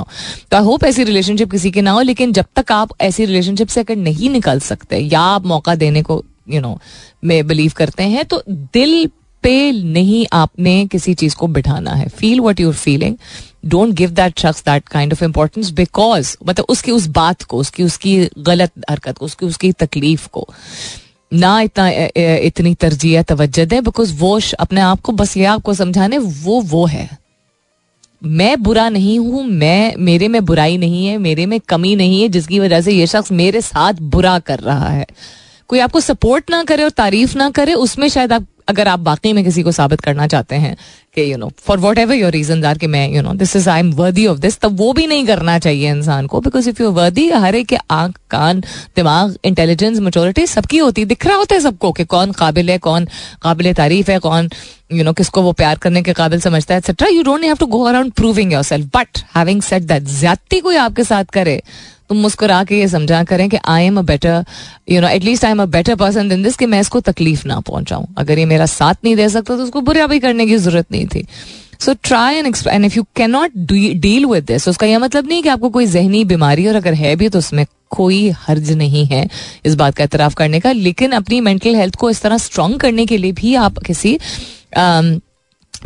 तो 0.52 0.58
आई 0.58 0.64
होप 0.64 0.84
ऐसी 0.84 1.04
रिलेशनशिप 1.04 1.52
किसी 1.52 1.72
के 1.72 1.82
ना 1.82 1.92
हो, 1.92 2.02
लेकिन 2.02 2.34
जब 2.34 2.46
तक 2.56 2.72
आप 2.72 2.94
ऐसी 3.02 3.26
रिलेशनशिप 3.26 3.68
से 3.68 3.80
अगर 3.80 3.96
नहीं 3.96 4.30
निकल 4.30 4.60
सकते, 4.62 4.98
या 4.98 5.22
आप 5.32 5.46
मौका 5.46 5.76
देने 5.78 6.02
को 6.02 6.24
यू 6.48 6.62
नो 6.62 6.78
में 7.24 7.46
बिलीव 7.48 7.72
करते 7.78 8.04
हैं 8.04 8.26
तो 8.26 8.44
दिल 8.50 9.06
पे 9.44 9.72
नहीं 9.72 10.26
आपने 10.34 10.86
किसी 10.88 11.14
चीज़ 11.14 11.36
को 11.36 11.48
बिठाना 11.48 11.94
है। 11.94 12.08
Feel 12.10 12.40
what 12.40 12.60
your 12.60 12.74
feeling 12.74 13.16
don't 13.66 13.94
give 13.94 14.10
that 14.12 14.40
शख्स 14.40 14.64
that 14.64 14.88
kind 14.88 15.14
of 15.14 15.24
importance 15.24 15.72
because 15.72 16.36
मतलब 16.48 16.66
उसकी 16.70 16.92
उस 16.92 17.08
बात 17.08 17.42
को, 17.44 17.58
उसकी 17.58 17.84
उसकी 17.84 18.30
गलत 18.40 18.72
हरकत 18.90 19.18
को, 19.18 19.26
उसकी 19.26 19.46
उसकी 19.46 19.72
तकलीफ़ 19.72 20.28
को। 20.28 20.48
ना 21.32 21.60
इतना 21.62 21.90
इतनी 22.20 22.74
तरजीह 22.76 23.22
तवज्जो 23.22 23.66
दें 23.66 23.84
बिकॉज़ 23.84 24.14
वो 24.14 24.40
अपने 24.60 24.82
आप 24.82 25.02
को, 25.02 25.12
बस 25.12 25.38
ये 25.38 25.46
आपको 25.46 25.74
समझाने, 25.74 26.18
वो 26.18 26.62
वो 26.62 26.86
है। 26.86 27.10
मैं 28.22 28.62
बुरा 28.64 28.90
नहीं 28.90 29.20
हूँ, 29.20 29.44
मैं, 29.44 29.96
मेरे 29.98 30.28
में 30.28 30.44
बुराई 30.46 30.78
नहीं 30.78 31.06
है, 31.06 31.18
मेरे 31.18 31.46
में 31.46 31.60
कमी 31.60 31.96
नहीं 31.96 32.22
है, 32.22 32.28
जिसकी 32.30 32.60
वजह 32.60 32.82
से 32.82 32.92
ये 32.92 33.08
शख्स 33.08 33.32
मेरे 33.32 33.62
साथ 33.62 33.94
बुरा 33.94 34.38
कर 34.40 34.60
रहा 34.60 34.90
है। 34.90 35.06
कोई 35.68 35.80
आपको 35.80 36.00
सपोर्ट 36.00 36.52
ना 36.52 36.64
करे 36.64 36.84
और 36.84 36.90
तारीफ़ 36.90 37.38
ना 37.38 37.50
करे, 37.50 37.74
उसमें 37.74 38.08
शायद 38.08 38.34
आप, 38.34 38.46
अगर 38.68 38.88
आप 38.88 39.00
वाकई 39.00 39.34
में 39.34 39.44
किसी 39.44 39.64
को 39.64 39.72
साबित 39.72 40.02
करना 40.02 40.28
चाहते 40.28 40.56
हैं 40.56 40.78
कि 41.16 41.32
you 41.32 41.38
know 41.38 41.52
for 41.58 41.78
whatever 41.98 42.16
your 42.16 42.32
reason 42.32 42.64
are 42.66 42.78
कि 42.78 42.88
मैं 42.88 43.10
you 43.10 43.22
know 43.22 43.34
this 43.34 43.56
is 43.56 43.70
I 43.70 43.80
am 43.80 43.92
worthy 43.94 44.26
of 44.28 44.40
this 44.40 44.60
तब 44.60 44.78
वो 44.78 44.94
भी 44.94 45.08
नहीं 45.08 45.26
करना 45.26 45.60
चाहिए 45.60 45.90
इंसान 45.92 46.28
को 46.28 46.42
बिकॉज़ 46.42 46.70
इफ़ 46.70 46.82
यू 46.84 46.92
वर्दी 46.92 47.30
हर 47.30 47.56
एक 47.56 47.74
आँख 47.92 48.18
कान 48.30 48.62
दिमाग 48.96 49.36
इंटेलिजेंस 49.44 50.00
मेचोरिटी 50.00 50.46
सबकी 50.48 50.78
होती 50.78 51.06
दिख 51.06 51.26
रहा 51.28 51.38
होता 51.38 51.56
है 51.56 51.62
सबको 51.62 51.92
कि 51.92 52.06
कौन 52.06 52.32
काबिल 52.32 52.70
है 52.70 52.78
कौन 52.78 53.06
काबिल 53.44 53.74
तारीफ़ 53.74 54.12
है 54.12 54.20
कौन 54.20 54.50
यू 54.92 54.98
you 54.98 55.06
नो 55.06 55.10
know, 55.12 55.18
किसको 55.18 55.42
वो 55.42 55.52
प्यार 55.52 55.78
करने 55.78 56.02
के 56.04 56.14
काबिल 56.14 56.40
समझता 56.40 56.74
है 56.74 56.78
etcetera 56.78 57.08
you 57.08 57.24
don't 57.24 57.44
have 57.44 57.56
to 57.56 57.66
go 57.66 57.84
around 57.84 58.12
proving 58.12 58.54
yourself 58.64 58.90
but 58.96 59.26
having 59.36 59.62
set 59.62 59.84
that 59.84 60.04
ज़्यादा 60.04 60.60
कोई 60.60 60.76
आपके 60.76 61.04
साथ 61.04 61.26
करे 61.34 61.62
तुम 62.10 62.18
मुस्कुरा 62.18 62.64
के 62.64 62.80
ये 62.80 62.88
समझा 62.88 63.24
करें 63.24 63.50
कि 63.50 63.58
I 63.66 63.84
am 63.84 63.98
a 64.00 64.02
better 64.02 64.44
you 64.92 65.02
know 65.02 65.08
at least 65.08 65.46
I 65.46 65.52
am 65.52 65.62
a 65.62 65.66
better 65.66 65.96
person 65.96 66.30
than 66.30 66.44
this 66.44 66.56
कि 66.58 66.66
मैं 66.66 66.80
इसको 66.80 67.00
तकलीफ़ 67.00 67.48
ना 67.48 67.60
पहुंचाऊं। 67.60 68.06
अगर 68.18 68.40
ये 68.40 68.46
मेरा 68.46 68.66
साथ 68.66 68.96
नहीं 69.04 69.16
दे 69.16 69.30
सकता 69.30 69.56
तो 69.58 69.64
उसको 69.64 69.82
बुरा 69.82 70.08
भी 70.08 70.20
करने 70.20 70.46
की 70.46 70.58
ज़रूरत 70.58 70.92
नहीं। 70.92 71.03
थी। 71.08 71.26
So 71.80 71.94
try 72.04 72.36
and 72.36 72.56
and 72.68 72.86
if 72.86 72.96
you 72.96 73.04
cannot 73.32 73.52
deal 73.56 74.26
with 74.26 74.44
this 74.44 74.68
उसका 74.68 74.88
यह 74.88 75.00
मतलब 75.00 75.28
नहीं 75.28 75.44
कि 75.44 75.50
आपको 75.50 75.70
कोई 75.70 75.86
जहनी 75.88 76.24
बीमारी 76.26 76.68
और 76.68 76.76
अगर 76.76 76.94
है 76.94 77.16
भी 77.16 77.30
तो 77.30 77.40
उसमें 77.40 77.66
कोई 77.90 78.30
हर्ज 78.38 78.72
नहीं 78.72 79.06
है 79.06 79.28
इस 79.66 79.76
बात 79.76 79.96
का 79.96 80.04
एतराफ़ 80.04 80.36
करने 80.36 80.60
का। 80.60 80.72
लेकिन 80.72 81.12
अपनी 81.12 81.42
मेंटल 81.42 81.76
हेल्थ 81.76 81.96
को 81.96 82.10
इस 82.10 82.22
तरह 82.22 82.38
स्ट्रांग 82.38 82.80
करने 82.80 83.06
के 83.06 83.18
लिए 83.18 83.32
भी 83.32 83.56
आप 83.56 83.78
किसी 83.80 84.18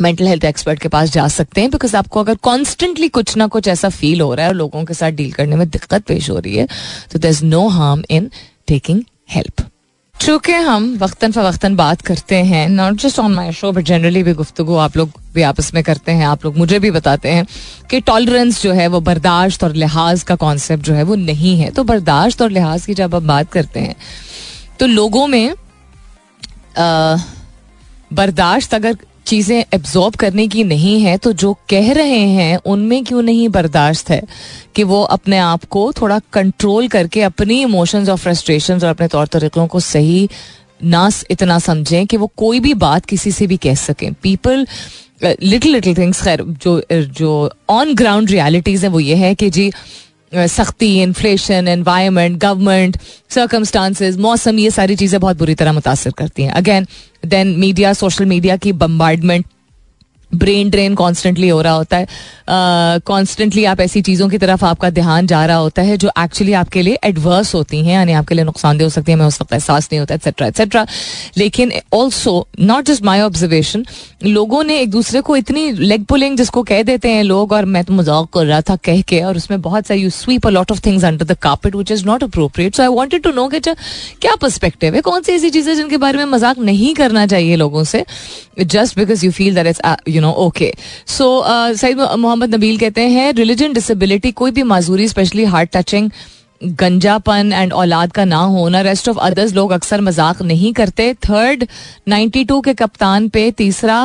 मेंटल 0.00 0.26
हेल्थ 0.26 0.44
एक्सपर्ट 0.44 0.80
के 0.80 0.88
पास 0.88 1.10
जा 1.12 1.26
सकते 1.28 1.60
हैं 1.60 1.70
बिकॉज़ 1.70 1.96
आपको 1.96 2.20
अगर 2.20 2.34
कॉन्स्टेंटली 2.42 3.08
कुछ 3.08 3.36
ना 3.36 3.46
कुछ 3.46 3.68
ऐसा 3.68 3.88
फील 3.88 4.20
हो 4.20 4.34
रहा 4.34 4.46
है 4.46 4.50
और 4.50 4.56
लोगों 4.56 4.84
के 4.84 4.94
साथ 4.94 5.10
डील 5.12 5.32
करने 5.32 5.56
में 5.56 5.68
दिक्कत 5.70 6.04
पेश 6.04 6.30
हो 6.30 6.38
रही 6.38 6.56
है 6.56 6.68
तो 7.12 7.18
there 7.18 7.28
is 7.28 7.44
no 7.44 7.66
harm 7.68 8.02
in 8.10 8.30
taking 8.66 9.02
help 9.30 9.67
चूँकि 10.20 10.52
हम 10.52 10.86
वक्ता 10.98 11.28
फ़वक्ता 11.30 11.68
बात 11.68 12.00
करते 12.02 12.36
हैं 12.44 12.68
not 12.68 12.94
just 12.94 13.18
on 13.18 13.34
my 13.34 13.52
show 13.52 13.70
but 13.72 13.84
generally 13.84 14.22
भी 14.22 14.32
गुफ्तु 14.32 14.76
आप 14.76 14.96
लोग 14.96 15.10
भी 15.34 15.42
आपस 15.42 15.72
में 15.74 15.82
करते 15.84 16.12
हैं, 16.12 16.26
आप 16.26 16.44
लोग 16.44 16.56
मुझे 16.58 16.78
भी 16.78 16.90
बताते 16.90 17.30
हैं 17.30 17.46
कि 17.90 18.00
टॉलरेंस 18.00 18.62
जो 18.62 18.72
है 18.72 18.86
वो 18.86 19.00
बर्दाश्त 19.00 19.64
और 19.64 19.74
लिहाज 19.74 20.22
का 20.22 20.34
कॉन्सेप्ट 20.36 20.84
जो 20.84 20.94
है 20.94 21.02
वो 21.02 21.14
नहीं 21.14 21.58
है। 21.60 21.70
तो 21.70 21.84
बर्दाश्त 21.84 22.42
और 22.42 22.50
लिहाज 22.50 22.86
की 22.86 22.94
जब 22.94 23.14
आप 23.14 23.22
बात 23.22 23.52
करते 23.52 23.80
हैं 23.80 23.94
तो 24.80 24.86
लोगों 24.86 25.26
में 25.26 25.54
बर्दाश्त 28.12 28.74
अगर 28.74 28.96
चीज़ें 29.28 29.64
एब्जॉर्ब 29.74 30.14
करने 30.14 30.46
की 30.48 30.64
नहीं 30.64 31.00
है 31.00 31.16
तो 31.16 31.32
जो 31.32 31.52
कह 31.70 31.92
रहे 31.92 32.18
हैं, 32.18 32.56
उनमें 32.56 33.04
क्यों 33.04 33.22
नहीं 33.22 33.48
बर्दाश्त 33.48 34.10
है? 34.10 34.22
कि 34.74 34.82
वो 34.84 35.02
अपने 35.02 35.38
आप 35.38 35.64
को 35.64 35.92
थोड़ा 35.92 36.20
कंट्रोल 36.32 36.88
करके 36.88 37.22
अपनी 37.22 37.60
इमोशंस 37.62 38.08
और 38.08 38.16
फ्रस्ट्रेशन 38.16 38.74
और 38.74 38.84
अपने 38.84 39.08
तौर 39.08 39.26
तरीक़ों 39.26 39.66
को 39.66 39.80
सही 39.80 40.28
ना 40.84 41.08
इतना 41.30 41.58
समझें 41.58 42.06
कि 42.06 42.16
वो 42.16 42.30
कोई 42.36 42.60
भी 42.60 42.74
बात 42.76 43.06
किसी 43.06 43.32
से 43.32 43.46
भी 43.46 43.56
कह 43.56 43.74
सकें। 43.74 44.12
पीपल 44.22 44.66
लिटिल 45.24 45.72
लिटिल 45.72 45.96
थिंग्स 45.98 46.22
खैर, 46.22 46.42
जो 46.42 46.82
जो 46.90 47.50
ऑन 47.68 47.94
ग्राउंड 47.94 48.30
रियलिटीज़ 48.30 48.84
हैं, 48.84 48.92
वो 48.92 49.00
ये 49.00 49.14
है 49.16 49.34
कि 49.34 49.50
जी 49.50 49.70
सख्ती 50.32 50.88
इन्फ्लेशन 51.02 51.68
एनवायरमेंट 51.68 52.38
गवर्नमेंट 52.38 52.96
सर्कमस्टांसिस 53.30 54.16
मौसम, 54.18 54.58
ये 54.58 54.70
सारी 54.70 54.96
चीज़ें 54.96 55.20
बहुत 55.20 55.38
बुरी 55.38 55.54
तरह 55.54 55.72
मुतासर 55.72 56.10
करती 56.18 56.42
हैं। 56.42 56.52
Again 56.52 56.86
then 57.26 57.54
media 57.58 57.92
social 57.94 58.24
media 58.26 58.56
की 58.56 58.72
बम्बार्डमेंट 58.74 59.46
ब्रेन 60.34 60.70
ड्रेन 60.70 60.94
कॉन्स्टेंटली 60.94 61.48
हो 61.48 61.60
रहा 61.62 61.72
होता 61.72 61.96
है। 61.96 62.06
कॉन्स्टेंटली 63.06 63.62
uh, 63.62 63.68
आप 63.68 63.80
ऐसी 63.80 64.00
चीज़ों 64.02 64.28
की 64.28 64.38
तरफ़ 64.38 64.64
आपका 64.64 64.90
ध्यान 64.90 65.26
जा 65.26 65.44
रहा 65.46 65.56
होता 65.56 65.82
है 65.82 65.96
जो 65.96 66.10
एक्चुअली 66.18 66.52
आपके 66.52 66.82
लिए 66.82 66.98
एडवर्स 67.04 67.54
होती 67.54 67.84
हैं 67.84 67.94
यानी 67.94 68.12
आपके 68.12 68.34
लिए 68.34 68.44
नुकसानदेह 68.44 68.86
हो 68.86 68.90
सकती 68.90 69.12
है 69.12 69.18
हमें 69.18 69.26
उस 69.26 69.40
वक्त 69.40 69.52
एहसास 69.52 69.88
नहीं 69.92 70.00
होता 70.00 70.14
एक्सेट्रा 70.14 70.46
एक्सेट्रा 70.46 70.86
लेकिन 71.36 71.72
also 71.92 72.46
not 72.60 72.84
just 72.84 73.02
my 73.02 73.20
observation 73.20 73.84
लोगों 74.24 74.62
ने 74.64 74.78
एक 74.80 74.90
दूसरे 74.90 75.20
को 75.20 75.36
इतनी 75.36 75.70
लेग 75.72 76.04
पुलिंग 76.04 76.36
जिसको 76.36 76.62
कह 76.62 76.82
देते 76.82 77.10
हैं 77.10 77.22
लोग 77.22 77.52
और 77.52 77.64
मैं 77.64 77.84
तो 77.84 77.94
मज़ाक 77.94 78.28
कर 78.34 78.46
रहा 78.46 78.60
था 78.60 78.76
कह 78.76 79.00
के 79.00 79.20
और 79.20 79.36
उसमें 79.36 79.60
बहुत 79.62 79.86
सारी 79.86 80.00
you 80.00 80.10
sweep 80.10 80.46
a 80.46 80.50
lot 80.50 80.72
of 80.72 80.80
things 80.86 81.04
under 81.04 81.24
the 81.24 81.38
carpet 81.42 81.74
which 81.76 81.90
is 81.92 82.04
not 82.06 82.22
appropriate 82.22 82.76
so 82.76 82.82
I 82.82 82.88
wanted 82.88 83.22
to 83.22 83.30
know 83.32 83.48
कि 83.48 83.60
क्या 83.60 84.34
पर्सपेक्टिव 84.34 84.94
है? 84.94 85.00
कौन 85.00 85.22
सी 85.22 85.32
ऐसी 85.32 85.50
चीज़ें 85.50 85.74
जिनके 85.76 85.96
बारे 85.96 86.18
में 86.18 86.24
मज़ाक 86.24 86.58
नहीं 86.58 86.94
करना 86.94 87.26
चाहिए 87.26 87.56
लोगों 87.56 87.84
से? 87.84 88.04
Just 88.60 88.98
because 88.98 89.24
you 89.24 89.30
feel 89.32 89.54
that 89.54 89.66
it's 89.66 89.80
you 90.18 90.22
know 90.22 90.32
okay 90.46 90.72
so 91.08 91.26
Syed 91.76 92.00
Mohammed 92.00 92.54
Nabeel 92.54 92.78
कहते 92.78 93.08
हैं 93.10 93.32
रिलीजन 93.34 93.72
डिसेबिलिटी 93.72 94.32
कोई 94.32 94.50
भी 94.50 94.62
माजूरी 94.72 95.08
स्पेशली 95.08 95.44
हार्ट 95.54 95.76
टचिंग 95.76 96.10
गंजापन 96.60 97.52
एंड 97.52 97.72
औलाद 97.72 98.12
का 98.12 98.24
ना 98.24 98.38
होना 98.52 98.80
रेस्ट 98.82 99.08
ऑफ़ 99.08 99.18
अदर्स 99.22 99.52
लोग 99.54 99.72
अक्सर 99.72 100.00
मज़ाक 100.00 100.40
नहीं 100.42 100.72
करते। 100.72 101.12
थर्ड 101.28 101.64
92 102.08 102.60
के 102.64 102.74
कप्तान 102.74 103.28
पे 103.28 103.50
तीसरा 103.58 103.98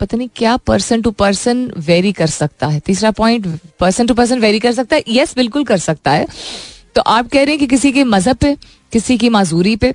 पता 0.00 0.16
नहीं 0.16 0.28
क्या 0.36 0.56
पर्सन 0.66 1.02
टू 1.02 1.10
पर्सन 1.12 1.64
वेरी 1.86 2.12
कर 2.12 2.26
सकता 2.26 2.66
है। 2.66 2.80
तीसरा 2.86 3.10
point 3.10 3.46
person 3.80 4.06
to 4.06 4.14
person 4.14 4.40
very 4.40 4.58
कर 4.58 4.72
सकता 4.72 4.96
है। 4.96 5.02
यस 5.08 5.28
yes, 5.28 5.36
बिल्कुल 5.36 5.64
कर 5.64 5.78
सकता 5.78 6.10
है। 6.10 6.26
तो 6.94 7.00
आप 7.02 7.28
कह 7.28 7.42
रहे 7.42 7.50
हैं 7.50 7.58
कि 7.58 7.66
किसी 7.66 7.92
के 7.92 8.04
मज़हब 8.04 8.36
पे 8.36 8.54
किसी 8.92 9.16
की 9.18 9.28
माजूरी 9.28 9.76
पे 9.76 9.94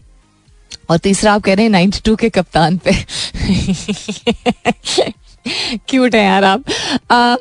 और 0.89 0.97
तीसरा 0.99 1.34
आप 1.34 1.41
कह 1.43 1.53
रहे 1.53 1.63
हैं 1.65 1.72
नाइन्टी 1.72 1.99
टू 2.05 2.15
के 2.15 2.30
कप्तान 2.32 2.78
पे। 2.78 2.91
क्यूट 5.89 6.15
है 6.15 6.24
यार 6.24 6.43
आप। 6.43 6.63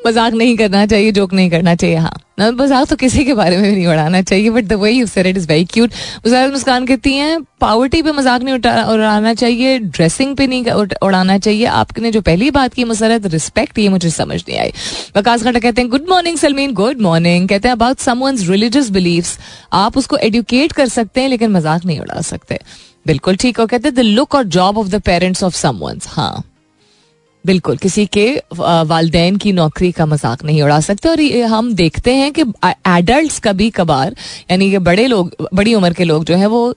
मज़ाक 0.06 0.32
नहीं 0.34 0.56
करना 0.56 0.84
चाहिए 0.86 1.12
जोक 1.12 1.32
नहीं 1.34 1.50
करना 1.50 1.74
चाहिए 1.74 1.96
हाँ। 1.96 2.12
ना, 2.38 2.50
मज़ाक 2.52 2.88
तो 2.88 2.96
किसी 2.96 3.24
के 3.24 3.34
बारे 3.34 3.56
में 3.56 3.64
भी 3.64 3.76
नहीं 3.76 3.86
उड़ाना 3.86 4.20
चाहिए 4.22 4.50
but 4.50 4.64
the 4.64 4.72
way 4.72 4.90
you 4.90 5.06
said 5.06 5.26
it 5.26 5.36
is 5.36 5.46
very 5.48 5.64
cute 5.64 5.92
Mujahid 6.26 6.52
Muskan 6.52 6.86
कहती 6.86 7.12
हैं 7.14 7.40
पावर्टी 7.60 8.02
पे 8.02 8.12
मज़ाक 8.12 8.42
नहीं 8.42 8.54
उठा, 8.54 8.84
उड़ाना 8.84 9.34
चाहिए 9.34 9.78
ड्रेसिंग 9.78 10.36
पे 10.36 10.46
नहीं 10.46 10.64
उड़ाना 11.02 11.38
चाहिए। 11.38 11.64
आपने 11.66 12.10
जो 12.10 12.20
पहली 12.22 12.50
बात 12.50 12.74
की 12.74 12.84
मुसरत 12.84 13.26
रिस्पेक्ट 13.32 13.78
ये 13.78 13.88
मुझे 13.88 14.10
समझ 14.10 14.42
नहीं 14.48 14.58
आई। 14.58 14.72
वकास 15.16 15.42
खट्टा 15.42 15.58
कहते 15.60 15.80
हैं 15.82 15.90
good 15.90 16.08
morning 16.10 16.38
Salmeen 16.38 16.72
good 16.74 17.00
morning 17.02 17.48
कहते 17.48 17.68
हैं 17.68 17.76
अबाउट 17.76 17.98
समवंस 18.00 18.48
रिलीजियस 18.48 19.38
आप 19.74 19.96
उसको 19.98 20.16
एडुकेट 20.18 20.72
कर 20.72 20.88
सकते 20.88 21.20
हैं, 21.20 21.28
लेकिन 21.28 21.50
मज़ाक 21.50 21.84
नहीं 21.84 22.00
उड़ा 22.00 22.20
सकते। 22.22 22.60
बिल्कुल 23.06 23.36
ठीक 23.36 23.58
हो 23.60 23.66
कहते 23.66 23.90
द 23.90 24.00
लुक 24.00 24.34
और 24.34 24.44
job 24.44 24.78
of 24.78 24.88
the 24.88 25.00
parents 25.02 25.42
of 25.44 25.54
someone's 25.56 26.06
हाँ। 26.08 26.44
बिल्कुल, 27.44 27.76
किसी 27.76 28.04
के 28.06 28.26
वालदेन 28.54 29.36
की 29.36 29.52
नौकरी 29.52 29.90
का 29.92 30.06
मज़ाक 30.06 30.42
नहीं 30.44 30.62
उड़ा 30.62 30.78
सकते, 30.80 31.08
और 31.08 31.20
ये 31.20 31.42
हम 31.44 31.72
देखते 31.74 32.14
हैं 32.14 32.32
कि 32.32 32.42
एडल्ट 32.88 33.38
कभी 33.40 33.68
कभार, 33.70 34.16
यानी 34.50 34.70
कि 34.70 34.78
बड़े 34.80 35.06
लोग, 35.06 35.30
बड़ी 35.54 35.74
उम्र 35.74 35.92
के 35.92 36.04
लोग 36.04 36.24
जो 36.24 36.36
है, 36.36 36.46
वो 36.46 36.74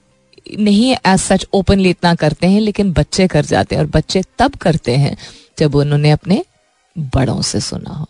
नहीं 0.58 0.92
एज 0.92 1.18
सच 1.20 1.46
ओपनली 1.52 1.90
इतना 1.90 2.14
करते 2.14 2.46
हैं, 2.46 2.60
लेकिन 2.60 2.92
बच्चे 2.92 3.26
कर 3.26 3.44
जाते 3.44 3.74
हैं, 3.74 3.82
और 3.82 3.88
बच्चे 3.90 4.22
तब 4.38 4.54
करते 4.56 4.96
हैं, 4.96 5.16
जब 5.58 5.74
उन्होंने 5.74 6.10
अपने 6.10 6.42
बड़ों 6.96 7.40
से 7.42 7.60
सुना 7.60 7.94
हो। 7.94 8.06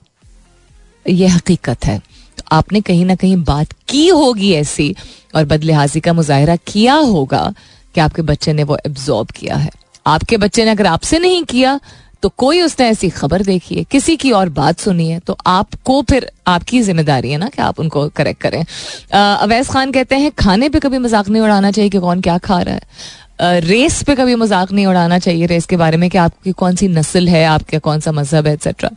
यह 1.07 1.35
हकीकत 1.37 1.85
है। 1.85 1.99
तो 2.39 2.45
आपने 2.53 2.81
कहीं 2.81 3.05
ना 3.05 3.14
कहीं 3.14 3.37
बात 3.45 3.73
की 3.89 4.07
होगी 4.09 4.53
ऐसी, 4.55 4.95
और 5.35 5.45
बदलिहाजी 5.47 6.01
का 6.01 6.12
मुजाहरा 6.12 6.57
किया 6.66 6.95
होगा 6.95 7.53
कि 7.95 8.01
आपके 8.01 8.22
बच्चे 8.24 8.53
ने 8.53 8.64
वो 8.64 8.78
एब्जॉर्ब 8.86 9.30
किया 9.30 9.57
है। 9.57 9.70
आपके 10.07 10.36
बच्चे 10.38 10.64
ने 10.64 10.70
अगर 10.70 10.86
आपसे 10.88 11.18
नहीं 11.18 11.43
किया 11.45 11.78
तो 12.22 12.28
कोई 12.28 12.61
उसने 12.62 12.86
ऐसी 12.88 13.09
खबर 13.11 13.43
देखी 13.43 13.74
है? 13.74 13.84
किसी 13.84 14.16
की 14.16 14.30
और 14.32 14.49
बात 14.51 14.80
सुनी 14.80 15.09
है? 15.09 15.18
तो 15.20 15.36
आपको 15.47 16.01
फिर 16.03 16.30
आपकी 16.47 16.80
ज़िम्मेदारी 16.82 17.30
है 17.30 17.38
ना 17.38 17.49
कि 17.49 17.62
आप 17.62 17.80
उनको 17.80 18.09
करेक्ट 18.11 18.41
करें। 18.43 18.64
अवैस 19.12 19.68
खान 19.68 19.93
कहते 19.93 20.16
हैं, 20.16 20.30
खाने 20.32 20.68
पे 20.68 20.78
कभी 20.78 20.99
मज़ाक 20.99 21.28
नहीं 21.28 21.43
उड़ाना 21.43 21.70
चाहिए 21.70 21.91
कि 21.91 21.99
कौन 21.99 22.20
क्या 22.20 22.36
खा 22.38 22.61
रहा 22.61 22.74
है। 22.74 23.61
रेस 23.61 24.03
पे 24.03 24.14
कभी 24.14 24.34
मज़ाक 24.34 24.72
नहीं 24.72 24.86
उड़ाना 24.86 25.18
चाहिए 25.18 25.47
रेस 25.47 25.66
के 25.66 25.76
बारे 25.76 25.97
में 25.97 26.09
कि 26.11 26.18
आपकी 26.18 26.53
कौन 26.53 26.74
सी 26.76 26.88
नस्ल 26.91 27.28
है, 27.28 27.45
आपका 27.47 27.78
कौन 27.80 28.01
सा 28.01 28.12
मज़हब 28.12 28.47
है 28.47 28.53
एक्सेट्रा 28.55 28.91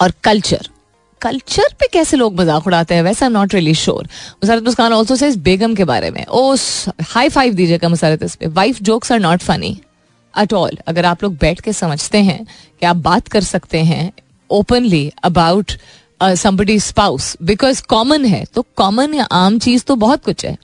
और 0.00 0.12
कल्चर 0.24 0.68
कल्चर 1.22 1.74
पे 1.80 1.86
कैसे 1.92 2.16
लोग 2.16 2.40
मज़ाक 2.40 2.66
उड़ाते 2.66 2.94
हैं 2.94 3.02
वैसे 3.02 3.28
not 3.28 3.54
really 3.54 3.74
sure 3.74 4.04
Musarrat 4.04 4.62
Muskan 4.64 4.92
also 4.92 5.16
से 5.16 5.30
बेगम 5.38 5.74
के 5.74 5.84
बारे 5.84 6.10
में. 6.10 6.24
ओ 6.26 6.54
हाई 7.08 7.28
फाइव 7.28 7.54
दीजिएगा 7.54 7.88
मुसरत 7.88 8.22
इस 8.22 8.34
पे. 8.34 8.46
Wife 8.48 8.82
jokes 8.82 9.12
are 9.12 9.20
not 9.20 9.42
funny 9.42 9.70
at 10.34 10.52
all 10.52 10.78
अगर 10.86 11.04
आप 11.04 11.22
लोग 11.22 11.36
बैठ 11.38 11.60
के 11.60 11.72
समझते 11.72 12.18
हैं 12.22 12.44
कि 12.80 12.86
आप 12.86 12.96
बात 12.98 13.28
कर 13.28 13.42
सकते 13.44 13.82
हैं 13.84 14.12
openly 14.50 15.10
about 15.24 15.72
somebody 16.20 16.78
spouse 16.80 17.36
because 17.42 17.82
common 17.88 18.24
है 18.24 18.44
तो 18.54 18.64
कॉमन 18.76 19.14
या 19.14 19.24
आम 19.34 19.58
चीज़ 19.58 19.84
तो 19.84 19.96
बहुत 19.96 20.24
कुछ 20.24 20.44
है. 20.44 20.56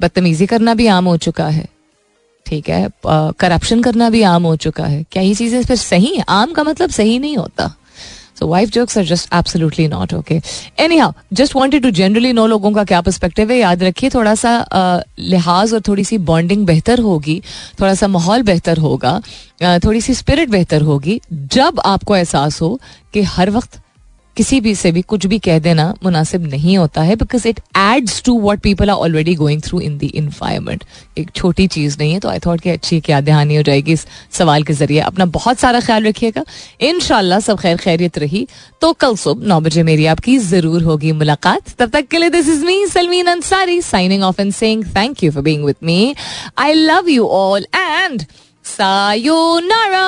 बदतमीजी 0.00 0.46
करना 0.46 0.74
भी 0.74 0.86
आम 0.86 1.04
हो 1.04 1.16
चुका 1.18 1.46
है. 1.48 1.68
ठीक 2.46 2.68
है 2.68 2.88
करप्शन 3.06 3.78
uh, 3.78 3.84
करना 3.84 4.08
भी 4.10 4.22
आम 4.22 4.44
हो 4.44 4.56
चुका 4.56 4.84
है. 4.84 5.04
क्या 5.12 5.22
ये 5.22 5.34
चीज़ें 5.34 5.62
फिर 5.64 5.76
सही 5.76 6.14
है? 6.16 6.24
आम 6.28 6.52
का 6.52 6.64
मतलब 6.64 6.90
सही 6.90 7.18
नहीं 7.18 7.36
होता. 7.36 7.74
So 8.36 8.46
wife 8.48 8.70
jokes 8.70 8.98
are 8.98 9.04
just 9.04 9.34
absolutely 9.34 9.86
not 9.88 10.14
okay 10.14 10.40
anyhow 10.98 11.12
just 11.32 11.56
wanted 11.56 11.82
to 11.82 11.90
generally 11.92 12.32
know 12.32 12.46
लोगों 12.46 12.72
का 12.72 12.84
क्या 12.84 13.00
पर्सपेक्टिव 13.00 13.50
है। 13.50 13.58
याद 13.58 13.82
रखिए, 13.82 14.10
थोड़ा 14.10 14.34
सा 14.34 15.02
लिहाज 15.18 15.74
और 15.74 15.80
थोड़ी 15.88 16.04
सी 16.04 16.18
बॉन्डिंग 16.20 16.66
बेहतर 16.66 17.00
होगी, 17.00 17.40
थोड़ा 17.80 17.94
सा 17.94 18.08
माहौल 18.08 18.42
बेहतर 18.42 18.78
होगा 18.78 19.20
थोड़ी 19.84 20.00
सी 20.00 20.14
स्पिरिट 20.14 20.48
बेहतर 20.50 20.82
होगी, 20.82 21.20
जब 21.32 21.80
आपको 21.84 22.16
एहसास 22.16 22.60
हो 22.62 22.78
कि 23.14 23.22
हर 23.24 23.50
वक्त 23.50 23.80
किसी 24.36 24.60
भी 24.60 24.74
से 24.74 24.92
भी 24.92 25.02
कुछ 25.02 25.26
भी 25.26 25.38
कह 25.38 25.58
देना 25.58 25.94
मुनासिब 26.04 26.46
नहीं 26.46 26.76
होता 26.78 27.02
है 27.02 27.16
because 27.16 27.48
it 27.48 27.60
adds 27.76 28.22
to 28.22 28.38
what 28.40 28.60
people 28.60 28.90
are 28.90 28.96
already 28.96 29.34
going 29.34 29.62
through 29.62 29.80
in 29.80 29.96
the 29.98 30.06
environment 30.06 30.84
एक 31.18 31.30
छोटी 31.36 31.66
चीज़ 31.66 31.96
नहीं 31.98 32.12
है 32.12 32.20
तो 32.20 32.28
आई 32.28 32.38
थॉट 32.46 32.60
कि 32.60 32.70
अच्छी 32.70 33.00
क्या 33.00 33.20
दहानी 33.20 33.56
हो 33.56 33.62
जाएगी 33.62 33.92
इस 33.92 34.06
सवाल 34.32 34.62
के 34.62 34.72
ज़रिए। 34.72 35.00
अपना 35.00 35.24
बहुत 35.36 35.58
सारा 35.58 35.80
ख्याल 35.80 36.04
रखिएगा। 36.04 36.44
इन 36.80 37.00
सब 37.40 37.58
खैर 37.60 37.76
खैरियत 37.76 38.18
रही। 38.18 38.46
तो 38.80 38.92
कल 38.92 39.16
सुबह 39.16 39.46
नौ 39.48 39.60
बजे 39.60 39.82
मेरी 39.82 40.06
आपकी 40.06 40.38
ज़रूर 40.38 40.82
होगी 40.82 41.12
मुलाकात। 41.12 41.74
तब 41.78 41.90
तक 41.90 42.08
के 42.10 42.18
लिए 42.18 42.30
this 42.30 42.48
is 42.48 42.64
me 42.64 42.86
Salmeen 42.86 43.26
Ansari 43.26 43.80
signing 43.82 44.22
off 44.22 44.40
and 44.40 44.52
saying 44.52 44.84
thank 44.96 45.24
you 45.24 45.30
for 45.32 45.42
being 45.42 45.64
with 45.64 45.76
me 45.82 46.14
I 46.58 46.72
love 46.72 47.08
you 47.08 47.26
all 47.26 47.66
and 47.74 48.24
sayonara! 48.66 50.04